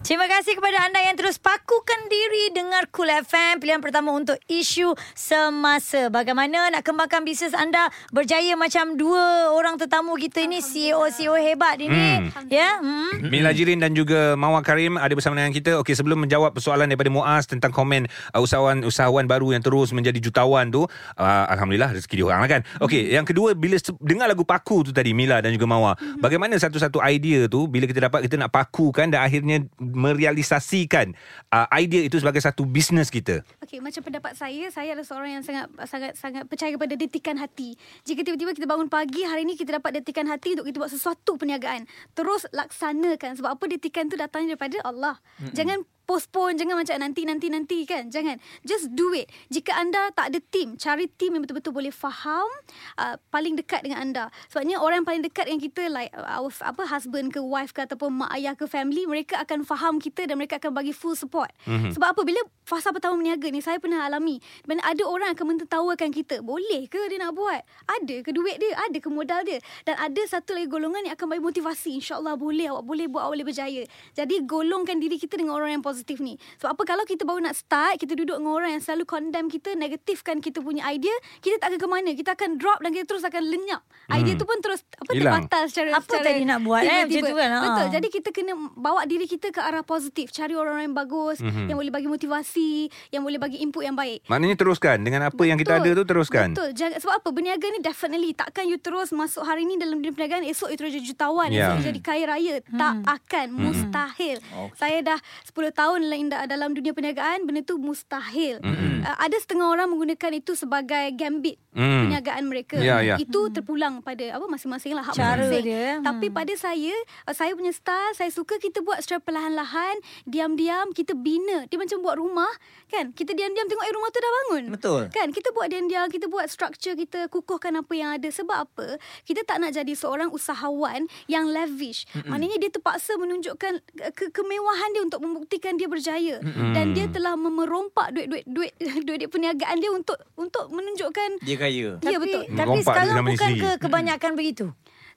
Terima 0.00 0.24
kasih 0.24 0.56
kepada 0.56 0.88
anda 0.88 0.96
yang 0.96 1.12
terus 1.12 1.36
pakukan 1.36 2.08
diri 2.08 2.56
dengar 2.56 2.88
Cool 2.88 3.12
FM 3.20 3.60
pilihan 3.60 3.84
pertama 3.84 4.16
untuk 4.16 4.40
isu 4.48 4.96
semasa. 5.12 6.08
Bagaimana 6.08 6.72
nak 6.72 6.88
kembangkan 6.88 7.20
bisnes 7.20 7.52
anda 7.52 7.92
berjaya 8.08 8.56
macam 8.56 8.96
dua 8.96 9.52
orang 9.52 9.76
tetamu 9.76 10.16
kita 10.16 10.48
ini 10.48 10.64
CEO-CEO 10.64 11.36
hebat 11.36 11.84
ini. 11.84 12.32
Ya. 12.48 12.80
Hmm. 12.80 13.28
Mila 13.28 13.52
Jirin 13.52 13.76
dan 13.76 13.92
juga 13.92 14.40
Mawar 14.40 14.64
Karim 14.64 14.96
ada 14.96 15.12
bersama 15.12 15.36
dengan 15.36 15.52
kita. 15.52 15.76
Okey, 15.84 15.92
sebelum 15.92 16.24
menjawab 16.24 16.56
persoalan 16.56 16.88
daripada 16.88 17.12
Muaz 17.12 17.44
tentang 17.44 17.68
komen 17.68 18.08
uh, 18.32 18.40
usahawan-usahawan 18.40 19.28
baru 19.28 19.52
yang 19.52 19.60
terus 19.60 19.92
menjadi 19.92 20.16
jutawan 20.16 20.72
tu, 20.72 20.88
uh, 20.88 21.44
alhamdulillah 21.52 21.92
rezeki 21.92 22.24
dia 22.24 22.26
orang 22.26 22.40
lah 22.40 22.48
kan. 22.48 22.60
Okey, 22.80 23.12
yang 23.12 23.28
kedua 23.28 23.52
bila 23.52 23.76
se- 23.76 24.00
dengar 24.00 24.32
lagu 24.32 24.48
paku 24.48 24.80
tu 24.80 24.96
tadi 24.96 25.12
Mila 25.12 25.44
dan 25.44 25.52
juga 25.52 25.68
Mawar, 25.68 26.00
bagaimana 26.24 26.56
satu-satu 26.56 27.04
idea 27.04 27.52
tu 27.52 27.68
bila 27.68 27.84
kita 27.84 28.08
dapat 28.08 28.24
kita 28.24 28.40
nak 28.40 28.48
pakukan 28.48 29.12
dan 29.12 29.28
akhirnya 29.28 29.68
merealisasikan 30.00 31.12
uh, 31.52 31.68
idea 31.76 32.08
itu 32.08 32.16
sebagai 32.16 32.40
satu 32.40 32.64
bisnes 32.64 33.12
kita. 33.12 33.44
Okey, 33.60 33.84
macam 33.84 34.00
pendapat 34.00 34.32
saya, 34.32 34.72
saya 34.72 34.96
adalah 34.96 35.06
seorang 35.06 35.30
yang 35.36 35.44
sangat 35.44 35.68
sangat 35.84 36.12
sangat 36.16 36.42
percaya 36.48 36.72
kepada 36.72 36.96
detikan 36.96 37.36
hati. 37.36 37.76
Jika 38.08 38.24
tiba-tiba 38.24 38.56
kita 38.56 38.64
bangun 38.64 38.88
pagi, 38.88 39.22
hari 39.28 39.44
ini 39.44 39.54
kita 39.60 39.76
dapat 39.76 40.00
detikan 40.00 40.24
hati 40.26 40.56
untuk 40.56 40.66
kita 40.72 40.80
buat 40.80 40.92
sesuatu 40.92 41.36
perniagaan, 41.36 41.84
terus 42.16 42.48
laksanakan 42.50 43.36
sebab 43.36 43.50
apa 43.60 43.64
detikan 43.68 44.08
tu 44.08 44.16
datangnya 44.16 44.56
daripada 44.56 44.80
Allah. 44.82 45.14
Mm-hmm. 45.20 45.54
Jangan 45.54 45.78
postpone 46.10 46.58
jangan 46.58 46.74
macam 46.74 46.98
nanti 46.98 47.22
nanti 47.22 47.46
nanti 47.46 47.78
kan? 47.86 48.10
Jangan. 48.10 48.42
Just 48.66 48.90
do 48.98 49.14
it. 49.14 49.30
Jika 49.46 49.78
anda 49.78 50.10
tak 50.10 50.34
ada 50.34 50.42
team 50.50 50.74
cari 50.74 51.06
team 51.06 51.38
yang 51.38 51.46
betul-betul 51.46 51.70
boleh 51.70 51.94
faham 51.94 52.50
uh, 52.98 53.14
paling 53.30 53.54
dekat 53.54 53.86
dengan 53.86 54.02
anda. 54.02 54.24
Sebabnya 54.50 54.82
orang 54.82 55.06
yang 55.06 55.06
paling 55.06 55.22
dekat 55.22 55.46
dengan 55.46 55.62
kita 55.62 55.86
like 55.86 56.10
uh, 56.18 56.26
our 56.42 56.50
apa 56.66 56.82
husband 56.90 57.30
ke 57.30 57.38
wife 57.38 57.70
ke 57.70 57.86
ataupun 57.86 58.26
mak 58.26 58.34
ayah 58.34 58.58
ke 58.58 58.66
family 58.66 59.06
mereka 59.06 59.38
akan 59.38 59.62
faham 59.62 60.02
kita 60.02 60.26
dan 60.26 60.34
mereka 60.34 60.58
akan 60.58 60.74
bagi 60.74 60.90
full 60.90 61.14
support. 61.14 61.54
Mm-hmm. 61.70 61.94
sebab 61.94 62.08
apa? 62.10 62.22
Bila 62.26 62.42
fasa 62.66 62.90
pertama 62.90 63.14
berniaga 63.14 63.46
ni 63.46 63.62
saya 63.62 63.78
pernah 63.78 64.02
alami. 64.02 64.42
Mana 64.66 64.82
ada 64.82 65.06
orang 65.06 65.30
akan 65.38 65.54
mentertawakan 65.54 66.10
kita. 66.10 66.42
Boleh 66.42 66.90
ke 66.90 66.98
dia 67.06 67.22
nak 67.22 67.38
buat? 67.38 67.62
Ada 67.86 68.26
ke 68.26 68.34
duit 68.34 68.58
dia? 68.58 68.74
Ada 68.90 68.98
ke 68.98 69.06
modal 69.06 69.46
dia? 69.46 69.62
Dan 69.86 69.94
ada 69.94 70.22
satu 70.26 70.58
lagi 70.58 70.66
golongan 70.66 71.06
yang 71.06 71.14
akan 71.14 71.26
bagi 71.30 71.42
motivasi. 71.46 72.02
Insyaallah 72.02 72.34
boleh 72.34 72.66
awak 72.74 72.82
boleh 72.82 73.06
buat 73.06 73.30
awak 73.30 73.38
boleh 73.38 73.46
berjaya. 73.46 73.82
Jadi 74.18 74.42
golongkan 74.42 74.98
diri 74.98 75.14
kita 75.14 75.38
dengan 75.38 75.54
orang 75.54 75.78
yang 75.78 75.84
positif 75.84 75.99
ni 76.20 76.34
sebab 76.58 76.78
apa 76.78 76.82
kalau 76.88 77.04
kita 77.04 77.22
baru 77.28 77.44
nak 77.44 77.54
start 77.54 78.00
kita 78.00 78.16
duduk 78.16 78.40
dengan 78.40 78.56
orang 78.56 78.70
yang 78.78 78.82
selalu 78.82 79.04
condemn 79.04 79.46
kita 79.52 79.76
negatifkan 79.76 80.40
kita 80.40 80.64
punya 80.64 80.88
idea 80.88 81.12
kita 81.44 81.60
tak 81.60 81.76
akan 81.76 81.80
ke 81.80 81.88
mana 81.88 82.10
kita 82.16 82.30
akan 82.34 82.50
drop 82.56 82.78
dan 82.80 82.90
kita 82.96 83.04
terus 83.06 83.24
akan 83.26 83.42
lenyap 83.44 83.82
idea 84.10 84.34
tu 84.34 84.46
pun 84.48 84.58
terus 84.64 84.80
apa 84.96 85.10
Hilang. 85.12 85.46
terbatal 85.46 85.62
secara 85.70 85.88
Apa 86.00 86.06
secara 86.06 86.24
tadi 86.26 86.42
nak 86.48 86.60
buat, 86.64 86.82
eh? 86.82 86.88
Macam 86.90 87.08
tiba-tiba. 87.10 87.28
tu 87.28 87.34
kan, 87.36 87.50
ha. 87.50 87.60
betul 87.62 87.86
jadi 87.92 88.08
kita 88.10 88.28
kena 88.32 88.52
bawa 88.74 89.00
diri 89.06 89.26
kita 89.28 89.46
ke 89.52 89.60
arah 89.60 89.84
positif 89.84 90.32
cari 90.34 90.56
orang-orang 90.56 90.90
yang 90.90 90.96
bagus 90.96 91.38
mm-hmm. 91.38 91.66
yang 91.70 91.76
boleh 91.78 91.92
bagi 91.92 92.08
motivasi 92.10 92.72
yang 93.14 93.22
boleh 93.22 93.38
bagi 93.38 93.58
input 93.62 93.82
yang 93.84 93.94
baik 93.94 94.20
Maknanya 94.30 94.56
teruskan 94.56 95.02
dengan 95.02 95.26
apa 95.26 95.42
yang 95.42 95.58
kita 95.58 95.82
ada 95.82 95.90
tu 95.90 96.04
teruskan. 96.06 96.54
Betul. 96.54 96.70
Jangan, 96.78 96.96
sebab 97.02 97.14
apa? 97.18 97.28
Berniaga 97.34 97.66
ni 97.66 97.82
definitely. 97.82 98.30
Takkan 98.30 98.70
you 98.70 98.78
terus 98.78 99.10
masuk 99.10 99.42
hari 99.42 99.66
ni 99.66 99.74
dalam 99.74 99.98
dunia 99.98 100.14
perniagaan. 100.14 100.46
Esok 100.46 100.70
you 100.70 100.78
terus 100.78 100.94
jadi 100.94 101.06
jutawan. 101.10 101.50
Ya. 101.50 101.74
Esok 101.74 101.74
you 101.82 101.86
jadi 101.90 102.00
kaya 102.00 102.24
raya. 102.30 102.54
Tak 102.70 102.94
akan. 103.02 103.46
Mustahil. 103.58 104.38
Saya 104.78 104.98
dah 105.02 105.18
10 105.50 105.74
tahun 105.74 105.89
tahun 105.90 106.06
dalam- 106.06 106.46
dalam 106.46 106.70
dunia 106.70 106.94
perniagaan 106.94 107.42
benda 107.42 107.66
tu 107.66 107.74
mustahil. 107.74 108.62
Mm-hmm. 108.62 109.02
Uh, 109.02 109.16
ada 109.18 109.36
setengah 109.36 109.66
orang 109.66 109.90
menggunakan 109.90 110.38
itu 110.38 110.54
sebagai 110.54 111.10
gambit 111.14 111.58
Mm. 111.70 111.82
mm. 111.82 111.98
perniagaan 112.04 112.44
mereka. 112.46 112.76
Ya, 112.78 112.98
ya. 112.98 113.14
Itu 113.14 113.50
terpulang 113.50 114.02
pada 114.02 114.22
apa 114.34 114.46
masing-masing 114.46 114.92
lah 114.92 115.02
hak 115.02 115.14
Cara 115.14 115.38
masing-masing. 115.40 115.64
dia, 115.64 115.88
Tapi 116.00 116.26
hmm. 116.26 116.34
pada 116.34 116.52
saya, 116.54 116.94
uh, 117.26 117.30
saya 117.30 117.54
punya 117.54 117.70
style, 117.70 118.10
saya 118.12 118.26
suka 118.28 118.58
kita 118.58 118.82
buat 118.82 118.98
secara 118.98 119.18
perlahan-lahan, 119.18 119.94
diam-diam 120.24 120.90
kita 120.90 121.14
bina. 121.14 121.66
Dia 121.66 121.78
macam 121.78 122.02
buat 122.02 122.18
rumah, 122.18 122.50
kan? 122.86 123.10
Kita 123.10 123.32
diam-diam 123.32 123.66
tengok 123.66 123.82
eh 123.82 123.92
rumah 123.92 124.10
tu 124.10 124.18
dah 124.18 124.32
bangun. 124.34 124.64
Betul. 124.74 125.02
Kan? 125.10 125.30
Kita 125.30 125.50
buat 125.50 125.70
diam-diam, 125.70 126.06
kita 126.06 126.26
buat 126.26 126.46
structure, 126.46 126.94
kita 126.94 127.26
kukuhkan 127.28 127.74
apa 127.74 127.92
yang 127.94 128.10
ada. 128.12 128.26
Sebab 128.26 128.56
apa? 128.66 128.98
Kita 129.22 129.42
tak 129.42 129.62
nak 129.62 129.70
jadi 129.70 129.94
seorang 129.94 130.30
usahawan 130.30 131.06
yang 131.26 131.46
lavish. 131.46 132.02
Mm-mm. 132.10 132.30
Maknanya 132.30 132.58
dia 132.58 132.70
terpaksa 132.70 133.14
menunjukkan 133.14 133.72
ke- 134.12 134.30
kemewahan 134.30 134.90
dia 134.90 135.02
untuk 135.02 135.22
membuktikan 135.22 135.69
dia 135.76 135.88
berjaya. 135.90 136.36
Mm-mm. 136.40 136.72
Dan 136.72 136.96
dia 136.96 137.06
telah 137.10 137.34
memerompak 137.34 138.14
duit-duit 138.14 138.46
duit 138.46 138.72
duit 139.06 139.28
perniagaan 139.28 139.76
dia 139.78 139.90
untuk 139.90 140.18
untuk 140.34 140.70
menunjukkan 140.70 141.42
Dia 141.44 141.56
kaya. 141.58 141.98
Ya, 142.00 142.16
tapi, 142.16 142.22
betul. 142.24 142.42
Tapi 142.50 142.68
Rompak 142.70 142.94
sekarang 142.94 143.24
bukan 143.26 143.50
ke 143.58 143.70
kebanyakan 143.82 144.32
begitu. 144.34 144.66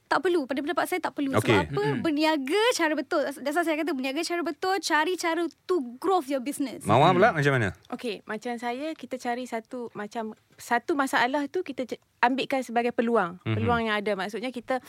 tak 0.03 0.29
perlu 0.29 0.45
pada 0.45 0.61
pendapat 0.61 0.85
saya 0.85 1.01
tak 1.01 1.17
perlu 1.17 1.33
Okey. 1.33 1.41
sebab 1.41 1.73
apa 1.73 1.83
berniaga 2.05 2.63
cara 2.77 2.93
betul 2.93 3.25
dasar 3.41 3.65
saya 3.65 3.81
kata 3.81 3.97
berniaga 3.97 4.21
cara 4.21 4.45
betul 4.45 4.77
cari 4.77 5.17
cara 5.17 5.41
to 5.65 5.81
grow 5.97 6.21
your 6.29 6.43
business 6.43 6.85
Mawar 6.85 7.17
pula 7.17 7.33
macam 7.33 7.49
mana? 7.57 7.73
Okey, 7.89 8.21
macam 8.29 8.53
saya 8.61 8.93
kita 8.93 9.17
cari 9.17 9.49
satu 9.49 9.89
macam 9.97 10.37
satu 10.53 10.93
masalah 10.93 11.49
tu 11.49 11.65
kita 11.65 11.97
ambilkan 12.21 12.61
sebagai 12.61 12.93
peluang. 12.93 13.41
Mm-hmm. 13.41 13.55
Peluang 13.57 13.81
yang 13.89 13.95
ada. 13.97 14.11
Maksudnya 14.13 14.53
kita 14.53 14.79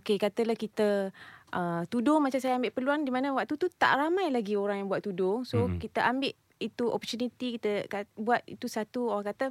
okey 0.00 0.16
katalah 0.16 0.56
kita 0.56 1.12
uh, 1.52 1.82
tudung 1.86 2.20
macam 2.20 2.40
saya 2.40 2.56
ambil 2.56 2.72
peluang 2.72 3.04
di 3.04 3.12
mana 3.12 3.30
waktu 3.30 3.54
tu 3.54 3.68
tak 3.68 3.94
ramai 3.94 4.28
lagi 4.28 4.56
orang 4.56 4.82
yang 4.82 4.88
buat 4.88 5.00
tudung. 5.00 5.44
So 5.44 5.56
Mhm. 5.56 5.64
mm-hmm. 5.64 5.80
kita 5.80 6.00
ambil 6.04 6.32
itu 6.58 6.84
opportunity 6.86 7.46
kita 7.58 7.70
kat, 7.86 8.06
buat 8.14 8.40
itu 8.46 8.66
satu 8.66 9.10
orang 9.10 9.30
kata 9.30 9.50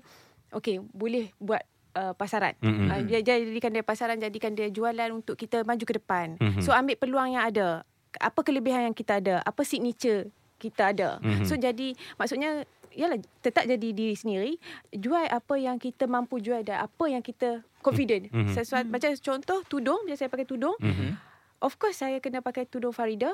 okey 0.53 0.79
boleh 0.81 1.31
buat 1.37 1.61
Uh, 1.91 2.15
pasaran 2.15 2.55
Mhm. 2.63 2.87
uh, 2.87 3.01
dia 3.03 3.19
jadikan 3.19 3.67
dia 3.67 3.83
pasaran 3.83 4.15
jadikan 4.15 4.55
dia 4.55 4.71
jualan 4.71 5.11
untuk 5.11 5.35
kita 5.35 5.67
maju 5.67 5.83
ke 5.83 5.99
depan 5.99 6.39
Mhm. 6.39 6.63
so 6.63 6.71
ambil 6.71 6.95
peluang 6.95 7.35
yang 7.35 7.43
ada 7.43 7.83
apa 8.15 8.47
kelebihan 8.47 8.87
yang 8.87 8.95
kita 8.95 9.19
ada 9.19 9.43
apa 9.43 9.59
signature 9.67 10.31
kita 10.55 10.95
ada 10.95 11.19
Mhm. 11.19 11.43
so 11.43 11.59
jadi 11.59 11.91
maksudnya 12.15 12.63
Yalah 12.91 13.19
tetap 13.39 13.63
jadi 13.63 13.87
diri 13.91 14.15
sendiri 14.15 14.55
jual 14.91 15.23
apa 15.23 15.55
yang 15.55 15.75
kita 15.75 16.07
mampu 16.07 16.39
jual 16.39 16.59
dan 16.59 16.83
apa 16.83 17.07
yang 17.07 17.19
kita 17.19 17.59
confident 17.79 18.27
Mhm. 18.27 18.51
sesuatu 18.51 18.87
macam 18.87 19.11
contoh 19.11 19.59
tudung 19.63 19.99
bila 20.03 20.15
saya 20.15 20.27
pakai 20.27 20.43
tudung 20.43 20.75
Mhm. 20.75 21.15
Of 21.61 21.77
course 21.77 21.97
saya 21.97 22.17
kena 22.17 22.41
pakai 22.41 22.65
tudung 22.65 22.91
Farida 22.91 23.31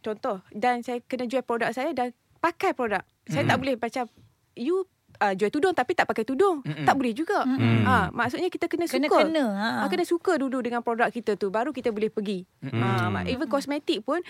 contoh 0.00 0.40
dan 0.50 0.80
saya 0.80 0.98
kena 1.00 1.24
jual 1.24 1.42
produk 1.42 1.70
saya 1.70 1.92
dan 1.92 2.10
pakai 2.38 2.72
produk 2.72 3.02
saya 3.24 3.42
tak 3.44 3.58
boleh 3.58 3.74
macam 3.74 4.06
you 4.54 4.86
uh, 5.18 5.32
jual 5.32 5.50
tudung 5.50 5.72
tapi 5.72 5.92
tak 5.92 6.04
pakai 6.04 6.22
tudung 6.22 6.62
Mm-mm. 6.62 6.84
tak 6.84 6.94
boleh 6.94 7.10
juga 7.10 7.42
Mm. 7.42 7.82
ha 7.82 8.08
maksudnya 8.10 8.46
kita 8.46 8.66
kena 8.66 8.84
suka 8.84 9.02
Kena-kena, 9.02 9.44
ha. 9.50 9.68
Ah, 9.82 9.88
kena 9.88 10.04
suka 10.04 10.36
dulu 10.36 10.60
dengan 10.60 10.80
produk 10.80 11.08
kita 11.08 11.34
tu 11.34 11.48
baru 11.48 11.70
kita 11.70 11.90
boleh 11.90 12.06
pergi 12.06 12.44
Mm. 12.62 12.78
ha 12.78 13.20
even 13.24 13.46
kosmetik 13.46 14.02
pun 14.02 14.20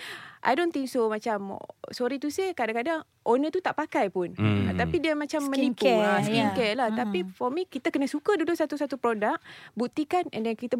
I 0.41 0.53
don't 0.53 0.71
think 0.71 0.87
so 0.87 1.05
macam 1.07 1.59
sorry 1.89 2.17
to 2.17 2.27
say 2.27 2.51
kadang-kadang 2.51 3.03
owner 3.21 3.49
tu 3.49 3.59
tak 3.59 3.75
pakai 3.75 4.09
pun 4.09 4.33
Mm. 4.33 4.65
Ah, 4.65 4.75
tapi 4.75 4.97
dia 4.97 5.13
macam 5.13 5.45
menipu 5.45 5.85
Skincare, 5.85 6.01
ah, 6.01 6.19
skincare 6.19 6.73
ya. 6.73 6.79
lah 6.79 6.89
tapi 6.91 7.21
for 7.29 7.49
me 7.49 7.63
kita 7.63 7.91
kena 7.91 8.07
suka 8.07 8.33
dulu 8.33 8.49
satu-satu 8.51 8.97
produk 8.97 9.37
buktikan 9.73 10.25
and 10.31 10.41
then 10.43 10.55
kita 10.55 10.73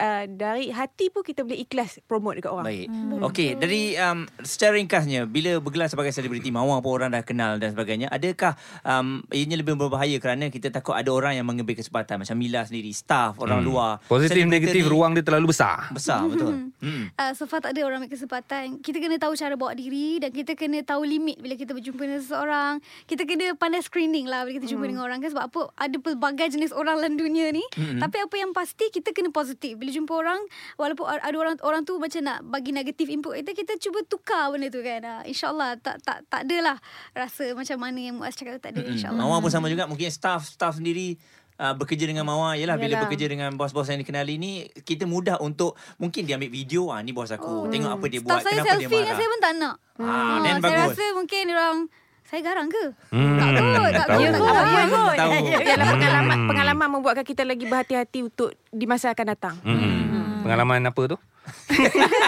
uh, 0.00 0.24
dari 0.28 0.72
hati 0.72 1.08
pun 1.08 1.24
kita 1.24 1.42
boleh 1.42 1.60
ikhlas 1.60 2.00
promote 2.04 2.40
dekat 2.40 2.52
orang. 2.52 2.66
Baik. 2.68 2.86
Okey, 3.26 3.48
dari 3.56 3.96
um, 3.96 4.24
secara 4.44 4.76
ringkasnya 4.76 5.24
bila 5.28 5.58
bergelar 5.60 5.88
sebagai 5.88 6.12
selebriti 6.12 6.52
mawar 6.52 6.80
pun 6.80 7.00
orang 7.00 7.12
dah 7.12 7.24
kenal 7.24 7.56
dan 7.56 7.72
sebagainya, 7.72 8.08
adakah 8.12 8.54
um, 8.84 9.24
ianya 9.32 9.56
lebih 9.60 9.76
berbahaya 9.76 10.16
kerana 10.20 10.48
kita 10.48 10.68
takut 10.72 10.96
ada 10.96 11.08
orang 11.12 11.36
yang 11.36 11.46
mengambil 11.48 11.76
kesempatan? 11.76 12.20
Macam 12.20 12.36
Mila 12.36 12.64
sendiri, 12.64 12.92
staff 12.92 13.40
orang 13.40 13.60
Hmm. 13.60 13.68
luar. 13.68 13.92
Positif 14.06 14.44
negatif 14.44 14.84
ni 14.84 14.86
ruang 14.86 15.12
dia 15.16 15.24
terlalu 15.24 15.50
besar. 15.50 15.88
besar 15.92 16.22
betul. 16.26 16.52
Hmm. 16.76 17.08
Uh, 17.16 17.32
so 17.32 17.48
far 17.48 17.64
tak 17.64 17.72
ada 17.72 17.88
orang 17.88 18.04
ambil 18.04 18.12
kesempatan. 18.12 18.78
Kita 18.84 19.00
kena 19.00 19.16
tahu 19.16 19.32
cara 19.32 19.56
bawa 19.56 19.72
diri 19.72 20.20
Dan 20.20 20.28
kita 20.28 20.52
kena 20.52 20.84
tahu 20.84 21.08
limit 21.08 21.40
Bila 21.40 21.56
kita 21.56 21.72
berjumpa 21.72 22.04
dengan 22.04 22.20
seseorang. 22.20 22.72
Kita 23.08 23.24
kena 23.24 23.56
pandai 23.56 23.80
screening 23.80 24.28
lah 24.28 24.44
Bila 24.44 24.60
kita 24.60 24.68
jumpa 24.68 24.84
dengan 24.84 25.08
orang 25.08 25.24
kan. 25.24 25.32
Sebab 25.32 25.44
apa? 25.48 25.60
Ada 25.72 25.96
pelbagai 25.96 26.52
jenis 26.52 26.76
orang 26.76 27.00
dalam 27.00 27.16
dunia 27.16 27.48
ni. 27.48 27.64
Tapi 27.74 28.16
apa 28.22 28.34
yang 28.36 28.52
pasti 28.52 28.92
Kita 28.92 29.16
kena 29.16 29.32
positif 29.32 29.80
Bila 29.86 29.94
jumpa 29.94 30.12
orang 30.18 30.40
Walaupun 30.74 31.06
ada 31.06 31.36
orang 31.38 31.54
orang 31.62 31.86
tu 31.86 31.94
Macam 32.02 32.18
nak 32.26 32.42
bagi 32.42 32.74
negatif 32.74 33.06
input 33.06 33.38
kita 33.38 33.54
Kita 33.54 33.72
cuba 33.78 34.02
tukar 34.02 34.50
benda 34.50 34.66
tu 34.66 34.82
kan. 34.82 34.98
Uh, 34.98 35.22
InsyaAllah 35.30 35.78
tak, 35.78 36.02
tak, 36.02 36.26
tak 36.26 36.42
adalah 36.42 36.74
Rasa 37.14 37.54
macam 37.54 37.78
mana 37.78 38.02
yang 38.02 38.18
Muaz 38.18 38.34
cakap 38.34 38.58
tu 38.58 38.66
Tak 38.66 38.74
ada 38.74 38.82
insyaAllah. 38.82 39.22
Mawar 39.22 39.38
pun 39.38 39.54
sama 39.54 39.70
juga. 39.70 39.86
Mungkin 39.86 40.10
staff 40.10 40.50
staff 40.50 40.82
sendiri 40.82 41.14
Uh, 41.56 41.72
bekerja 41.72 42.04
dengan 42.04 42.28
Mawar. 42.28 42.52
Yalah 42.60 42.76
bila 42.76 43.00
bekerja 43.08 43.32
dengan 43.32 43.48
bos-bos 43.56 43.88
yang 43.88 43.96
dikenali 43.96 44.36
ni 44.36 44.68
Kita 44.76 45.08
mudah 45.08 45.40
untuk 45.40 45.72
Mungkin 45.96 46.28
dia 46.28 46.36
ambil 46.36 46.52
video 46.52 46.92
ah 46.92 47.00
Ni 47.00 47.16
bos 47.16 47.32
aku. 47.32 47.72
Tengok 47.72 47.96
apa 47.96 48.04
dia 48.12 48.20
Staff 48.20 48.28
buat 48.28 48.40
saya 48.44 48.60
Kenapa 48.60 48.66
dia 48.66 48.76
selfie 48.76 48.92
dengan 48.92 49.00
marah 49.08 49.16
saya 49.16 49.28
pun 49.32 49.40
tak 49.40 49.52
nak. 49.56 49.74
Ah, 49.96 50.36
then 50.44 50.56
saya 50.60 50.76
bagus. 50.84 50.92
rasa 50.92 51.04
mungkin 51.16 51.44
orang 51.56 51.78
Saya 52.26 52.40
garang 52.42 52.66
ke? 52.66 52.84
Hmm, 53.08 53.38
Tak 53.38 53.48
kot 53.48 53.54
Tak 53.54 53.62
tahu. 53.62 53.78
kot 53.78 53.86
Ya 53.86 53.94
tak 53.94 54.06
kot. 54.06 54.18
ya 54.18 54.30
Tahu. 54.30 54.90
kot. 54.90 55.14
Tahu. 55.16 55.30
Ya, 55.30 55.38
ya. 55.38 55.58
Ialah 55.64 55.86
pengalaman 55.88 56.38
pengalaman 56.44 56.88
membuatkan 56.90 57.24
kita 57.24 57.42
lagi 57.42 57.64
berhati-hati 57.64 58.18
untuk 58.20 58.50
di 58.66 58.84
masa 58.84 59.10
akan 59.10 59.26
datang. 59.28 59.54
Hmm. 59.62 60.42
Pengalaman 60.42 60.82
apa 60.84 61.02
tu? 61.06 61.18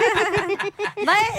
Baik. 1.01 1.33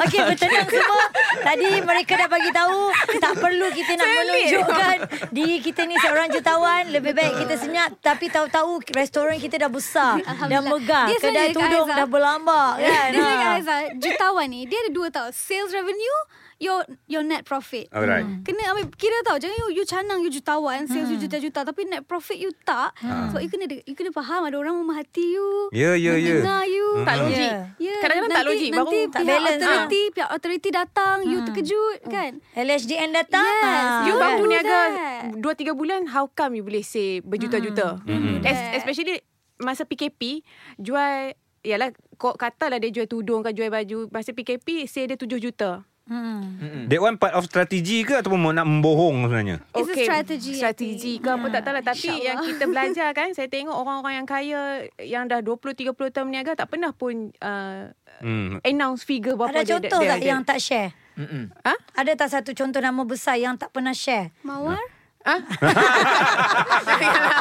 Okey, 0.00 0.20
bertenang 0.24 0.64
semua. 0.66 1.04
Tadi 1.38 1.68
mereka 1.78 2.12
dah 2.16 2.24
bagi 2.26 2.50
tahu 2.50 2.78
tak 3.18 3.32
perlu 3.36 3.68
kita 3.70 3.92
nak 3.94 4.08
menunjukkan 4.08 4.96
diri 5.28 5.56
kita 5.60 5.84
ni 5.84 5.96
seorang 5.98 6.28
jutawan. 6.30 6.88
Lebih 6.88 7.12
baik 7.12 7.34
kita 7.38 7.54
senyap 7.56 8.00
tapi 8.00 8.28
tahu-tahu 8.28 8.80
restoran 8.90 9.36
kita 9.36 9.56
dah 9.58 9.70
besar, 9.70 10.20
dah 10.24 10.60
megah. 10.62 11.06
Dia 11.06 11.18
Kedai 11.18 11.48
tudung 11.50 11.84
Aizah. 11.86 11.96
dah 11.98 12.06
berlambak 12.06 12.72
kan. 12.78 13.08
Dia 13.10 13.20
Ha. 13.20 13.54
Aizah, 13.54 13.78
jutawan 13.96 14.46
ni 14.46 14.64
dia 14.64 14.78
ada 14.78 14.90
dua 14.90 15.08
tau. 15.08 15.28
Sales 15.30 15.68
revenue, 15.70 16.18
your 16.58 16.82
your 17.06 17.22
net 17.22 17.42
profit. 17.42 17.86
Alright. 17.88 18.26
Kena 18.42 18.70
ambil 18.70 18.90
kira 18.92 19.14
tau 19.22 19.34
Jangan 19.34 19.56
you, 19.56 19.68
you 19.72 19.84
canang 19.84 20.20
You 20.20 20.28
jutawan 20.28 20.84
Sales 20.84 21.06
Hmm. 21.06 21.14
you 21.14 21.18
juta-juta 21.20 21.62
Tapi 21.62 21.86
net 21.86 22.02
profit 22.02 22.34
you 22.36 22.50
tak 22.60 22.92
So 23.30 23.38
you 23.38 23.46
kena 23.46 23.64
You 23.80 23.94
kena 23.94 24.10
faham 24.10 24.42
Ada 24.42 24.56
orang 24.56 24.74
memahati 24.76 25.22
you 25.22 25.70
Ya, 25.70 25.94
ya, 25.94 26.14
ya. 26.14 26.42
Mendengar 26.42 26.64
you 26.64 26.86
Tak 27.00 27.14
logik. 27.16 27.38
Ya. 27.38 27.58
Ya, 27.78 27.94
Kadang-kadang 27.98 28.26
tak 28.28 28.34
nanti- 28.36 28.48
logik, 28.50 28.70
Nanti 28.70 28.76
baru 28.98 29.06
tak 29.08 29.20
pihak 29.20 29.30
balance, 29.30 29.62
authority 29.62 30.02
Pihak 30.10 30.28
authority 30.28 30.68
datang 30.68 31.16
You 31.24 31.38
terkejut 31.42 31.98
kan 32.04 32.30
LHDN 32.52 33.10
datang. 33.12 33.46
Yes, 33.46 33.62
ha. 33.64 34.04
You 34.04 34.14
baru 34.16 34.44
niaga 34.44 34.80
that. 34.90 35.22
2-3 35.38 35.72
bulan 35.72 36.00
How 36.06 36.26
come 36.26 36.52
you 36.54 36.62
boleh 36.62 36.82
save 36.82 37.22
berjuta-juta 37.22 38.02
Hmm. 38.02 38.42
Es- 38.42 38.76
Especially 38.76 39.22
Masa 39.56 39.82
PKP 39.82 40.42
Jual 40.76 41.34
Yalah 41.60 41.90
kau 42.14 42.32
katalah 42.32 42.78
dia 42.78 42.88
jual 42.88 43.04
tudung 43.04 43.42
ke 43.42 43.50
jual 43.50 43.66
baju 43.66 44.06
Masa 44.08 44.30
PKP 44.30 44.84
Sale 44.84 45.06
dia 45.08 45.18
7 45.18 45.38
juta 45.38 45.82
Hmm. 46.08 46.88
That 46.88 47.04
one 47.04 47.20
part 47.20 47.36
of 47.36 47.44
strategi 47.44 48.00
ke 48.00 48.16
ataupun 48.16 48.40
mau 48.40 48.48
nak 48.48 48.64
membohong 48.64 49.28
sebenarnya? 49.28 49.60
It's 49.76 49.92
a 49.92 49.96
strategy, 50.00 50.56
Strategi 50.56 51.20
ke 51.20 51.28
apa 51.28 51.52
tak 51.52 51.68
tahu 51.68 51.74
lah 51.76 51.84
Tapi 51.84 52.00
InsyaAllah. 52.00 52.24
yang 52.24 52.38
kita 52.42 52.64
belajar 52.64 53.08
kan 53.12 53.28
Saya 53.36 53.44
tengok 53.46 53.76
orang-orang 53.76 54.14
yang 54.16 54.24
kaya 54.24 54.60
Yang 54.96 55.24
dah 55.28 55.40
20-30 55.44 55.92
tahun 56.08 56.26
berniaga 56.26 56.52
Tak 56.56 56.68
pernah 56.72 56.96
pun 56.96 57.30
uh, 57.38 57.92
Hmm. 58.18 58.58
Announce 58.66 59.06
figure 59.06 59.38
berapa 59.38 59.52
Ada 59.52 59.62
dia, 59.62 59.72
contoh 59.78 60.00
dia, 60.02 60.10
tak 60.10 60.18
dia, 60.18 60.30
yang 60.34 60.42
tak 60.42 60.58
share? 60.58 60.90
Mm-mm. 61.14 61.54
Ha? 61.62 61.74
Ada 61.94 62.12
tak 62.18 62.28
satu 62.32 62.50
contoh 62.50 62.82
nama 62.82 63.02
besar 63.06 63.38
yang 63.38 63.54
tak 63.54 63.70
pernah 63.70 63.94
share? 63.94 64.34
Mawar 64.42 64.80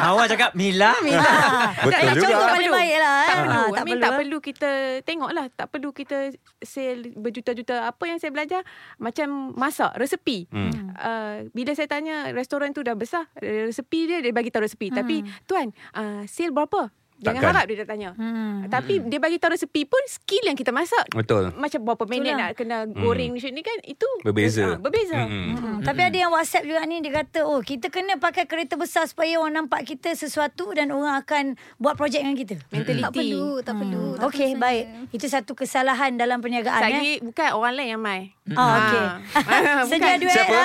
Mawar 0.04 0.26
cakap 0.28 0.52
Mila 0.58 0.92
Mila 1.06 1.32
Betul 1.78 1.92
Tak, 1.94 2.02
juga. 2.02 2.12
contoh 2.18 2.28
Tak 2.28 2.50
paling 2.52 2.68
perlu. 2.68 2.74
baik 2.74 2.98
lah. 3.00 3.18
Tak 3.18 3.36
eh. 3.36 3.42
perlu. 3.42 3.62
Ah, 3.62 3.68
I 3.68 3.84
mean, 3.86 3.98
tak 4.00 4.12
eh. 4.12 4.18
perlu 4.18 4.38
kita 4.42 4.72
tengok 5.06 5.32
lah. 5.32 5.46
Tak 5.54 5.68
perlu 5.72 5.90
kita 5.94 6.18
sale 6.62 7.02
berjuta-juta. 7.16 7.76
Apa 7.88 8.04
yang 8.10 8.18
saya 8.20 8.32
belajar, 8.34 8.62
macam 9.00 9.54
masak, 9.56 9.92
resepi. 9.96 10.50
Hmm. 10.50 10.92
Uh, 10.98 11.36
bila 11.54 11.72
saya 11.78 11.88
tanya, 11.88 12.34
restoran 12.34 12.74
tu 12.74 12.82
dah 12.82 12.98
besar, 12.98 13.30
resepi 13.40 14.10
dia, 14.10 14.18
dia 14.20 14.34
bagi 14.34 14.50
tahu 14.50 14.66
resepi. 14.66 14.90
Tapi, 14.92 15.24
tuan, 15.46 15.72
uh, 15.96 16.26
sale 16.28 16.52
berapa? 16.54 16.90
Jangan 17.18 17.34
Takkan. 17.36 17.50
harap 17.52 17.64
dia 17.66 17.76
dah 17.76 17.88
tanya. 17.88 18.10
Hmm. 18.14 18.66
Tapi 18.68 18.94
dia 19.04 19.18
bagi 19.18 19.36
tahu 19.36 19.52
resepi 19.52 19.84
pun 19.84 19.98
skill 20.06 20.44
yang 20.44 20.54
kita 20.54 20.70
masak. 20.70 21.02
Betul. 21.10 21.50
Macam 21.52 21.80
berapa 21.82 22.06
minit 22.06 22.30
Itulah. 22.30 22.38
nak 22.40 22.52
kena 22.54 22.78
goreng 22.88 23.32
macam 23.32 23.50
ni 23.50 23.62
kan 23.62 23.78
itu 23.84 24.06
Berbeza. 24.22 24.64
ah, 24.68 24.78
berbeza. 24.78 25.18
Hmm. 25.20 25.58
Hmm, 25.58 25.78
tapi 25.82 26.02
ada 26.04 26.14
yang 26.16 26.30
WhatsApp 26.30 26.64
juga 26.64 26.82
ni 26.84 27.00
dia 27.00 27.10
kata 27.16 27.42
oh 27.42 27.58
kita 27.60 27.88
kena 27.88 28.16
pakai 28.16 28.46
kereta 28.46 28.76
besar 28.76 29.04
supaya 29.04 29.34
orang 29.36 29.58
nampak 29.60 29.82
kita 29.84 30.14
sesuatu 30.14 30.70
dan 30.72 30.90
orang 30.90 31.18
akan 31.18 31.44
buat 31.76 31.96
projek 31.96 32.22
dengan 32.22 32.38
kita. 32.38 32.56
Mentality. 32.70 33.02
Tak 33.02 33.12
perlu 33.12 33.46
Tak 33.60 33.76
perlu 33.76 34.04
tak 34.08 34.20
Hmm. 34.20 34.28
Okey 34.28 34.50
perlu 34.52 34.62
baik. 34.62 34.84
sebenarnya. 34.86 35.16
Itu 35.16 35.26
satu 35.28 35.52
kesalahan 35.54 36.12
dalam 36.14 36.38
perniagaan 36.38 36.82
eh. 36.82 36.92
Lagi 36.92 37.12
bukan 37.24 37.48
orang 37.52 37.74
lain 37.74 37.90
yang 37.90 38.04
mai. 38.04 38.22
Oh 38.48 38.70
okey. 38.78 39.04
Sedia 39.90 40.16
duit 40.16 40.32
Siapa? 40.32 40.62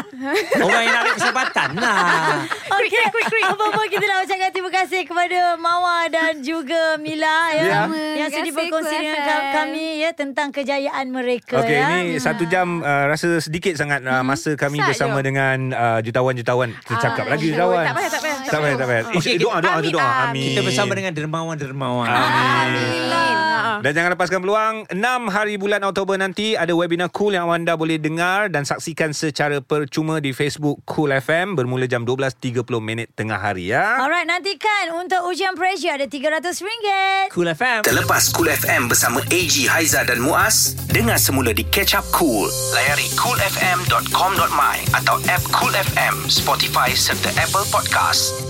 Orang 0.62 0.82
yang 0.82 0.94
nak 0.94 1.04
kesempatan 1.12 1.68
lah 1.74 2.44
Okey. 2.70 3.04
Apa-apa 3.42 3.82
kita 3.86 4.04
nak 4.04 4.18
ucapkan 4.22 4.50
terima 4.50 4.70
kasih 4.70 5.02
kepada 5.02 5.38
Mawar 5.56 5.79
Hawa 5.80 6.12
dan 6.12 6.44
juga 6.44 7.00
Mila 7.00 7.56
ya. 7.56 7.64
Ya. 7.64 7.80
Yang 8.20 8.30
sudi 8.36 8.50
berkongsi 8.52 8.96
dengan 9.00 9.40
kami 9.50 9.86
ya 9.98 10.12
tentang 10.12 10.52
kejayaan 10.52 11.08
mereka 11.08 11.56
Okey, 11.56 11.72
ya. 11.72 12.04
ini 12.04 12.20
satu 12.20 12.44
jam 12.44 12.84
uh, 12.84 13.08
rasa 13.08 13.40
sedikit 13.40 13.72
sangat 13.72 14.04
uh, 14.04 14.20
masa 14.20 14.52
kami 14.54 14.76
Sat 14.76 14.92
bersama 14.92 15.18
je. 15.18 15.32
dengan 15.32 15.56
uh, 15.72 15.98
jutawan-jutawan. 16.04 16.76
Tercakap 16.84 17.24
Ah, 17.24 17.32
lagi 17.32 17.48
jutawan. 17.48 17.84
Tak 17.86 17.96
payah, 17.96 18.10
tak 18.10 18.20
payah, 18.20 18.36
Tak 18.42 18.60
payah, 18.60 18.76
tak 18.76 18.86
payah. 18.86 19.02
Okey, 19.08 19.18
Okay, 19.20 19.34
doa, 19.38 19.56
doa, 19.58 19.72
amin, 19.74 19.88
doa. 19.90 20.10
amin. 20.26 20.44
Kita 20.46 20.60
bersama 20.60 20.92
dengan 20.92 21.12
dermawan-dermawan. 21.16 22.08
Amin. 22.10 23.08
Dan 23.80 23.96
jangan 23.96 24.12
lepaskan 24.12 24.40
peluang 24.40 24.74
6 24.88 25.00
hari 25.30 25.56
bulan 25.56 25.80
Oktober 25.82 26.12
nanti 26.14 26.52
ada 26.52 26.68
webinar 26.70 27.08
cool 27.08 27.32
yang 27.32 27.48
anda 27.48 27.72
boleh 27.72 27.96
dengar 27.96 28.52
dan 28.52 28.60
saksikan 28.62 29.12
secara 29.12 29.64
percuma 29.64 30.20
di 30.20 30.32
Facebook 30.32 30.84
Cool 30.84 31.08
FM 31.10 31.56
bermula 31.56 31.88
jam 31.88 32.04
12.30 32.04 32.60
minit 32.78 33.08
tengah 33.14 33.40
hari 33.40 33.72
ya. 33.72 33.96
Alright, 33.96 34.28
nantikan 34.28 34.68
untuk 34.94 35.24
ujian 35.24 35.56
pressure 35.70 35.94
ada 35.94 36.06
RM300. 36.10 37.30
Cool 37.30 37.46
FM. 37.54 37.86
Terlepas 37.86 38.26
Cool 38.34 38.50
FM 38.50 38.90
bersama 38.90 39.22
AG, 39.30 39.70
Haiza 39.70 40.02
dan 40.02 40.18
Muaz, 40.18 40.74
dengar 40.90 41.14
semula 41.14 41.54
di 41.54 41.62
Catch 41.62 41.94
Up 41.94 42.06
Cool. 42.10 42.50
Layari 42.74 43.06
coolfm.com.my 43.14 44.76
atau 44.98 45.22
app 45.30 45.44
Cool 45.54 45.70
FM, 45.70 46.26
Spotify 46.26 46.90
serta 46.90 47.30
Apple 47.38 47.62
Podcast. 47.70 48.49